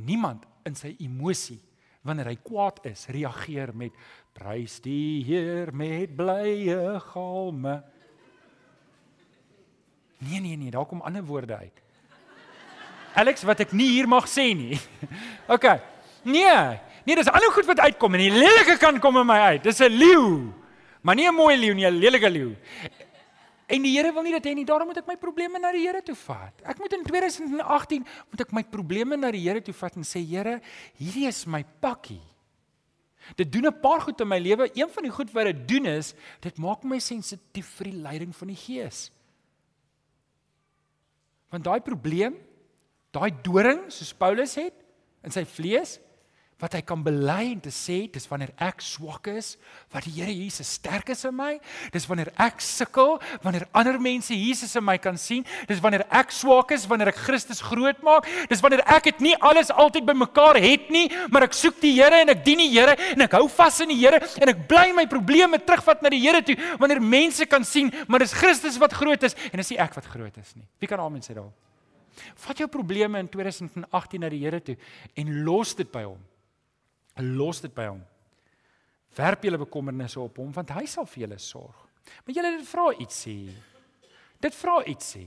Niemand 0.00 0.46
in 0.64 0.76
sy 0.78 0.94
emosie 1.00 1.60
wanneer 2.06 2.30
hy 2.30 2.38
kwaad 2.40 2.80
is, 2.88 3.04
reageer 3.12 3.74
met 3.76 3.96
prys 4.36 4.78
die 4.84 5.20
Heer 5.26 5.72
met 5.76 6.14
blye 6.16 6.96
galme. 7.10 7.80
Nee 10.24 10.40
nee 10.40 10.56
nee, 10.56 10.72
daar 10.72 10.88
kom 10.88 11.04
ander 11.04 11.24
woorde 11.24 11.56
uit. 11.56 11.82
Alex 13.14 13.42
wat 13.42 13.60
ek 13.60 13.72
nie 13.72 13.88
hier 13.96 14.08
mag 14.08 14.28
sê 14.30 14.50
nie. 14.54 14.78
OK. 15.54 15.66
Nee. 16.24 16.78
Nee, 17.04 17.16
dis 17.16 17.30
ander 17.30 17.52
goed 17.52 17.66
wat 17.66 17.80
uitkom 17.80 18.14
en 18.14 18.24
die 18.26 18.32
lelike 18.34 18.76
kan 18.78 18.98
kom 19.00 19.16
in 19.20 19.26
my 19.26 19.38
uit. 19.54 19.62
Dis 19.64 19.80
'n 19.80 19.90
leeu. 19.90 20.52
Maar 21.02 21.14
nie 21.14 21.28
'n 21.28 21.34
mooi 21.34 21.56
leeu 21.56 21.74
nie, 21.74 21.86
'n 21.86 21.98
lelike 21.98 22.30
leeu. 22.30 22.56
En 23.70 23.82
die 23.82 23.96
Here 23.96 24.12
wil 24.12 24.22
nie 24.22 24.32
dit 24.32 24.46
hê 24.50 24.54
nie. 24.54 24.64
Daarom 24.64 24.88
moet 24.90 24.98
ek 24.98 25.06
my 25.06 25.16
probleme 25.16 25.58
na 25.58 25.70
die 25.72 25.86
Here 25.86 26.02
toe 26.02 26.14
vat. 26.14 26.54
Ek 26.64 26.78
moet 26.78 26.92
in 26.92 27.04
2018 27.04 28.06
moet 28.30 28.40
ek 28.40 28.52
my 28.52 28.62
probleme 28.62 29.16
na 29.16 29.30
die 29.30 29.42
Here 29.46 29.62
toe 29.62 29.74
vat 29.74 29.96
en 29.96 30.02
sê 30.02 30.22
Here, 30.26 30.60
hierdie 30.98 31.28
is 31.28 31.46
my 31.46 31.64
pakkie. 31.80 32.20
Dit 33.36 33.52
doen 33.52 33.66
'n 33.66 33.80
paar 33.80 34.00
goed 34.00 34.20
in 34.20 34.28
my 34.28 34.38
lewe. 34.38 34.70
Een 34.74 34.90
van 34.90 35.02
die 35.02 35.12
goed 35.12 35.30
wat 35.32 35.44
dit 35.44 35.68
doen 35.68 35.86
is, 35.86 36.14
dit 36.40 36.58
maak 36.58 36.82
my 36.84 36.98
sensitief 36.98 37.66
vir 37.78 37.84
die 37.84 38.00
leiding 38.02 38.34
van 38.36 38.48
die 38.48 38.56
Gees. 38.56 39.10
Want 41.50 41.64
daai 41.64 41.80
probleem 41.80 42.34
daai 43.14 43.30
doring 43.44 43.88
soos 43.90 44.12
Paulus 44.14 44.54
het 44.60 44.76
in 45.26 45.34
sy 45.34 45.44
vlees 45.48 45.98
wat 46.60 46.74
hy 46.76 46.80
kan 46.84 47.00
bely 47.00 47.54
en 47.54 47.60
te 47.64 47.72
sê 47.72 48.02
dis 48.12 48.26
wanneer 48.28 48.52
ek 48.60 48.82
swak 48.84 49.30
is 49.32 49.54
wat 49.94 50.04
die 50.04 50.12
Here 50.18 50.32
Jesus 50.32 50.74
sterk 50.76 51.08
is 51.12 51.24
in 51.24 51.34
my 51.36 51.54
dis 51.94 52.06
wanneer 52.08 52.30
ek 52.40 52.60
sukkel 52.64 53.16
wanneer 53.44 53.64
ander 53.76 53.96
mense 54.02 54.36
Jesus 54.36 54.76
in 54.76 54.84
my 54.84 54.98
kan 55.00 55.16
sien 55.20 55.46
dis 55.68 55.80
wanneer 55.82 56.04
ek 56.20 56.34
swak 56.36 56.74
is 56.76 56.84
wanneer 56.90 57.12
ek 57.14 57.22
Christus 57.24 57.62
groot 57.64 58.02
maak 58.04 58.28
dis 58.52 58.62
wanneer 58.64 58.84
ek 58.84 59.08
dit 59.08 59.24
nie 59.30 59.34
alles 59.40 59.72
altyd 59.72 60.06
bymekaar 60.10 60.60
het 60.60 60.92
nie 60.92 61.06
maar 61.32 61.48
ek 61.48 61.56
soek 61.56 61.80
die 61.80 61.94
Here 61.96 62.20
en 62.22 62.34
ek 62.34 62.44
dien 62.44 62.60
die 62.60 62.70
Here 62.74 62.96
en 63.14 63.24
ek 63.24 63.38
hou 63.40 63.46
vas 63.56 63.80
in 63.84 63.94
die 63.94 64.00
Here 64.02 64.20
en 64.20 64.52
ek 64.52 64.66
bly 64.68 64.90
my 64.96 65.06
probleme 65.10 65.60
terugvat 65.64 66.04
na 66.04 66.12
die 66.12 66.22
Here 66.22 66.44
toe 66.44 66.58
wanneer 66.82 67.00
mense 67.00 67.48
kan 67.48 67.64
sien 67.64 67.88
maar 68.06 68.20
dis 68.20 68.36
Christus 68.36 68.78
wat 68.80 68.94
groot 69.00 69.24
is 69.24 69.36
en 69.50 69.64
dis 69.64 69.72
nie 69.74 69.80
ek 69.80 69.96
wat 69.96 70.06
groot 70.12 70.36
is 70.36 70.54
nie. 70.58 70.68
Wie 70.80 70.88
kan 70.90 71.00
amen 71.00 71.24
sê 71.24 71.32
daarop 71.32 71.56
Vat 72.46 72.62
jou 72.62 72.68
probleme 72.68 73.20
in 73.22 73.28
2018 73.28 74.20
na 74.20 74.30
die 74.32 74.42
Here 74.44 74.60
toe 74.64 74.76
en 75.14 75.32
los 75.44 75.74
dit 75.78 75.90
by 75.92 76.04
hom. 76.08 76.20
Los 77.36 77.60
dit 77.64 77.74
by 77.74 77.88
hom. 77.90 78.00
Werp 79.16 79.44
julle 79.44 79.60
bekommernisse 79.60 80.20
op 80.22 80.38
hom 80.42 80.52
want 80.54 80.72
hy 80.76 80.86
sal 80.90 81.08
vir 81.10 81.26
julle 81.26 81.38
sorg. 81.42 81.86
Maar 82.24 82.36
julle 82.36 82.56
dit 82.58 82.68
vra 82.68 82.86
iets 83.02 83.24
sê. 83.26 83.36
Dit 84.40 84.56
vra 84.56 84.80
iets 84.88 85.14
sê. 85.16 85.26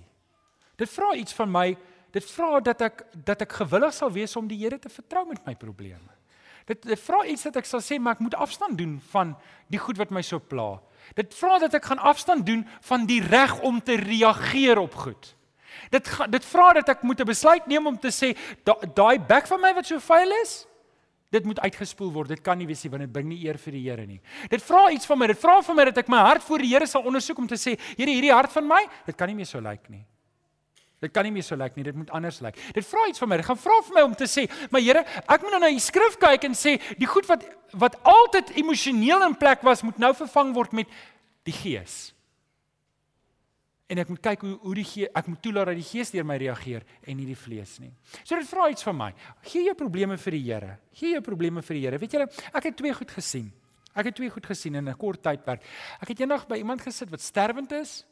Dit 0.80 0.90
vra 0.90 1.14
iets 1.20 1.36
van 1.38 1.52
my. 1.52 1.68
Dit 2.14 2.26
vra 2.30 2.60
dat 2.62 2.82
ek 2.86 3.06
dat 3.26 3.46
ek 3.46 3.60
gewillig 3.62 3.94
sal 3.94 4.12
wees 4.14 4.36
om 4.40 4.50
die 4.50 4.60
Here 4.62 4.80
te 4.80 4.92
vertrou 4.92 5.26
met 5.30 5.42
my 5.46 5.56
probleme. 5.60 6.10
Dit, 6.66 6.86
dit 6.88 7.00
vra 7.00 7.26
iets 7.28 7.44
dat 7.50 7.60
ek 7.60 7.68
sal 7.68 7.82
sê 7.84 8.00
maar 8.00 8.16
ek 8.16 8.24
moet 8.24 8.38
afstand 8.40 8.78
doen 8.80 8.96
van 9.12 9.34
die 9.74 9.82
goed 9.82 10.00
wat 10.00 10.14
my 10.16 10.24
so 10.24 10.40
pla. 10.40 10.78
Dit 11.18 11.36
vra 11.36 11.58
dat 11.60 11.76
ek 11.76 11.90
gaan 11.92 12.00
afstand 12.00 12.46
doen 12.48 12.64
van 12.88 13.08
die 13.10 13.20
reg 13.26 13.58
om 13.68 13.82
te 13.84 13.98
reageer 14.00 14.80
op 14.80 14.96
goed. 14.96 15.34
Dit 15.90 16.10
dit 16.30 16.46
vra 16.46 16.74
dat 16.74 16.90
ek 16.90 17.04
moet 17.04 17.20
'n 17.20 17.26
besluit 17.26 17.68
neem 17.68 17.88
om 17.88 17.98
te 17.98 18.12
sê 18.12 18.36
daai 18.94 19.20
bek 19.20 19.48
van 19.48 19.62
my 19.62 19.74
wat 19.74 19.86
so 19.86 20.00
vuil 20.00 20.32
is, 20.44 20.68
dit 21.34 21.46
moet 21.46 21.60
uitgespoel 21.60 22.12
word. 22.12 22.30
Dit 22.30 22.42
kan 22.42 22.58
nie 22.58 22.68
wees 22.68 22.84
nie 22.84 22.92
want 22.92 23.04
dit 23.04 23.12
bring 23.12 23.28
nie 23.28 23.42
eer 23.46 23.58
vir 23.58 23.72
die 23.72 23.84
Here 23.90 24.06
nie. 24.06 24.22
Dit 24.50 24.62
vra 24.62 24.90
iets 24.92 25.06
van 25.06 25.20
my. 25.20 25.28
Dit 25.28 25.40
vra 25.40 25.62
van 25.62 25.76
my 25.76 25.86
dat 25.86 25.98
ek 25.98 26.08
my 26.08 26.18
hart 26.18 26.44
voor 26.44 26.60
die 26.60 26.74
Here 26.74 26.88
sal 26.88 27.02
ondersoek 27.02 27.38
om 27.38 27.48
te 27.48 27.56
sê, 27.56 27.78
Here, 27.98 28.12
hierdie 28.12 28.34
hart 28.34 28.52
van 28.52 28.68
my, 28.68 28.88
dit 29.06 29.18
kan 29.18 29.28
nie 29.28 29.36
meer 29.36 29.50
so 29.50 29.60
lyk 29.60 29.90
nie. 29.90 30.06
Dit 31.04 31.12
kan 31.12 31.26
nie 31.28 31.34
meer 31.36 31.44
so 31.44 31.58
lyk 31.60 31.76
nie. 31.76 31.84
Dit 31.84 31.98
moet 32.00 32.12
anders 32.16 32.40
lyk. 32.44 32.56
Dit 32.76 32.86
vra 32.88 33.08
iets 33.10 33.20
van 33.20 33.30
my. 33.30 33.38
Dit 33.42 33.48
gaan 33.50 33.60
vra 33.60 33.80
vir 33.84 33.98
my 33.98 34.04
om 34.08 34.16
te 34.16 34.28
sê, 34.30 34.48
"Maar 34.72 34.82
Here, 34.82 35.06
ek 35.28 35.42
moet 35.42 35.52
nou 35.52 35.60
na 35.60 35.68
die 35.68 35.80
skrif 35.80 36.18
kyk 36.18 36.46
en 36.46 36.54
sê, 36.54 36.80
die 36.98 37.08
goed 37.08 37.26
wat 37.28 37.44
wat 37.74 37.98
altyd 38.04 38.56
emosioneel 38.56 39.24
in 39.24 39.36
plek 39.36 39.62
was, 39.64 39.82
moet 39.82 39.98
nou 39.98 40.14
vervang 40.14 40.54
word 40.54 40.74
met 40.74 40.88
die 41.44 41.52
Gees." 41.52 42.14
En 43.92 44.02
ek 44.02 44.10
moet 44.10 44.22
kyk 44.24 44.46
hoe 44.46 44.54
hoe 44.64 44.76
die 44.78 44.86
gees 44.88 45.12
ek 45.16 45.28
moet 45.28 45.42
toelaat 45.44 45.72
dat 45.72 45.80
die 45.80 45.88
gees 45.88 46.12
deur 46.14 46.26
my 46.28 46.38
reageer 46.42 46.86
en 47.04 47.18
nie 47.18 47.28
die 47.28 47.38
vlees 47.38 47.76
nie. 47.84 47.92
So 48.24 48.36
dit 48.36 48.48
vra 48.50 48.70
iets 48.72 48.86
van 48.88 48.98
my. 48.98 49.10
Gee 49.50 49.66
jou 49.68 49.76
probleme 49.78 50.18
vir 50.18 50.38
die 50.38 50.44
Here. 50.46 50.78
Gee 50.94 51.18
jou 51.18 51.22
probleme 51.26 51.62
vir 51.62 51.78
die 51.78 51.84
Here. 51.86 52.00
Weet 52.02 52.16
julle, 52.18 52.30
ek 52.54 52.70
het 52.70 52.78
twee 52.80 52.94
goed 52.96 53.12
gesien. 53.12 53.52
Ek 53.94 54.10
het 54.10 54.16
twee 54.18 54.32
goed 54.34 54.46
gesien 54.50 54.76
in 54.76 54.90
'n 54.90 54.98
kort 54.98 55.22
tydperk. 55.22 55.62
Ek 56.02 56.08
het 56.08 56.20
eendag 56.20 56.48
by 56.48 56.58
iemand 56.58 56.82
gesit 56.82 57.10
wat 57.10 57.22
sterwend 57.22 57.72
is, 57.72 58.06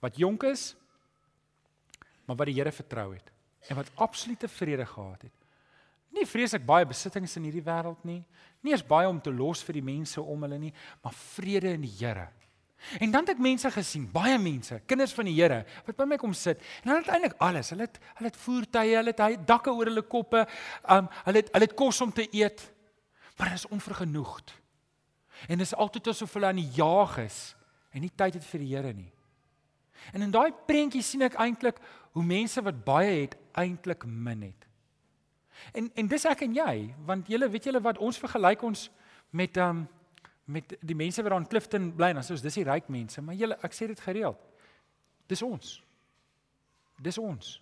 wat 0.00 0.16
jonk 0.16 0.42
is, 0.44 0.74
maar 2.26 2.36
wat 2.36 2.46
die 2.46 2.54
Here 2.54 2.72
vertrou 2.72 3.12
het 3.14 3.30
en 3.68 3.76
wat 3.76 3.90
absolute 3.96 4.48
vrede 4.48 4.86
gehad 4.86 5.22
het. 5.22 5.32
Nie 6.10 6.26
vreeslik 6.26 6.64
baie 6.66 6.86
besittings 6.86 7.36
in 7.36 7.44
hierdie 7.44 7.62
wêreld 7.62 8.04
nie. 8.04 8.24
Nie 8.62 8.72
eens 8.72 8.86
baie 8.86 9.08
om 9.08 9.20
te 9.20 9.32
los 9.32 9.62
vir 9.62 9.74
die 9.74 9.82
mense 9.82 10.22
om 10.22 10.42
hulle 10.42 10.58
nie, 10.58 10.72
maar 11.02 11.12
vrede 11.12 11.74
in 11.76 11.82
die 11.82 11.96
Here. 12.00 12.28
En 12.98 13.10
dan 13.10 13.20
het 13.26 13.34
ek 13.34 13.42
mense 13.42 13.70
gesien, 13.70 14.06
baie 14.12 14.38
mense, 14.40 14.80
kinders 14.88 15.12
van 15.12 15.28
die 15.28 15.36
Here 15.36 15.62
wat 15.86 15.98
by 15.98 16.06
my 16.08 16.16
kom 16.20 16.32
sit. 16.36 16.62
En 16.82 16.92
hulle 16.92 17.04
het 17.04 17.12
eintlik 17.12 17.36
alles. 17.38 17.72
Hulle 17.74 17.86
het 17.86 18.00
hulle 18.16 18.30
het 18.30 18.40
voertuie, 18.40 18.96
hulle 18.96 19.14
het 19.14 19.46
dakke 19.46 19.72
oor 19.74 19.90
hulle 19.90 20.02
koppe. 20.02 20.46
Um 20.88 21.10
hulle 21.26 21.42
het 21.42 21.52
hulle 21.52 21.68
het 21.68 21.76
kos 21.76 22.00
om 22.00 22.12
te 22.12 22.26
eet. 22.30 22.64
Maar 23.36 23.52
hulle 23.52 23.60
is 23.60 23.68
onvergenoegd. 23.68 24.54
En 25.48 25.58
dit 25.58 25.66
is 25.66 25.74
altyd 25.74 26.12
asof 26.12 26.34
hulle 26.34 26.46
aan 26.46 26.60
die 26.60 26.70
jag 26.76 27.18
is 27.18 27.40
en 27.90 28.04
nie 28.04 28.12
tyd 28.14 28.36
het 28.38 28.44
vir 28.46 28.62
die 28.62 28.74
Here 28.74 28.92
nie. 28.94 29.12
En 30.12 30.22
in 30.22 30.32
daai 30.32 30.52
prentjie 30.66 31.02
sien 31.04 31.24
ek 31.26 31.38
eintlik 31.40 31.78
hoe 32.16 32.24
mense 32.24 32.62
wat 32.64 32.84
baie 32.84 33.12
het 33.22 33.36
eintlik 33.58 34.06
min 34.06 34.42
het. 34.50 34.66
En 35.76 35.90
en 35.94 36.08
dis 36.08 36.24
ek 36.24 36.44
en 36.46 36.54
jy, 36.56 36.74
want 37.06 37.28
julle 37.28 37.48
weet 37.50 37.68
julle 37.68 37.82
wat 37.84 37.98
ons 37.98 38.18
vergelyk 38.18 38.62
ons 38.64 38.88
met 39.36 39.56
um 39.60 39.84
met 40.50 40.74
die 40.82 40.96
mense 40.98 41.22
wat 41.22 41.32
daar 41.32 41.42
in 41.42 41.48
Clifton 41.50 41.90
bly, 41.96 42.12
dan 42.16 42.26
sê 42.26 42.34
ons 42.34 42.44
dis 42.44 42.58
die 42.60 42.66
ryk 42.66 42.90
mense, 42.92 43.22
maar 43.22 43.38
julle 43.38 43.58
ek 43.66 43.76
sê 43.76 43.88
dit 43.90 44.02
gereeld. 44.02 44.40
Dis 45.30 45.42
ons. 45.46 45.76
Dis 47.00 47.18
ons. 47.22 47.52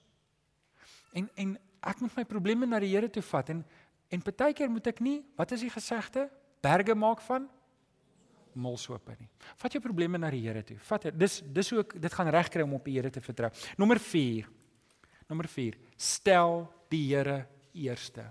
En 1.16 1.28
en 1.44 1.54
ek 1.88 2.00
moet 2.02 2.16
my 2.18 2.24
probleme 2.28 2.66
na 2.66 2.80
die 2.82 2.90
Here 2.94 3.10
toe 3.12 3.22
vat 3.22 3.52
en 3.54 3.62
en 4.08 4.24
partykeer 4.24 4.70
moet 4.72 4.86
ek 4.88 5.02
nie, 5.04 5.18
wat 5.36 5.52
is 5.52 5.66
die 5.66 5.72
gesegde? 5.72 6.30
Berge 6.64 6.94
maak 6.96 7.20
van 7.26 7.44
molsope 8.58 9.14
nie. 9.18 9.28
Vat 9.60 9.76
jou 9.76 9.82
probleme 9.84 10.18
na 10.18 10.30
die 10.32 10.42
Here 10.46 10.64
toe. 10.66 10.78
Vat 10.88 11.08
dit. 11.08 11.18
Dis 11.18 11.38
dis 11.42 11.70
hoe 11.74 11.82
ek 11.84 11.94
dit 12.00 12.14
gaan 12.14 12.32
regkry 12.34 12.64
om 12.64 12.74
op 12.78 12.88
die 12.88 12.96
Here 12.96 13.12
te 13.12 13.22
vertrou. 13.22 13.50
Nommer 13.78 14.00
4. 14.02 14.48
Nommer 15.28 15.48
4. 15.52 15.78
Stel 15.96 16.64
die 16.90 17.04
Here 17.10 17.42
eerste. 17.76 18.30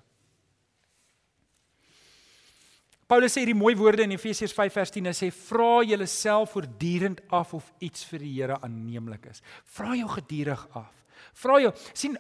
Paulus 3.08 3.32
sê 3.32 3.46
hierdie 3.46 3.56
mooi 3.56 3.72
woorde 3.80 4.04
in 4.04 4.12
Efesiërs 4.12 4.52
5 4.52 4.74
vers 4.76 4.92
10 4.92 5.06
en 5.08 5.16
sê 5.16 5.30
vra 5.32 5.80
julleself 5.88 6.52
voortdurend 6.52 7.22
af 7.32 7.54
of 7.56 7.70
iets 7.80 8.04
vir 8.10 8.20
die 8.20 8.34
Here 8.36 8.58
aanneemlik 8.60 9.30
is. 9.32 9.40
Vra 9.78 9.96
jou 9.96 10.10
gedurig 10.12 10.66
af. 10.76 10.92
Vra 11.38 11.60
jou, 11.62 11.72
sien 11.96 12.18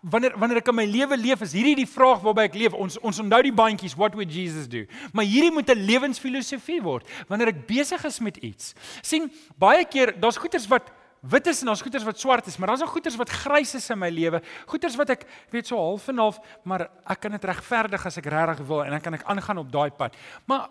wanneer 0.00 0.32
wanneer 0.40 0.62
ek 0.62 0.70
in 0.72 0.78
my 0.78 0.86
lewe 0.88 1.18
leef, 1.20 1.42
is 1.44 1.52
hierdie 1.52 1.76
die 1.82 1.88
vraag 1.90 2.22
waarby 2.24 2.46
ek 2.48 2.56
leef. 2.56 2.76
Ons 2.78 2.96
ons 3.04 3.20
onthou 3.20 3.42
die 3.44 3.52
bandjies, 3.52 3.96
what 4.00 4.16
would 4.16 4.32
Jesus 4.32 4.64
do? 4.70 4.86
Maar 5.12 5.28
hierdie 5.28 5.52
moet 5.52 5.68
'n 5.68 5.84
lewensfilosofie 5.90 6.80
word 6.82 7.04
wanneer 7.28 7.52
ek 7.52 7.66
besig 7.66 8.04
is 8.04 8.20
met 8.20 8.36
iets. 8.36 8.74
sien, 9.02 9.30
baie 9.58 9.84
keer 9.84 10.14
daar's 10.20 10.40
goeters 10.40 10.66
wat 10.68 10.88
wit 11.20 11.46
is 11.46 11.60
en 11.60 11.70
daar's 11.70 11.82
goeters 11.84 12.04
wat 12.04 12.20
swart 12.20 12.46
is, 12.46 12.56
maar 12.56 12.72
daar's 12.72 12.82
ook 12.82 12.94
goeters 12.94 13.16
wat 13.20 13.30
grys 13.42 13.74
is 13.74 13.90
in 13.92 13.98
my 14.00 14.08
lewe. 14.08 14.40
Goeters 14.66 14.96
wat 14.96 15.12
ek 15.16 15.26
weet 15.52 15.68
so 15.68 15.76
half 15.76 16.08
en 16.08 16.22
half, 16.22 16.40
maar 16.64 16.86
ek 17.04 17.20
kan 17.20 17.36
dit 17.36 17.44
regverdig 17.50 18.06
as 18.06 18.16
ek 18.20 18.30
regtig 18.32 18.64
wil 18.68 18.84
en 18.84 18.96
dan 18.96 19.04
kan 19.04 19.18
ek 19.18 19.26
aangaan 19.28 19.60
op 19.64 19.70
daai 19.72 19.90
pad. 19.90 20.16
Maar 20.48 20.68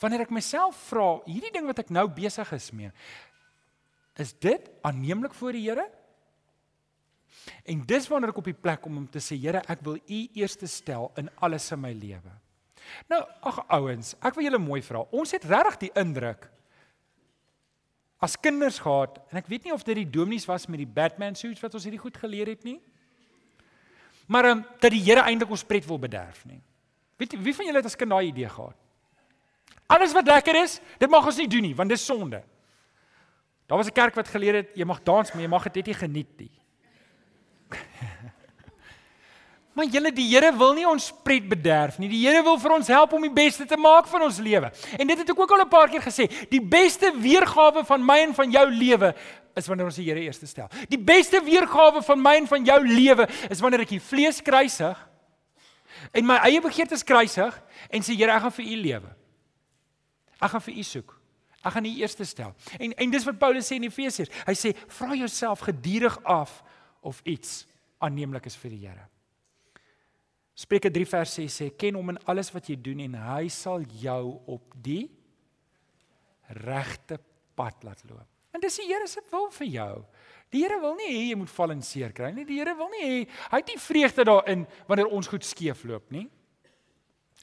wanneer 0.00 0.26
ek 0.26 0.34
myself 0.34 0.78
vra, 0.90 1.20
hierdie 1.28 1.52
ding 1.54 1.70
wat 1.70 1.84
ek 1.84 1.94
nou 1.94 2.08
besig 2.10 2.52
is 2.56 2.70
mee, 2.74 2.90
is 4.20 4.34
dit 4.42 4.68
aanneemlik 4.84 5.34
voor 5.38 5.56
die 5.56 5.64
Here? 5.68 5.86
En 7.64 7.82
dis 7.86 8.08
wanneer 8.10 8.34
ek 8.34 8.40
op 8.42 8.50
die 8.50 8.58
plek 8.58 8.82
kom 8.84 8.98
om 9.00 9.08
te 9.08 9.22
sê 9.22 9.38
Here, 9.38 9.62
ek 9.70 9.84
wil 9.86 10.00
U 10.00 10.20
eerste 10.34 10.68
stel 10.68 11.12
in 11.20 11.30
alles 11.40 11.70
in 11.72 11.80
my 11.80 11.92
lewe. 11.96 12.32
Nou, 13.10 13.20
ag 13.46 13.60
ouens, 13.70 14.16
ek 14.18 14.34
wil 14.34 14.48
julle 14.48 14.60
mooi 14.60 14.80
vra. 14.82 15.04
Ons 15.14 15.36
het 15.36 15.46
regtig 15.46 15.86
die 15.86 15.92
indruk 16.00 16.48
as 18.20 18.36
kinders 18.36 18.78
gehad 18.78 19.16
en 19.32 19.40
ek 19.40 19.48
weet 19.48 19.66
nie 19.66 19.72
of 19.72 19.84
dit 19.86 19.96
die 20.02 20.10
dominees 20.12 20.46
was 20.48 20.68
met 20.68 20.82
die 20.82 20.88
Batman 20.88 21.34
suits 21.34 21.62
wat 21.64 21.74
ons 21.74 21.86
hierdie 21.88 22.02
goed 22.02 22.18
geleer 22.20 22.52
het 22.52 22.66
nie. 22.68 22.76
Maar 24.30 24.52
um, 24.52 24.60
dat 24.78 24.92
die 24.92 25.02
Here 25.02 25.24
eintlik 25.24 25.50
ons 25.50 25.64
pret 25.66 25.86
wil 25.88 25.98
bederf 25.98 26.44
nie. 26.46 26.60
Weet 27.18 27.34
jy 27.34 27.40
wie 27.42 27.56
van 27.56 27.66
julle 27.66 27.80
het 27.80 27.88
as 27.88 27.98
kind 27.98 28.12
daai 28.12 28.28
idee 28.28 28.48
gehad? 28.48 28.76
Alles 29.90 30.12
wat 30.14 30.28
lekker 30.30 30.60
is, 30.60 30.78
dit 31.00 31.10
mag 31.10 31.26
ons 31.26 31.40
nie 31.40 31.48
doen 31.50 31.66
nie 31.70 31.74
want 31.74 31.90
dis 31.90 32.04
sonde. 32.04 32.44
Daar 33.66 33.78
was 33.78 33.88
'n 33.88 33.96
kerk 33.96 34.14
wat 34.14 34.28
geleer 34.28 34.54
het 34.54 34.70
jy 34.76 34.84
mag 34.84 35.02
dans, 35.02 35.32
maar 35.32 35.42
jy 35.42 35.48
mag 35.48 35.64
dit 35.64 35.74
net 35.74 35.86
nie 35.86 35.94
geniet 35.94 36.32
nie. 36.38 36.54
Maar 39.80 39.88
julle 39.88 40.10
die 40.12 40.26
Here 40.28 40.50
wil 40.52 40.74
nie 40.76 40.84
ons 40.84 41.06
pret 41.24 41.46
bederf 41.48 41.96
nie. 41.96 42.10
Die 42.12 42.20
Here 42.20 42.42
wil 42.44 42.58
vir 42.60 42.74
ons 42.74 42.88
help 42.92 43.14
om 43.16 43.22
die 43.24 43.32
beste 43.32 43.64
te 43.64 43.78
maak 43.80 44.10
van 44.10 44.26
ons 44.26 44.36
lewe. 44.44 44.68
En 44.92 45.08
dit 45.08 45.20
het 45.22 45.30
ek 45.32 45.38
ook 45.40 45.52
al 45.56 45.62
'n 45.64 45.68
paar 45.72 45.88
keer 45.88 46.02
gesê. 46.04 46.28
Die 46.50 46.60
beste 46.60 47.08
weergawe 47.16 47.84
van 47.84 48.04
my 48.04 48.18
en 48.26 48.34
van 48.34 48.50
jou 48.50 48.66
lewe 48.70 49.14
is 49.56 49.66
wanneer 49.66 49.86
ons 49.86 49.96
die 49.96 50.04
Here 50.04 50.20
eerste 50.20 50.46
stel. 50.46 50.68
Die 50.88 50.98
beste 50.98 51.40
weergawe 51.40 52.02
van 52.02 52.20
my 52.20 52.34
en 52.36 52.46
van 52.46 52.64
jou 52.64 52.86
lewe 52.86 53.26
is 53.48 53.60
wanneer 53.60 53.80
ek 53.80 53.88
die 53.88 54.00
vlees 54.00 54.42
kruisig 54.42 55.08
en 56.12 56.26
my 56.26 56.36
eie 56.36 56.60
begeertes 56.60 57.04
kruisig 57.04 57.62
en 57.90 58.02
sê 58.02 58.14
Here, 58.14 58.32
ek 58.32 58.42
gaan 58.42 58.52
vir 58.52 58.64
U 58.64 58.76
lewe. 58.76 59.16
Ek 60.42 60.50
gaan 60.50 60.60
vir 60.60 60.74
U 60.74 60.82
soek. 60.82 61.20
Ek 61.64 61.72
gaan 61.72 61.84
U 61.84 61.88
eerste 61.96 62.24
stel. 62.24 62.54
En 62.78 62.92
en 62.92 63.10
dis 63.10 63.24
wat 63.24 63.38
Paulus 63.38 63.66
sê 63.66 63.76
in 63.76 63.84
Efesiërs. 63.84 64.30
Hy 64.46 64.52
sê 64.52 64.76
vra 64.88 65.14
jouself 65.14 65.60
gedurig 65.60 66.18
af 66.24 66.62
of 67.00 67.20
iets 67.24 67.66
aanneemlik 67.98 68.44
is 68.44 68.56
vir 68.56 68.70
die 68.70 68.86
Here. 68.86 69.08
Spreuke 70.60 70.90
3 70.92 71.06
vers 71.08 71.34
6 71.38 71.54
sê 71.62 71.66
ken 71.72 71.96
hom 71.96 72.12
in 72.12 72.18
alles 72.28 72.50
wat 72.52 72.66
jy 72.68 72.76
doen 72.76 73.00
en 73.06 73.16
hy 73.16 73.48
sal 73.52 73.84
jou 74.02 74.24
op 74.52 74.74
die 74.84 75.06
regte 76.60 77.16
pad 77.56 77.86
laat 77.86 78.02
loop. 78.08 78.26
En 78.52 78.60
dis 78.60 78.80
die 78.80 78.88
Here 78.90 79.06
se 79.08 79.22
wil 79.30 79.46
vir 79.54 79.70
jou. 79.70 79.94
Die 80.52 80.64
Here 80.64 80.80
wil 80.82 80.98
nie 80.98 81.08
hê 81.14 81.22
jy 81.30 81.38
moet 81.38 81.52
val 81.54 81.72
en 81.72 81.80
seer 81.86 82.12
kry 82.12 82.32
nie. 82.34 82.44
Die 82.44 82.58
Here 82.58 82.74
wil 82.76 82.90
nie 82.92 83.04
hê 83.06 83.20
hy 83.22 83.60
het 83.62 83.72
nie 83.72 83.80
vreugde 83.80 84.26
daarin 84.28 84.66
wanneer 84.90 85.14
ons 85.16 85.30
goed 85.30 85.46
skeef 85.46 85.84
loop 85.88 86.10
nie. 86.12 86.26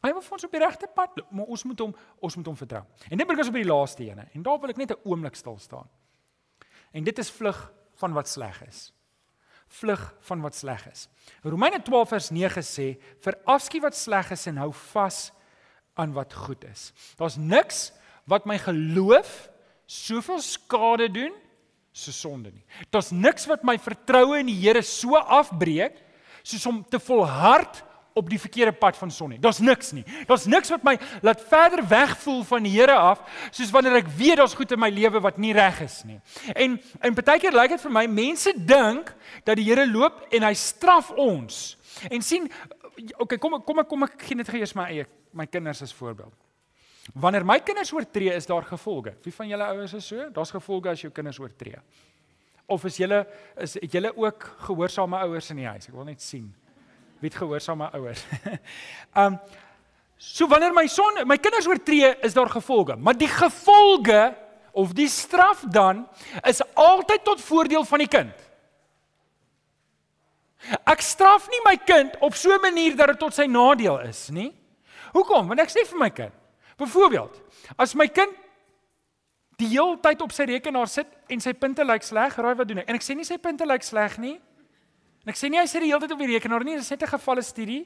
Hy 0.04 0.12
wil 0.14 0.22
ons 0.22 0.46
op 0.46 0.54
die 0.54 0.62
regte 0.62 0.90
pad 0.94 1.16
loop, 1.18 1.32
maar 1.34 1.50
ons 1.56 1.64
moet 1.66 1.82
hom 1.82 1.96
ons 2.22 2.38
moet 2.38 2.52
hom 2.52 2.60
vertrou. 2.60 2.84
En 3.10 3.18
dit 3.18 3.26
bring 3.26 3.42
ons 3.42 3.50
op 3.50 3.58
die 3.58 3.66
laaste 3.66 4.06
ene. 4.06 4.28
En 4.38 4.46
daar 4.46 4.62
wil 4.62 4.76
ek 4.76 4.84
net 4.84 4.94
'n 4.94 5.02
oomblik 5.10 5.36
stil 5.36 5.58
staan. 5.58 5.90
En 6.94 7.04
dit 7.04 7.18
is 7.18 7.32
vlug 7.32 7.74
van 7.98 8.14
wat 8.14 8.30
sleg 8.30 8.62
is 8.68 8.92
vlug 9.68 10.02
van 10.30 10.42
wat 10.42 10.56
sleg 10.56 10.86
is. 10.92 11.08
Romeine 11.44 11.82
12 11.84 12.10
vers 12.10 12.30
9 12.30 12.64
sê: 12.64 12.88
"Verafskiet 13.20 13.82
wat 13.82 13.96
sleg 13.96 14.32
is 14.32 14.48
en 14.48 14.58
hou 14.58 14.72
vas 14.74 15.32
aan 15.96 16.14
wat 16.14 16.34
goed 16.34 16.64
is." 16.64 16.94
Daar's 17.18 17.36
niks 17.36 17.92
wat 18.26 18.46
my 18.46 18.58
geloof 18.58 19.50
soveel 19.86 20.42
skade 20.42 21.12
doen 21.12 21.34
so 21.92 22.12
sonde 22.12 22.52
nie. 22.52 22.66
Daar's 22.90 23.12
niks 23.12 23.48
wat 23.50 23.64
my 23.64 23.78
vertroue 23.82 24.40
in 24.40 24.52
die 24.52 24.60
Here 24.60 24.82
so 24.82 25.18
afbreek 25.18 25.98
soos 26.44 26.66
om 26.70 26.84
te 26.86 27.00
volhard 27.00 27.84
op 28.18 28.30
die 28.30 28.40
verkeerde 28.42 28.74
pad 28.74 28.98
van 28.98 29.12
son 29.14 29.36
nie. 29.36 29.40
Daar's 29.42 29.60
niks 29.62 29.92
nie. 29.94 30.04
Daar's 30.30 30.48
niks 30.50 30.72
wat 30.74 30.86
my 30.86 30.96
laat 31.26 31.42
verder 31.50 31.84
wegvoel 31.88 32.44
van 32.50 32.66
die 32.66 32.74
Here 32.78 32.96
af, 32.98 33.22
soos 33.52 33.72
wanneer 33.74 34.00
ek 34.02 34.10
weet 34.18 34.42
daar's 34.42 34.56
goed 34.58 34.74
in 34.74 34.82
my 34.82 34.90
lewe 34.94 35.22
wat 35.24 35.38
nie 35.42 35.54
reg 35.56 35.80
is 35.86 36.02
nie. 36.08 36.18
En 36.56 36.80
en 37.06 37.18
baie 37.18 37.42
keer 37.42 37.56
lyk 37.56 37.76
dit 37.76 37.86
vir 37.86 37.94
my 37.94 38.06
mense 38.10 38.54
dink 38.58 39.14
dat 39.48 39.60
die 39.60 39.68
Here 39.68 39.86
loop 39.90 40.26
en 40.34 40.48
hy 40.48 40.54
straf 40.58 41.14
ons. 41.14 41.78
En 42.10 42.22
sien, 42.26 42.50
okay, 43.18 43.38
kom 43.38 43.60
kom 43.66 43.86
kom 43.88 44.10
ek 44.10 44.20
gee 44.28 44.38
net 44.38 44.52
eers 44.54 44.76
my 44.78 44.90
eie 44.92 45.08
my 45.38 45.46
kinders 45.46 45.84
as 45.86 45.94
voorbeeld. 45.94 46.34
Wanneer 47.16 47.46
my 47.48 47.60
kinders 47.64 47.94
oortree, 47.96 48.34
is 48.36 48.48
daar 48.50 48.66
gevolge. 48.68 49.14
Wie 49.24 49.32
van 49.34 49.48
julle 49.48 49.64
ouers 49.72 49.94
is 49.96 50.08
so? 50.10 50.28
Daar's 50.34 50.52
gevolge 50.52 50.92
as 50.92 51.04
jou 51.06 51.12
kinders 51.14 51.40
oortree. 51.40 51.80
Of 52.68 52.84
is 52.90 52.98
julle 53.00 53.22
is 53.64 53.78
het 53.80 53.92
julle 53.92 54.12
ook 54.18 54.50
gehoorsame 54.68 55.20
ouers 55.24 55.54
in 55.54 55.62
die 55.62 55.70
huis? 55.70 55.88
Ek 55.88 55.96
wil 55.96 56.10
net 56.10 56.24
sien 56.24 56.50
wie 57.20 57.30
het 57.30 57.38
gehoorsaam 57.40 57.78
my 57.82 57.90
ouers. 57.98 58.26
um 59.22 59.40
so 60.18 60.48
wanneer 60.50 60.74
my 60.74 60.88
son 60.90 61.24
my 61.30 61.38
kinders 61.38 61.68
oortree 61.68 62.16
is 62.26 62.34
daar 62.34 62.50
gevolge, 62.50 62.96
maar 62.96 63.18
die 63.18 63.30
gevolge 63.30 64.36
of 64.78 64.94
die 64.94 65.10
straf 65.10 65.64
dan 65.74 66.08
is 66.46 66.62
altyd 66.74 67.24
tot 67.24 67.42
voordeel 67.42 67.86
van 67.86 68.04
die 68.04 68.12
kind. 68.12 68.34
Ek 70.90 71.02
straf 71.06 71.48
nie 71.50 71.62
my 71.66 71.76
kind 71.78 72.18
op 72.26 72.36
so 72.36 72.54
'n 72.54 72.62
manier 72.62 72.96
dat 72.96 73.08
dit 73.08 73.20
tot 73.20 73.34
sy 73.34 73.46
nadeel 73.46 74.00
is 74.00 74.30
nie. 74.30 74.54
Hoekom? 75.14 75.48
Want 75.48 75.60
ek 75.60 75.70
sê 75.70 75.86
vir 75.86 76.00
my 76.00 76.10
kind, 76.10 76.34
byvoorbeeld, 76.78 77.42
as 77.78 77.96
my 77.96 78.08
kind 78.08 78.34
die 79.58 79.68
hele 79.68 79.98
tyd 80.02 80.22
op 80.22 80.32
sy 80.32 80.44
rekenaar 80.44 80.88
sit 80.88 81.08
en 81.28 81.40
sy 81.40 81.54
punte 81.54 81.84
lyk 81.84 82.04
sleg, 82.04 82.36
raai 82.36 82.56
wat 82.56 82.68
doen 82.68 82.78
ek? 82.84 82.90
En 82.90 82.96
ek 82.96 83.02
sê 83.02 83.16
nie 83.16 83.26
sy 83.26 83.38
punte 83.38 83.66
lyk 83.66 83.84
sleg 83.84 84.18
nie. 84.18 84.40
En 85.28 85.34
ek 85.34 85.36
sê 85.36 85.50
nie 85.52 85.60
hy 85.60 85.66
sit 85.68 85.84
die 85.84 85.90
hele 85.92 86.00
tyd 86.00 86.14
op 86.16 86.22
die 86.24 86.30
rekenaar 86.32 86.64
nie, 86.64 86.78
dis 86.80 86.90
net 86.90 87.02
'n 87.04 87.12
gevalle 87.12 87.42
studie. 87.44 87.84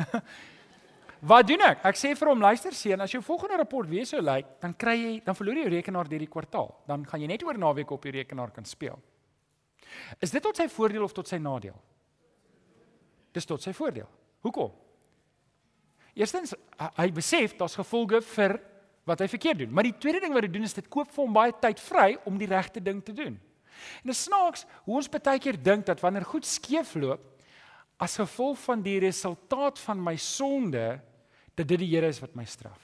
Wat 1.30 1.44
doen 1.44 1.60
ek? 1.60 1.82
Ek 1.84 1.96
sê 2.00 2.14
vir 2.16 2.28
hom, 2.32 2.40
luister 2.40 2.72
seun, 2.72 3.02
as 3.04 3.12
jou 3.12 3.20
volgende 3.20 3.58
rapport 3.60 3.86
weer 3.86 4.06
so 4.08 4.16
lyk, 4.16 4.46
dan 4.62 4.72
kry 4.72 4.96
jy, 4.96 5.20
dan 5.20 5.36
verloor 5.36 5.58
jy 5.60 5.66
jou 5.66 5.72
rekenaar 5.74 6.08
deur 6.08 6.24
die 6.24 6.30
kwartaal. 6.32 6.72
Dan 6.88 7.04
gaan 7.04 7.20
jy 7.20 7.26
net 7.28 7.44
oor 7.44 7.58
naweek 7.60 7.90
op 7.90 8.02
die 8.02 8.14
rekenaar 8.16 8.50
kan 8.50 8.64
speel. 8.64 8.96
Is 10.24 10.30
dit 10.30 10.40
tot 10.40 10.56
sy 10.56 10.68
voordeel 10.72 11.04
of 11.04 11.12
tot 11.12 11.28
sy 11.28 11.36
nadeel? 11.36 11.76
Dis 13.36 13.44
tot 13.44 13.60
sy 13.60 13.74
voordeel. 13.76 14.08
Hoekom? 14.40 14.72
Eerstens, 16.16 16.54
hy 16.96 17.10
besef 17.12 17.58
daar's 17.58 17.76
gevolge 17.76 18.22
vir 18.22 18.56
wat 19.04 19.20
hy 19.20 19.28
verkeerd 19.28 19.58
doen. 19.58 19.72
Maar 19.76 19.90
die 19.90 19.98
tweede 20.00 20.24
ding 20.24 20.32
wat 20.32 20.48
hy 20.48 20.52
doen 20.56 20.64
is 20.64 20.74
dit 20.80 20.88
koop 20.88 21.12
vir 21.12 21.24
hom 21.26 21.36
baie 21.36 21.52
tyd 21.60 21.80
vry 21.84 22.16
om 22.24 22.40
die 22.40 22.48
regte 22.48 22.80
ding 22.80 23.04
te 23.04 23.12
doen. 23.12 23.36
En 24.02 24.12
dit 24.12 24.16
snaaks 24.16 24.64
hoe 24.84 24.96
ons 25.00 25.10
baie 25.12 25.42
keer 25.42 25.58
dink 25.62 25.86
dat 25.86 26.00
wanneer 26.00 26.26
goed 26.28 26.46
skeefloop 26.46 27.26
as 28.00 28.16
gevolg 28.16 28.58
van 28.64 28.82
die 28.82 28.98
resultaat 29.02 29.78
van 29.78 30.00
my 30.02 30.16
sonde 30.16 31.00
dat 31.54 31.68
dit 31.68 31.82
die 31.82 31.90
Here 31.92 32.08
is 32.08 32.20
wat 32.22 32.34
my 32.38 32.46
straf. 32.48 32.80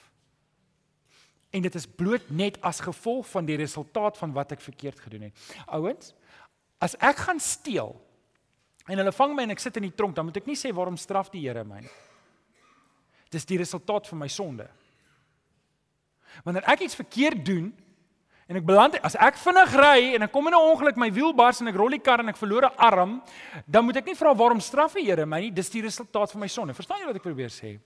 En 1.49 1.63
dit 1.63 1.75
is 1.75 1.87
bloot 1.87 2.29
net 2.29 2.59
as 2.61 2.83
gevolg 2.83 3.25
van 3.31 3.47
die 3.47 3.57
resultaat 3.57 4.17
van 4.19 4.33
wat 4.35 4.51
ek 4.57 4.61
verkeerd 4.61 4.99
gedoen 4.99 5.29
het. 5.29 5.45
Ouens, 5.73 6.11
as 6.83 6.93
ek 7.01 7.23
gaan 7.25 7.39
steel 7.41 7.95
en 8.87 9.01
hulle 9.01 9.13
vang 9.15 9.33
my 9.35 9.47
en 9.47 9.55
ek 9.55 9.63
sit 9.63 9.79
in 9.79 9.87
die 9.87 9.95
tronk, 9.95 10.15
dan 10.15 10.27
moet 10.27 10.37
ek 10.39 10.47
nie 10.47 10.59
sê 10.59 10.69
waarom 10.75 10.99
straf 10.99 11.31
die 11.33 11.41
Here 11.47 11.65
my 11.65 11.81
nie. 11.81 11.95
Dis 13.33 13.47
die 13.47 13.57
resultaat 13.59 14.07
van 14.07 14.21
my 14.21 14.29
sonde. 14.31 14.67
Wanneer 16.45 16.67
ek 16.71 16.85
iets 16.85 16.95
verkeerd 16.95 17.41
doen 17.47 17.71
En 18.47 18.55
ek 18.55 18.63
beland 18.63 18.95
as 19.03 19.17
ek 19.19 19.35
vinnig 19.41 19.73
ry 19.75 20.13
en 20.15 20.23
ek 20.23 20.31
kom 20.31 20.47
in 20.47 20.55
'n 20.55 20.67
ongeluk, 20.71 20.95
my 20.95 21.09
wiel 21.11 21.33
bars 21.35 21.59
en 21.59 21.67
ek 21.67 21.75
rol 21.75 21.91
die 21.91 21.99
kar 21.99 22.19
en 22.19 22.29
ek 22.29 22.39
verloor 22.39 22.63
'n 22.65 22.77
arm, 22.77 23.21
dan 23.67 23.83
moet 23.83 23.97
ek 23.97 24.05
nie 24.05 24.15
vra 24.15 24.33
waarom 24.33 24.61
straf 24.61 24.93
die 24.93 25.03
Here 25.03 25.25
my 25.25 25.41
nie, 25.41 25.51
dis 25.51 25.69
die 25.69 25.81
resultaat 25.81 26.31
van 26.31 26.39
my 26.39 26.47
sonde. 26.47 26.73
Verstaan 26.73 26.99
jy 26.99 27.07
wat 27.07 27.15
ek 27.15 27.23
probeer 27.23 27.49
sê? 27.49 27.79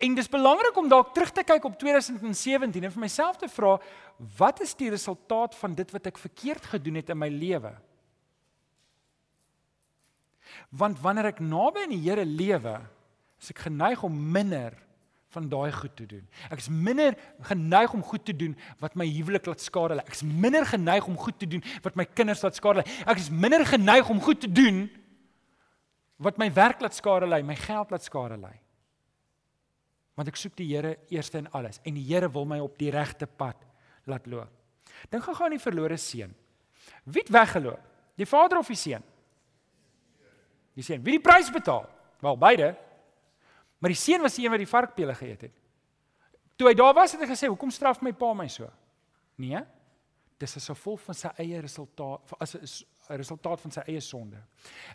En 0.00 0.14
dis 0.14 0.28
belangrik 0.28 0.76
om 0.76 0.88
dalk 0.88 1.12
terug 1.12 1.30
te 1.30 1.44
kyk 1.44 1.64
op 1.64 1.78
2017 1.78 2.84
en 2.84 2.90
vir 2.90 3.00
myself 3.00 3.36
te 3.36 3.48
vra, 3.48 3.78
wat 4.38 4.60
is 4.60 4.74
die 4.74 4.90
resultaat 4.90 5.54
van 5.54 5.74
dit 5.74 5.90
wat 5.90 6.06
ek 6.06 6.16
verkeerd 6.16 6.64
gedoen 6.64 6.94
het 6.94 7.10
in 7.10 7.18
my 7.18 7.28
lewe? 7.28 7.76
Want 10.70 10.98
wanneer 11.00 11.26
ek 11.26 11.40
naby 11.40 11.82
aan 11.82 11.90
die 11.90 12.10
Here 12.10 12.24
lewe, 12.24 12.80
is 13.40 13.50
ek 13.50 13.58
geneig 13.58 14.02
om 14.02 14.32
minder 14.32 14.72
van 15.34 15.48
daai 15.48 15.72
goed 15.72 15.96
te 15.96 16.06
doen. 16.08 16.24
Ek 16.48 16.62
is 16.62 16.68
minder 16.72 17.16
geneig 17.50 17.92
om 17.92 18.02
goed 18.02 18.24
te 18.24 18.34
doen 18.36 18.54
wat 18.80 18.94
my 18.96 19.04
huwelik 19.08 19.48
laat 19.50 19.60
skade 19.60 19.98
lê. 19.98 20.04
Ek 20.06 20.16
is 20.16 20.24
minder 20.24 20.64
geneig 20.66 21.08
om 21.08 21.18
goed 21.20 21.36
te 21.38 21.48
doen 21.48 21.64
wat 21.84 21.98
my 22.00 22.06
kinders 22.08 22.44
laat 22.46 22.56
skade 22.56 22.80
lê. 22.80 22.86
Ek 23.04 23.20
is 23.20 23.28
minder 23.28 23.64
geneig 23.68 24.08
om 24.08 24.22
goed 24.24 24.40
te 24.40 24.48
doen 24.52 24.86
wat 26.18 26.40
my 26.40 26.48
werk 26.56 26.80
laat 26.82 26.96
skade 26.96 27.28
lê, 27.28 27.42
my 27.44 27.58
geld 27.60 27.92
laat 27.92 28.06
skade 28.06 28.40
lê. 28.40 28.54
Want 30.18 30.32
ek 30.32 30.40
soek 30.40 30.56
die 30.58 30.70
Here 30.72 30.96
eerste 31.12 31.44
in 31.44 31.50
alles 31.54 31.78
en 31.84 32.00
die 32.00 32.06
Here 32.08 32.30
wil 32.32 32.48
my 32.48 32.58
op 32.64 32.80
die 32.80 32.90
regte 32.94 33.28
pad 33.28 33.60
laat 34.08 34.26
loop. 34.26 34.50
Dink 35.12 35.28
gou 35.28 35.36
aan 35.44 35.54
die 35.54 35.62
verlore 35.62 36.00
seun. 36.00 36.32
Wie 37.04 37.20
het 37.20 37.30
weggeloop? 37.30 37.84
Die 38.18 38.26
vader 38.26 38.58
of 38.58 38.72
die 38.72 38.80
seun? 38.80 39.04
Die 40.74 40.82
seun. 40.82 41.04
Wie 41.04 41.18
die 41.18 41.22
prys 41.22 41.52
betaal? 41.52 41.84
Wel, 42.24 42.38
beide. 42.40 42.72
Maar 43.78 43.94
die 43.94 44.00
seun 44.00 44.22
was 44.22 44.34
die 44.34 44.44
een 44.44 44.50
wat 44.50 44.62
die 44.62 44.70
varkpele 44.70 45.14
geëet 45.14 45.46
het. 45.48 45.56
Toe 46.58 46.68
hy 46.68 46.74
daar 46.74 46.94
was 46.94 47.12
het 47.14 47.22
hy 47.22 47.28
gesê, 47.30 47.46
"Hoekom 47.46 47.70
straf 47.70 48.00
my 48.02 48.12
pa 48.12 48.32
my 48.34 48.48
so?" 48.48 48.70
Nee. 49.36 49.60
Dis 50.38 50.56
as 50.56 50.68
gevolg 50.68 51.00
van 51.00 51.14
sy 51.14 51.28
eie 51.36 51.60
resultaat 51.60 52.20
as 52.38 52.84
resultaat 53.16 53.60
van 53.60 53.70
sy 53.70 53.80
eie 53.86 54.00
sonde. 54.00 54.36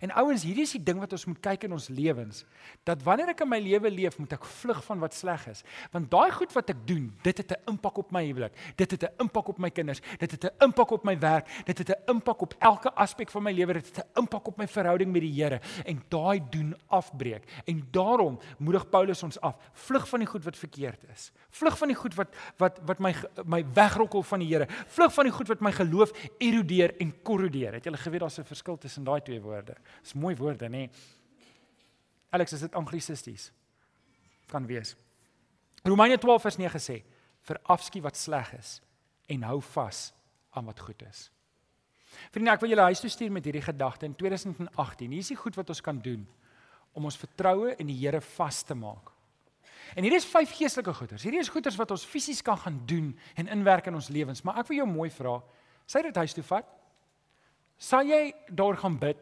En 0.01 0.11
ouens, 0.11 0.43
hierdie 0.43 0.65
is 0.67 0.75
die 0.75 0.83
ding 0.83 0.99
wat 0.99 1.13
ons 1.15 1.25
moet 1.25 1.39
kyk 1.39 1.63
in 1.63 1.75
ons 1.75 1.87
lewens, 1.89 2.43
dat 2.87 3.03
wanneer 3.03 3.31
ek 3.33 3.43
in 3.45 3.49
my 3.49 3.59
lewe 3.63 3.89
leef, 3.91 4.17
moet 4.19 4.35
ek 4.35 4.45
vlug 4.59 4.81
van 4.85 4.99
wat 4.99 5.15
sleg 5.17 5.47
is. 5.51 5.63
Want 5.91 6.11
daai 6.11 6.31
goed 6.35 6.53
wat 6.53 6.69
ek 6.73 6.81
doen, 6.87 7.11
dit 7.23 7.37
het 7.37 7.51
'n 7.51 7.71
impak 7.71 7.97
op 7.97 8.11
my 8.11 8.23
huwelik. 8.25 8.53
Dit 8.75 8.91
het 8.91 9.03
'n 9.03 9.23
impak 9.23 9.47
op 9.47 9.57
my 9.57 9.69
kinders. 9.69 10.01
Dit 10.19 10.31
het 10.31 10.43
'n 10.43 10.63
impak 10.63 10.91
op 10.91 11.03
my 11.03 11.19
werk. 11.19 11.47
Dit 11.65 11.77
het 11.77 11.89
'n 11.89 12.11
impak 12.11 12.41
op 12.41 12.55
elke 12.59 12.93
aspek 12.93 13.29
van 13.29 13.43
my 13.43 13.51
lewe. 13.51 13.73
Dit 13.73 13.95
het 13.95 14.05
'n 14.05 14.19
impak 14.19 14.47
op 14.47 14.57
my 14.57 14.67
verhouding 14.67 15.11
met 15.11 15.21
die 15.21 15.43
Here. 15.43 15.61
En 15.85 16.03
daai 16.09 16.41
doen 16.49 16.75
afbreek. 16.87 17.43
En 17.65 17.87
daarom 17.91 18.39
moedig 18.57 18.89
Paulus 18.89 19.23
ons 19.23 19.39
af, 19.39 19.55
vlug 19.73 20.09
van 20.09 20.19
die 20.19 20.27
goed 20.27 20.43
wat 20.43 20.57
verkeerd 20.57 21.03
is. 21.13 21.31
Vlug 21.49 21.77
van 21.77 21.87
die 21.87 21.97
goed 21.97 22.15
wat 22.15 22.35
wat 22.57 22.79
wat 22.85 22.99
my 22.99 23.15
my 23.45 23.65
wegrokkel 23.73 24.23
van 24.23 24.39
die 24.39 24.47
Here. 24.47 24.67
Vlug 24.87 25.13
van 25.13 25.23
die 25.23 25.33
goed 25.33 25.47
wat 25.47 25.59
my 25.59 25.71
geloof 25.71 26.11
erodeer 26.37 26.97
en 26.97 27.21
korrodeer. 27.21 27.73
Het 27.73 27.85
jy 27.85 27.91
geweet 28.03 28.23
daar's 28.23 28.39
'n 28.39 28.45
verskil 28.45 28.77
tussen 28.77 29.03
daai 29.03 29.21
twee 29.21 29.41
woorde? 29.41 29.75
Dis 30.01 30.13
mooi 30.13 30.35
woorde, 30.35 30.69
nê? 30.69 30.89
Alex, 32.29 32.53
is 32.53 32.59
dit 32.59 32.75
anglisisties? 32.75 33.51
Kan 34.47 34.65
wees. 34.65 34.95
Romeine 35.83 36.17
12 36.17 36.41
vers 36.41 36.57
9 36.57 36.79
sê: 36.79 37.03
"Verafskiet 37.41 38.03
wat 38.03 38.17
sleg 38.17 38.53
is 38.57 38.81
en 39.27 39.43
hou 39.43 39.61
vas 39.61 40.13
aan 40.51 40.65
wat 40.65 40.79
goed 40.79 41.01
is." 41.09 41.31
Vriende, 42.31 42.51
ek 42.51 42.61
wil 42.61 42.69
julle 42.69 42.81
huis 42.81 42.99
toe 42.99 43.09
stuur 43.09 43.31
met 43.31 43.45
hierdie 43.45 43.63
gedagte 43.63 44.05
in 44.05 44.15
2018. 44.15 45.11
Hier 45.11 45.23
is 45.23 45.31
die 45.33 45.39
goed 45.39 45.55
wat 45.55 45.69
ons 45.69 45.81
kan 45.81 45.99
doen 46.01 46.27
om 46.93 47.05
ons 47.09 47.17
vertroue 47.17 47.73
in 47.81 47.89
die 47.89 47.97
Here 47.97 48.21
vas 48.21 48.61
te 48.63 48.75
maak. 48.77 49.11
En 49.93 50.05
hierdie 50.05 50.19
is 50.21 50.29
vyf 50.29 50.53
geestelike 50.57 50.93
goeders. 50.93 51.25
Hierdie 51.25 51.41
is 51.41 51.51
goeders 51.53 51.77
wat 51.77 51.91
ons 51.91 52.05
fisies 52.05 52.41
kan 52.41 52.57
gaan 52.57 52.79
doen 52.89 53.11
en 53.35 53.49
inwerk 53.57 53.89
in 53.89 53.97
ons 53.97 54.09
lewens, 54.13 54.41
maar 54.45 54.61
ek 54.61 54.69
wil 54.71 54.81
jou 54.83 54.87
mooi 54.89 55.09
vra, 55.13 55.39
sê 55.89 56.01
dit 56.05 56.21
huis 56.23 56.33
toe 56.37 56.45
vat. 56.47 56.69
Sal 57.83 58.07
jy 58.07 58.31
daar 58.47 58.77
gaan 58.79 58.95
bid? 58.99 59.19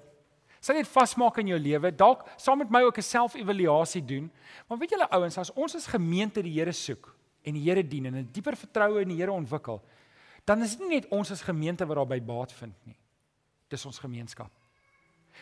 Sal 0.62 0.78
jy 0.78 0.84
dit 0.84 0.93
vasmaak 0.93 1.39
in 1.41 1.49
jou 1.49 1.57
lewe? 1.57 1.89
Dalk 1.97 2.28
saam 2.38 2.62
met 2.62 2.70
my 2.70 2.84
ook 2.86 2.97
'n 2.97 3.01
self-evaluasie 3.01 4.05
doen. 4.05 4.32
Maar 4.68 4.78
weet 4.78 4.89
julle 4.89 5.09
ouens, 5.09 5.38
as 5.38 5.53
ons 5.53 5.76
as 5.76 5.88
gemeente 5.88 6.43
die 6.43 6.53
Here 6.53 6.72
soek 6.72 7.16
en 7.43 7.53
die 7.53 7.64
Here 7.64 7.84
dien 7.84 8.05
en 8.05 8.16
'n 8.16 8.30
dieper 8.32 8.55
vertroue 8.55 9.01
in 9.01 9.07
die 9.07 9.18
Here 9.18 9.32
ontwikkel, 9.32 9.82
dan 10.45 10.62
is 10.62 10.76
dit 10.78 10.88
nie 10.88 10.99
net 10.99 11.09
ons 11.09 11.32
as 11.32 11.41
gemeente 11.41 11.86
wat 11.86 11.95
daarbey 11.95 12.22
baat 12.22 12.51
vind 12.51 12.76
nie. 12.86 12.97
Dis 13.70 13.86
ons 13.86 13.99
gemeenskap. 13.99 14.51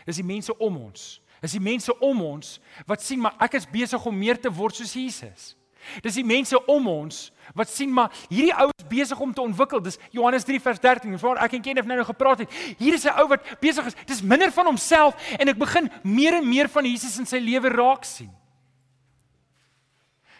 Dis 0.05 0.15
die 0.15 0.25
mense 0.25 0.57
om 0.57 0.77
ons. 0.77 1.21
Dis 1.41 1.51
die 1.51 1.59
mense 1.59 1.99
om 1.99 2.21
ons 2.21 2.59
wat 2.85 3.01
sien 3.01 3.19
maar 3.19 3.35
ek 3.39 3.53
is 3.53 3.65
besig 3.65 4.05
om 4.05 4.17
meer 4.17 4.39
te 4.39 4.51
word 4.51 4.75
soos 4.75 4.93
Jesus. 4.93 5.55
Dis 6.01 6.17
die 6.19 6.25
mense 6.25 6.65
om 6.65 6.87
ons 6.87 7.31
wat 7.57 7.69
sien 7.69 7.91
maar 7.93 8.13
hierdie 8.29 8.53
ou 8.53 8.67
is 8.69 8.87
besig 8.89 9.19
om 9.19 9.33
te 9.33 9.41
ontwikkel. 9.41 9.81
Dis 9.81 9.97
Johannes 10.11 10.43
3 10.43 10.59
vers 10.61 10.79
13. 10.79 11.17
Waar 11.21 11.41
ek 11.45 11.57
en 11.57 11.61
Kenneth 11.65 11.87
nou 11.89 11.97
nog 11.97 12.11
gepraat 12.11 12.43
het. 12.43 12.51
Hier 12.77 12.93
is 12.93 13.05
'n 13.05 13.15
ou 13.19 13.27
wat 13.27 13.59
besig 13.59 13.85
is. 13.85 13.95
Dis 14.05 14.21
minder 14.21 14.51
van 14.51 14.65
homself 14.65 15.15
en 15.39 15.47
ek 15.47 15.57
begin 15.57 15.91
meer 16.03 16.33
en 16.33 16.49
meer 16.49 16.69
van 16.69 16.85
Jesus 16.85 17.17
in 17.17 17.25
sy 17.25 17.39
lewe 17.39 17.69
raak 17.69 18.03
sien. 18.03 18.31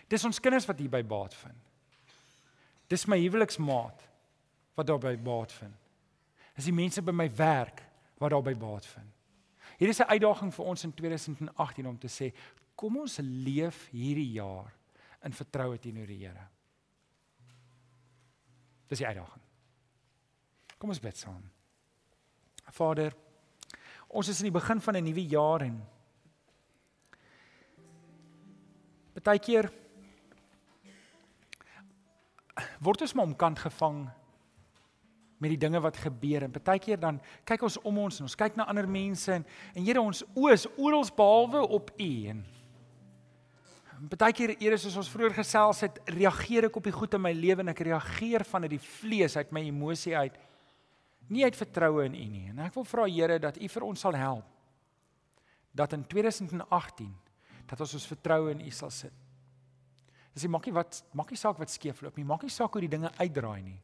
Dis 0.08 0.26
ons 0.26 0.40
kinders 0.40 0.66
wat 0.66 0.80
hier 0.80 0.90
by 0.90 1.04
baat 1.04 1.34
vind. 1.34 1.56
Dis 2.88 3.06
my 3.06 3.18
huweliksmaat 3.18 4.02
wat 4.76 4.88
daarby 4.88 5.18
baat 5.18 5.52
vind. 5.52 5.76
Dis 6.56 6.66
die 6.66 6.74
mense 6.74 7.02
by 7.02 7.12
my 7.12 7.30
werk 7.36 7.84
wat 8.18 8.32
daarby 8.32 8.56
baat 8.56 8.86
vind. 8.86 9.12
Hier 9.78 9.90
is 9.90 10.00
'n 10.00 10.10
uitdaging 10.10 10.54
vir 10.54 10.66
ons 10.66 10.84
in 10.84 10.94
2018 10.94 11.88
om 11.88 11.98
te 11.98 12.08
sê, 12.08 12.34
kom 12.76 12.98
ons 12.98 13.20
leef 13.22 13.88
hierdie 13.92 14.32
jaar 14.32 14.74
in 15.24 15.36
vertroue 15.36 15.80
teenoor 15.80 16.08
die 16.08 16.20
Here. 16.24 16.48
Dis 18.90 19.02
die 19.02 19.08
uitdaging. 19.08 19.44
Kom 20.80 20.90
ons 20.90 21.02
bid 21.04 21.18
saam. 21.18 21.44
Vader, 22.70 23.14
ons 24.08 24.30
is 24.30 24.40
in 24.40 24.50
die 24.50 24.56
begin 24.60 24.82
van 24.82 24.96
'n 24.98 25.04
nuwe 25.04 25.26
jaar 25.28 25.62
en 25.66 25.82
baie 29.24 29.40
keer 29.40 29.68
word 32.80 33.02
ons 33.02 33.14
maar 33.14 33.26
omkant 33.26 33.60
gevang 33.60 34.08
met 35.40 35.54
die 35.54 35.60
dinge 35.60 35.80
wat 35.84 35.98
gebeur 35.98 36.44
en 36.44 36.54
baie 36.54 36.80
keer 36.80 37.00
dan 37.00 37.20
kyk 37.48 37.64
ons 37.68 37.80
om 37.88 37.98
ons 37.98 38.20
en 38.20 38.28
ons 38.28 38.36
kyk 38.36 38.56
na 38.60 38.68
ander 38.72 38.88
mense 38.88 39.32
en 39.32 39.46
en 39.74 39.84
Here 39.84 40.02
ons 40.02 40.24
oë 40.36 40.54
is 40.54 40.68
oral 40.78 41.08
behalwe 41.16 41.68
op 41.68 41.92
U 42.00 42.12
en 42.34 42.44
Partykeer 44.08 44.54
eers 44.64 44.86
soos 44.86 44.96
ons 45.02 45.10
vroeër 45.12 45.34
gesels 45.36 45.82
het, 45.84 45.98
reageer 46.14 46.70
ek 46.70 46.78
op 46.80 46.86
die 46.88 46.96
goed 46.96 47.18
in 47.18 47.24
my 47.26 47.34
lewe 47.36 47.66
en 47.66 47.74
ek 47.74 47.82
reageer 47.90 48.46
vanuit 48.48 48.72
die 48.78 48.84
vlees 48.84 49.36
uit 49.36 49.52
my 49.56 49.66
emosie 49.68 50.16
uit. 50.16 50.38
Nie 51.30 51.44
uit 51.44 51.58
vertroue 51.58 52.06
in 52.08 52.16
U 52.16 52.28
nie. 52.32 52.46
En 52.54 52.62
ek 52.64 52.78
wil 52.78 52.88
vra 52.88 53.08
Here 53.10 53.40
dat 53.44 53.60
U 53.60 53.68
vir 53.68 53.86
ons 53.90 54.06
sal 54.08 54.16
help 54.18 54.56
dat 55.80 55.94
in 55.94 56.02
2018 56.08 57.12
dat 57.70 57.82
ons 57.86 57.94
ons 57.94 58.08
vertroue 58.10 58.56
in 58.56 58.64
U 58.66 58.72
sal 58.74 58.90
sit. 58.94 59.14
Dis 60.34 60.46
nie 60.46 60.54
maakie 60.54 60.74
wat 60.74 61.04
maakie 61.18 61.38
saak 61.38 61.60
wat 61.62 61.72
skeefloop 61.74 62.18
nie. 62.18 62.26
Maakie 62.26 62.50
saak 62.54 62.74
hoe 62.74 62.86
die 62.86 62.92
dinge 62.92 63.12
uitdraai 63.20 63.62
nie. 63.66 63.78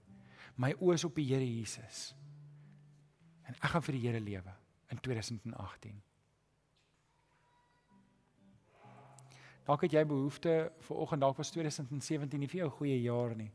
My 0.61 0.71
oë 0.79 0.95
is 0.95 1.05
op 1.05 1.15
die 1.19 1.27
Here 1.27 1.45
Jesus. 1.45 2.13
En 3.45 3.57
ek 3.59 3.71
gaan 3.73 3.83
vir 3.85 3.97
die 3.97 4.03
Here 4.07 4.21
lewe 4.23 4.55
in 4.93 5.01
2018. 5.03 5.95
Dalk 9.65 9.81
het 9.81 9.95
jy 9.97 10.03
behoefte 10.05 10.71
vir 10.87 10.97
oggend 10.97 11.21
dalk 11.21 11.37
was 11.37 11.51
2017 11.51 12.39
nie 12.39 12.47
vir 12.47 12.59
jou 12.59 12.67
'n 12.67 12.77
goeie 12.77 13.01
jaar 13.01 13.35
nie. 13.35 13.51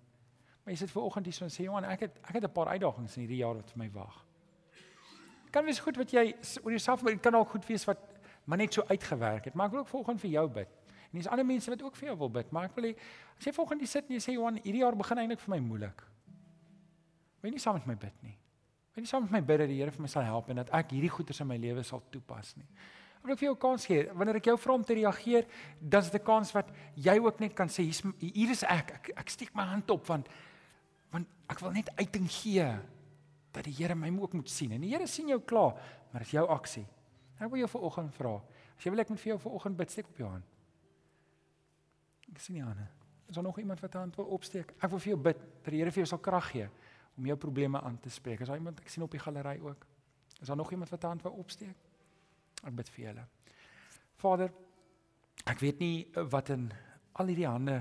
Maar 0.64 0.72
jy 0.74 0.76
sit 0.76 0.90
ver 0.90 1.02
oggend 1.02 1.26
hier 1.26 1.34
so 1.34 1.44
en 1.44 1.50
sê 1.50 1.64
Johan, 1.64 1.84
ek 1.84 2.00
het 2.00 2.18
ek 2.22 2.34
het 2.34 2.44
'n 2.44 2.52
paar 2.52 2.68
uitdagings 2.68 3.16
in 3.16 3.22
hierdie 3.22 3.38
jaar 3.38 3.54
wat 3.54 3.70
vir 3.70 3.78
my 3.78 3.90
wag. 3.90 4.26
Kan 5.50 5.64
wees 5.64 5.78
goed 5.78 5.96
wat 5.96 6.10
jy 6.10 6.34
oor 6.62 6.70
jouself 6.70 7.02
maar 7.02 7.12
dit 7.12 7.22
kan 7.22 7.34
ook 7.34 7.48
goed 7.48 7.66
wees 7.66 7.84
wat 7.84 7.98
maar 8.44 8.58
net 8.58 8.72
so 8.72 8.82
uitgewerk 8.82 9.44
het, 9.44 9.54
maar 9.54 9.66
ek 9.66 9.72
wil 9.72 9.80
ook 9.80 9.88
vanoggend 9.88 10.20
vir 10.20 10.30
jou 10.30 10.48
bid. 10.48 10.68
En 11.12 11.18
dis 11.18 11.28
ander 11.28 11.46
mense 11.46 11.70
wat 11.70 11.82
ook 11.82 11.96
vir 11.96 12.08
jou 12.08 12.18
wil 12.18 12.30
bid, 12.30 12.50
maar 12.50 12.64
ek 12.64 12.74
wil 12.74 12.84
hê 12.84 12.96
as 13.38 13.44
jy 13.44 13.52
vanoggend 13.52 13.80
hier 13.80 13.88
sit 13.88 14.04
en 14.08 14.14
jy 14.14 14.20
sê 14.20 14.32
Johan, 14.32 14.60
hierdie 14.62 14.82
jaar 14.82 14.96
begin 14.96 15.18
eintlik 15.18 15.40
vir 15.40 15.50
my 15.50 15.60
moeilik. 15.60 16.06
Wil 17.40 17.50
jy 17.50 17.54
nie 17.56 17.62
saam 17.62 17.74
met 17.74 17.86
my 17.86 17.94
bid 17.94 18.22
nie? 18.22 18.36
Wil 18.94 19.04
jy 19.04 19.10
saam 19.10 19.22
met 19.22 19.30
my 19.30 19.40
bid 19.40 19.62
dat 19.62 19.68
die 19.68 19.78
Here 19.80 19.90
vir 19.90 20.02
my 20.02 20.08
sal 20.08 20.22
help 20.22 20.50
en 20.50 20.56
dat 20.56 20.72
ek 20.76 20.90
hierdie 20.90 21.10
goeders 21.10 21.40
in 21.40 21.46
my 21.46 21.56
lewe 21.56 21.82
sal 21.82 22.02
toepas 22.10 22.56
nie? 22.56 22.66
Ek 23.20 23.26
wil 23.28 23.36
vir 23.36 23.46
jou 23.48 23.54
'n 23.54 23.60
kans 23.60 23.86
gee. 23.86 24.08
Wanneer 24.12 24.36
ek 24.36 24.44
jou 24.44 24.58
vra 24.58 24.72
om 24.72 24.84
te 24.84 24.94
reageer, 24.94 25.46
dan 25.78 26.00
is 26.00 26.10
dit 26.10 26.20
'n 26.20 26.24
kans 26.24 26.52
wat 26.52 26.68
jy 26.94 27.18
ook 27.18 27.40
net 27.40 27.54
kan 27.54 27.68
sê 27.68 27.82
hier's 27.82 28.02
hier 28.18 28.50
is 28.50 28.62
ek. 28.62 28.90
ek. 28.92 29.10
Ek 29.16 29.28
steek 29.28 29.54
my 29.54 29.64
hand 29.64 29.90
op 29.90 30.06
want 30.06 30.28
want 31.10 31.26
ek 31.48 31.58
wil 31.58 31.72
net 31.72 31.90
uiting 31.96 32.30
gee 32.30 32.78
dat 33.52 33.64
die 33.64 33.72
Here 33.72 33.94
my 33.94 34.10
ook 34.20 34.32
moet 34.32 34.48
sien. 34.48 34.72
En 34.72 34.80
die 34.80 34.90
Here 34.90 35.06
sien 35.06 35.28
jou 35.28 35.40
klaar, 35.40 35.74
maar 36.12 36.22
dit 36.22 36.28
is 36.28 36.30
jou 36.30 36.46
aksie. 36.48 36.86
Ek 37.40 37.50
wil 37.50 37.58
jou 37.58 37.68
vanoggend 37.68 38.14
vra. 38.14 38.40
As 38.76 38.84
jy 38.84 38.90
wil 38.90 39.00
ek 39.00 39.08
moet 39.08 39.20
vir 39.20 39.32
jou 39.32 39.38
vanoggend 39.38 39.76
bid, 39.76 39.90
steek 39.90 40.08
op 40.08 40.16
jou 40.16 40.28
hand. 40.28 40.44
Ek 42.30 42.38
sien 42.38 42.54
nie 42.54 42.64
aan. 42.64 42.88
Is 43.28 43.34
daar 43.34 43.44
nog 43.44 43.58
iemand 43.58 43.80
wat 43.80 43.94
'n 43.94 43.98
hand 43.98 44.16
wil 44.16 44.26
opsteek? 44.26 44.72
Ek 44.80 44.90
wil 44.90 44.98
vir 44.98 45.08
jou 45.08 45.20
bid 45.22 45.38
dat 45.62 45.70
die 45.72 45.78
Here 45.78 45.90
vir 45.90 46.04
jou 46.04 46.06
sal 46.06 46.18
krag 46.18 46.50
gee 46.50 46.68
om 47.16 47.26
jou 47.26 47.36
probleme 47.36 47.80
aan 47.80 47.98
te 48.00 48.10
spreek. 48.10 48.40
Is 48.40 48.48
daar 48.48 48.56
iemand 48.56 48.80
ek 48.80 48.88
sien 48.88 49.02
op 49.02 49.10
die 49.10 49.20
galery 49.20 49.60
ook? 49.60 49.86
Is 50.40 50.46
daar 50.46 50.56
nog 50.56 50.70
iemand 50.70 50.90
wat 50.90 51.04
'n 51.04 51.06
hand 51.06 51.22
wil 51.22 51.32
opsteek? 51.32 51.76
Ek 52.66 52.76
bid 52.76 52.88
vir 52.94 53.04
julle. 53.04 53.24
Vader, 54.20 54.52
ek 55.48 55.62
weet 55.62 55.80
nie 55.80 55.94
wat 56.32 56.50
in 56.52 56.68
al 57.20 57.30
hierdie 57.32 57.48
hande 57.48 57.78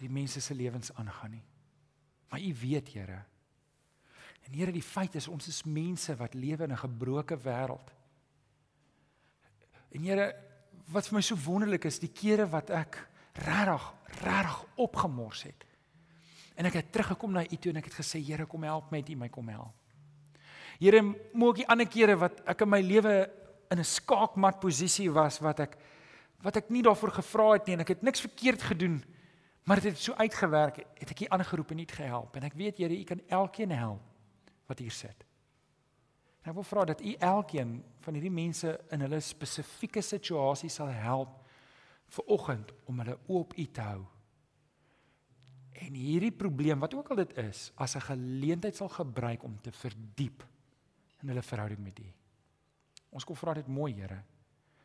hierdie 0.00 0.14
mense 0.16 0.40
se 0.40 0.54
lewens 0.56 0.94
aangaan 0.96 1.36
nie. 1.36 1.44
Maar 2.30 2.40
U 2.40 2.54
weet, 2.62 2.88
Here. 2.94 3.18
En 4.46 4.54
Here, 4.54 4.72
die 4.72 4.84
feit 4.84 5.14
is 5.14 5.28
ons 5.28 5.48
is 5.50 5.64
mense 5.68 6.14
wat 6.16 6.34
lewe 6.34 6.64
in 6.64 6.72
'n 6.72 6.84
gebroke 6.86 7.36
wêreld. 7.36 7.90
En 9.92 10.00
Here, 10.00 10.34
wat 10.88 11.08
vir 11.08 11.14
my 11.14 11.20
so 11.20 11.36
wonderlik 11.36 11.84
is, 11.84 11.98
die 11.98 12.12
kere 12.12 12.46
wat 12.46 12.70
ek 12.70 13.08
regtig, 13.34 13.92
regtig 14.22 14.64
opgemors 14.76 15.42
het. 15.42 15.64
En 16.56 16.66
ek 16.66 16.72
het 16.72 16.92
teruggekom 16.92 17.32
na 17.32 17.44
U 17.44 17.56
toe 17.56 17.72
en 17.72 17.76
ek 17.76 17.84
het 17.84 17.94
gesê, 17.94 18.24
Here, 18.24 18.46
kom 18.46 18.62
help 18.62 18.90
my, 18.90 19.04
U 19.08 19.16
my 19.16 19.28
kom 19.28 19.48
help. 19.48 19.74
Here, 20.78 21.02
moek 21.32 21.56
die 21.56 21.68
ander 21.68 21.86
kere 21.86 22.16
wat 22.16 22.40
ek 22.46 22.60
in 22.60 22.68
my 22.68 22.80
lewe 22.80 23.30
in 23.70 23.78
'n 23.78 23.84
skaakmat 23.84 24.60
posisie 24.60 25.10
was 25.10 25.38
wat 25.38 25.60
ek 25.60 25.78
wat 26.42 26.56
ek 26.56 26.70
nie 26.70 26.82
daarvoor 26.82 27.10
gevra 27.10 27.52
het 27.52 27.66
nie 27.66 27.74
en 27.74 27.80
ek 27.80 27.88
het 27.88 28.02
niks 28.02 28.20
verkeerd 28.20 28.62
gedoen 28.62 29.04
Maar 29.70 29.80
dit 29.80 29.92
het 29.92 29.98
so 29.98 30.12
uitgewerk, 30.12 30.76
het 30.98 31.10
ek 31.10 31.18
hier 31.24 31.34
aangeroep 31.34 31.70
en 31.70 31.78
nie 31.82 31.88
gehelp 31.88 32.36
en 32.36 32.46
ek 32.48 32.56
weet 32.58 32.80
Here, 32.80 32.96
U 32.96 33.04
kan 33.06 33.20
elkeen 33.28 33.70
help 33.70 34.02
wat 34.70 34.80
hier 34.82 34.94
sit. 34.94 35.26
En 36.42 36.50
ek 36.50 36.56
wil 36.56 36.66
vra 36.66 36.86
dat 36.88 37.02
U 37.04 37.12
elkeen 37.12 37.76
van 38.02 38.16
hierdie 38.16 38.32
mense 38.32 38.72
in 38.90 39.04
hulle 39.04 39.20
spesifieke 39.22 40.02
situasie 40.02 40.72
sal 40.72 40.90
help 40.90 41.36
vir 42.16 42.32
oggend 42.34 42.72
om 42.90 43.02
hulle 43.02 43.18
oop 43.28 43.54
U 43.54 43.66
te 43.70 43.84
hou. 43.84 44.00
En 45.80 45.94
hierdie 45.94 46.34
probleem 46.34 46.80
wat 46.82 46.94
ook 46.98 47.12
al 47.12 47.22
dit 47.22 47.36
is, 47.38 47.70
as 47.76 47.94
'n 47.96 48.08
geleentheid 48.10 48.76
sal 48.76 48.88
gebruik 48.88 49.44
om 49.44 49.60
te 49.60 49.72
verdiep 49.72 50.42
in 51.22 51.28
hulle 51.28 51.42
verhouding 51.42 51.78
met 51.84 51.98
U. 51.98 52.08
Ons 53.10 53.26
kom 53.26 53.36
vra 53.36 53.54
dit 53.58 53.68
mooi, 53.68 53.92
Here. 53.98 54.22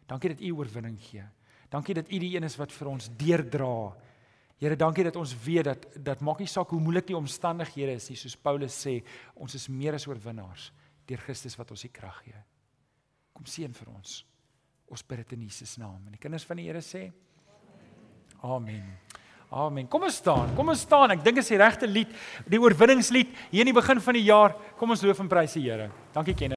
Dankie 0.07 0.33
dat 0.33 0.41
U 0.41 0.51
oorwinning 0.59 0.97
gee. 1.01 1.23
Dankie 1.69 1.95
dat 1.97 2.09
U 2.11 2.19
die 2.19 2.35
een 2.35 2.45
is 2.45 2.57
wat 2.57 2.73
vir 2.73 2.89
ons 2.89 3.09
deurdra 3.17 3.93
Here, 4.55 4.75
dankie 4.79 5.03
dat 5.03 5.17
ons 5.19 5.33
weet 5.43 5.67
dat 5.67 5.81
dat 5.99 6.21
maak 6.23 6.39
nie 6.39 6.47
saak 6.47 6.69
hoe 6.71 6.79
moeilik 6.79 7.09
die 7.09 7.17
omstandighede 7.17 7.97
is 7.99 8.07
nie, 8.07 8.15
soos 8.15 8.37
Paulus 8.39 8.77
sê, 8.85 9.01
ons 9.35 9.51
is 9.57 9.67
meer 9.67 9.97
as 9.97 10.05
oorwinnaars 10.07 10.69
deur 11.05 11.21
Christus 11.25 11.57
wat 11.59 11.73
ons 11.75 11.83
die 11.83 11.91
krag 11.93 12.21
gee. 12.23 12.39
Kom 13.35 13.45
seën 13.51 13.73
vir 13.75 13.91
ons. 13.91 14.21
Ons 14.87 15.03
bid 15.03 15.21
dit 15.21 15.35
in 15.35 15.43
Jesus 15.49 15.75
naam. 15.81 15.99
En 16.07 16.15
die 16.15 16.21
kinders 16.21 16.45
van 16.47 16.61
die 16.61 16.69
Here 16.69 16.81
sê 16.85 17.09
Amen. 18.45 18.83
Amen. 19.55 19.87
Kom 19.89 20.03
ons 20.05 20.17
staan. 20.21 20.51
Kom 20.55 20.69
ons 20.69 20.83
staan. 20.85 21.13
Ek 21.15 21.23
dink 21.23 21.39
dit 21.39 21.45
is 21.45 21.49
die 21.49 21.57
regte 21.57 21.87
lied, 21.89 22.11
die 22.49 22.59
oorwinningslied 22.61 23.31
hier 23.49 23.63
in 23.63 23.71
die 23.71 23.77
begin 23.77 24.01
van 24.03 24.17
die 24.17 24.25
jaar. 24.27 24.53
Kom 24.77 24.93
ons 24.93 25.01
loof 25.05 25.23
en 25.23 25.31
prys 25.31 25.55
die 25.57 25.65
Here. 25.65 25.89
Dankie 26.13 26.35
Ken. 26.37 26.53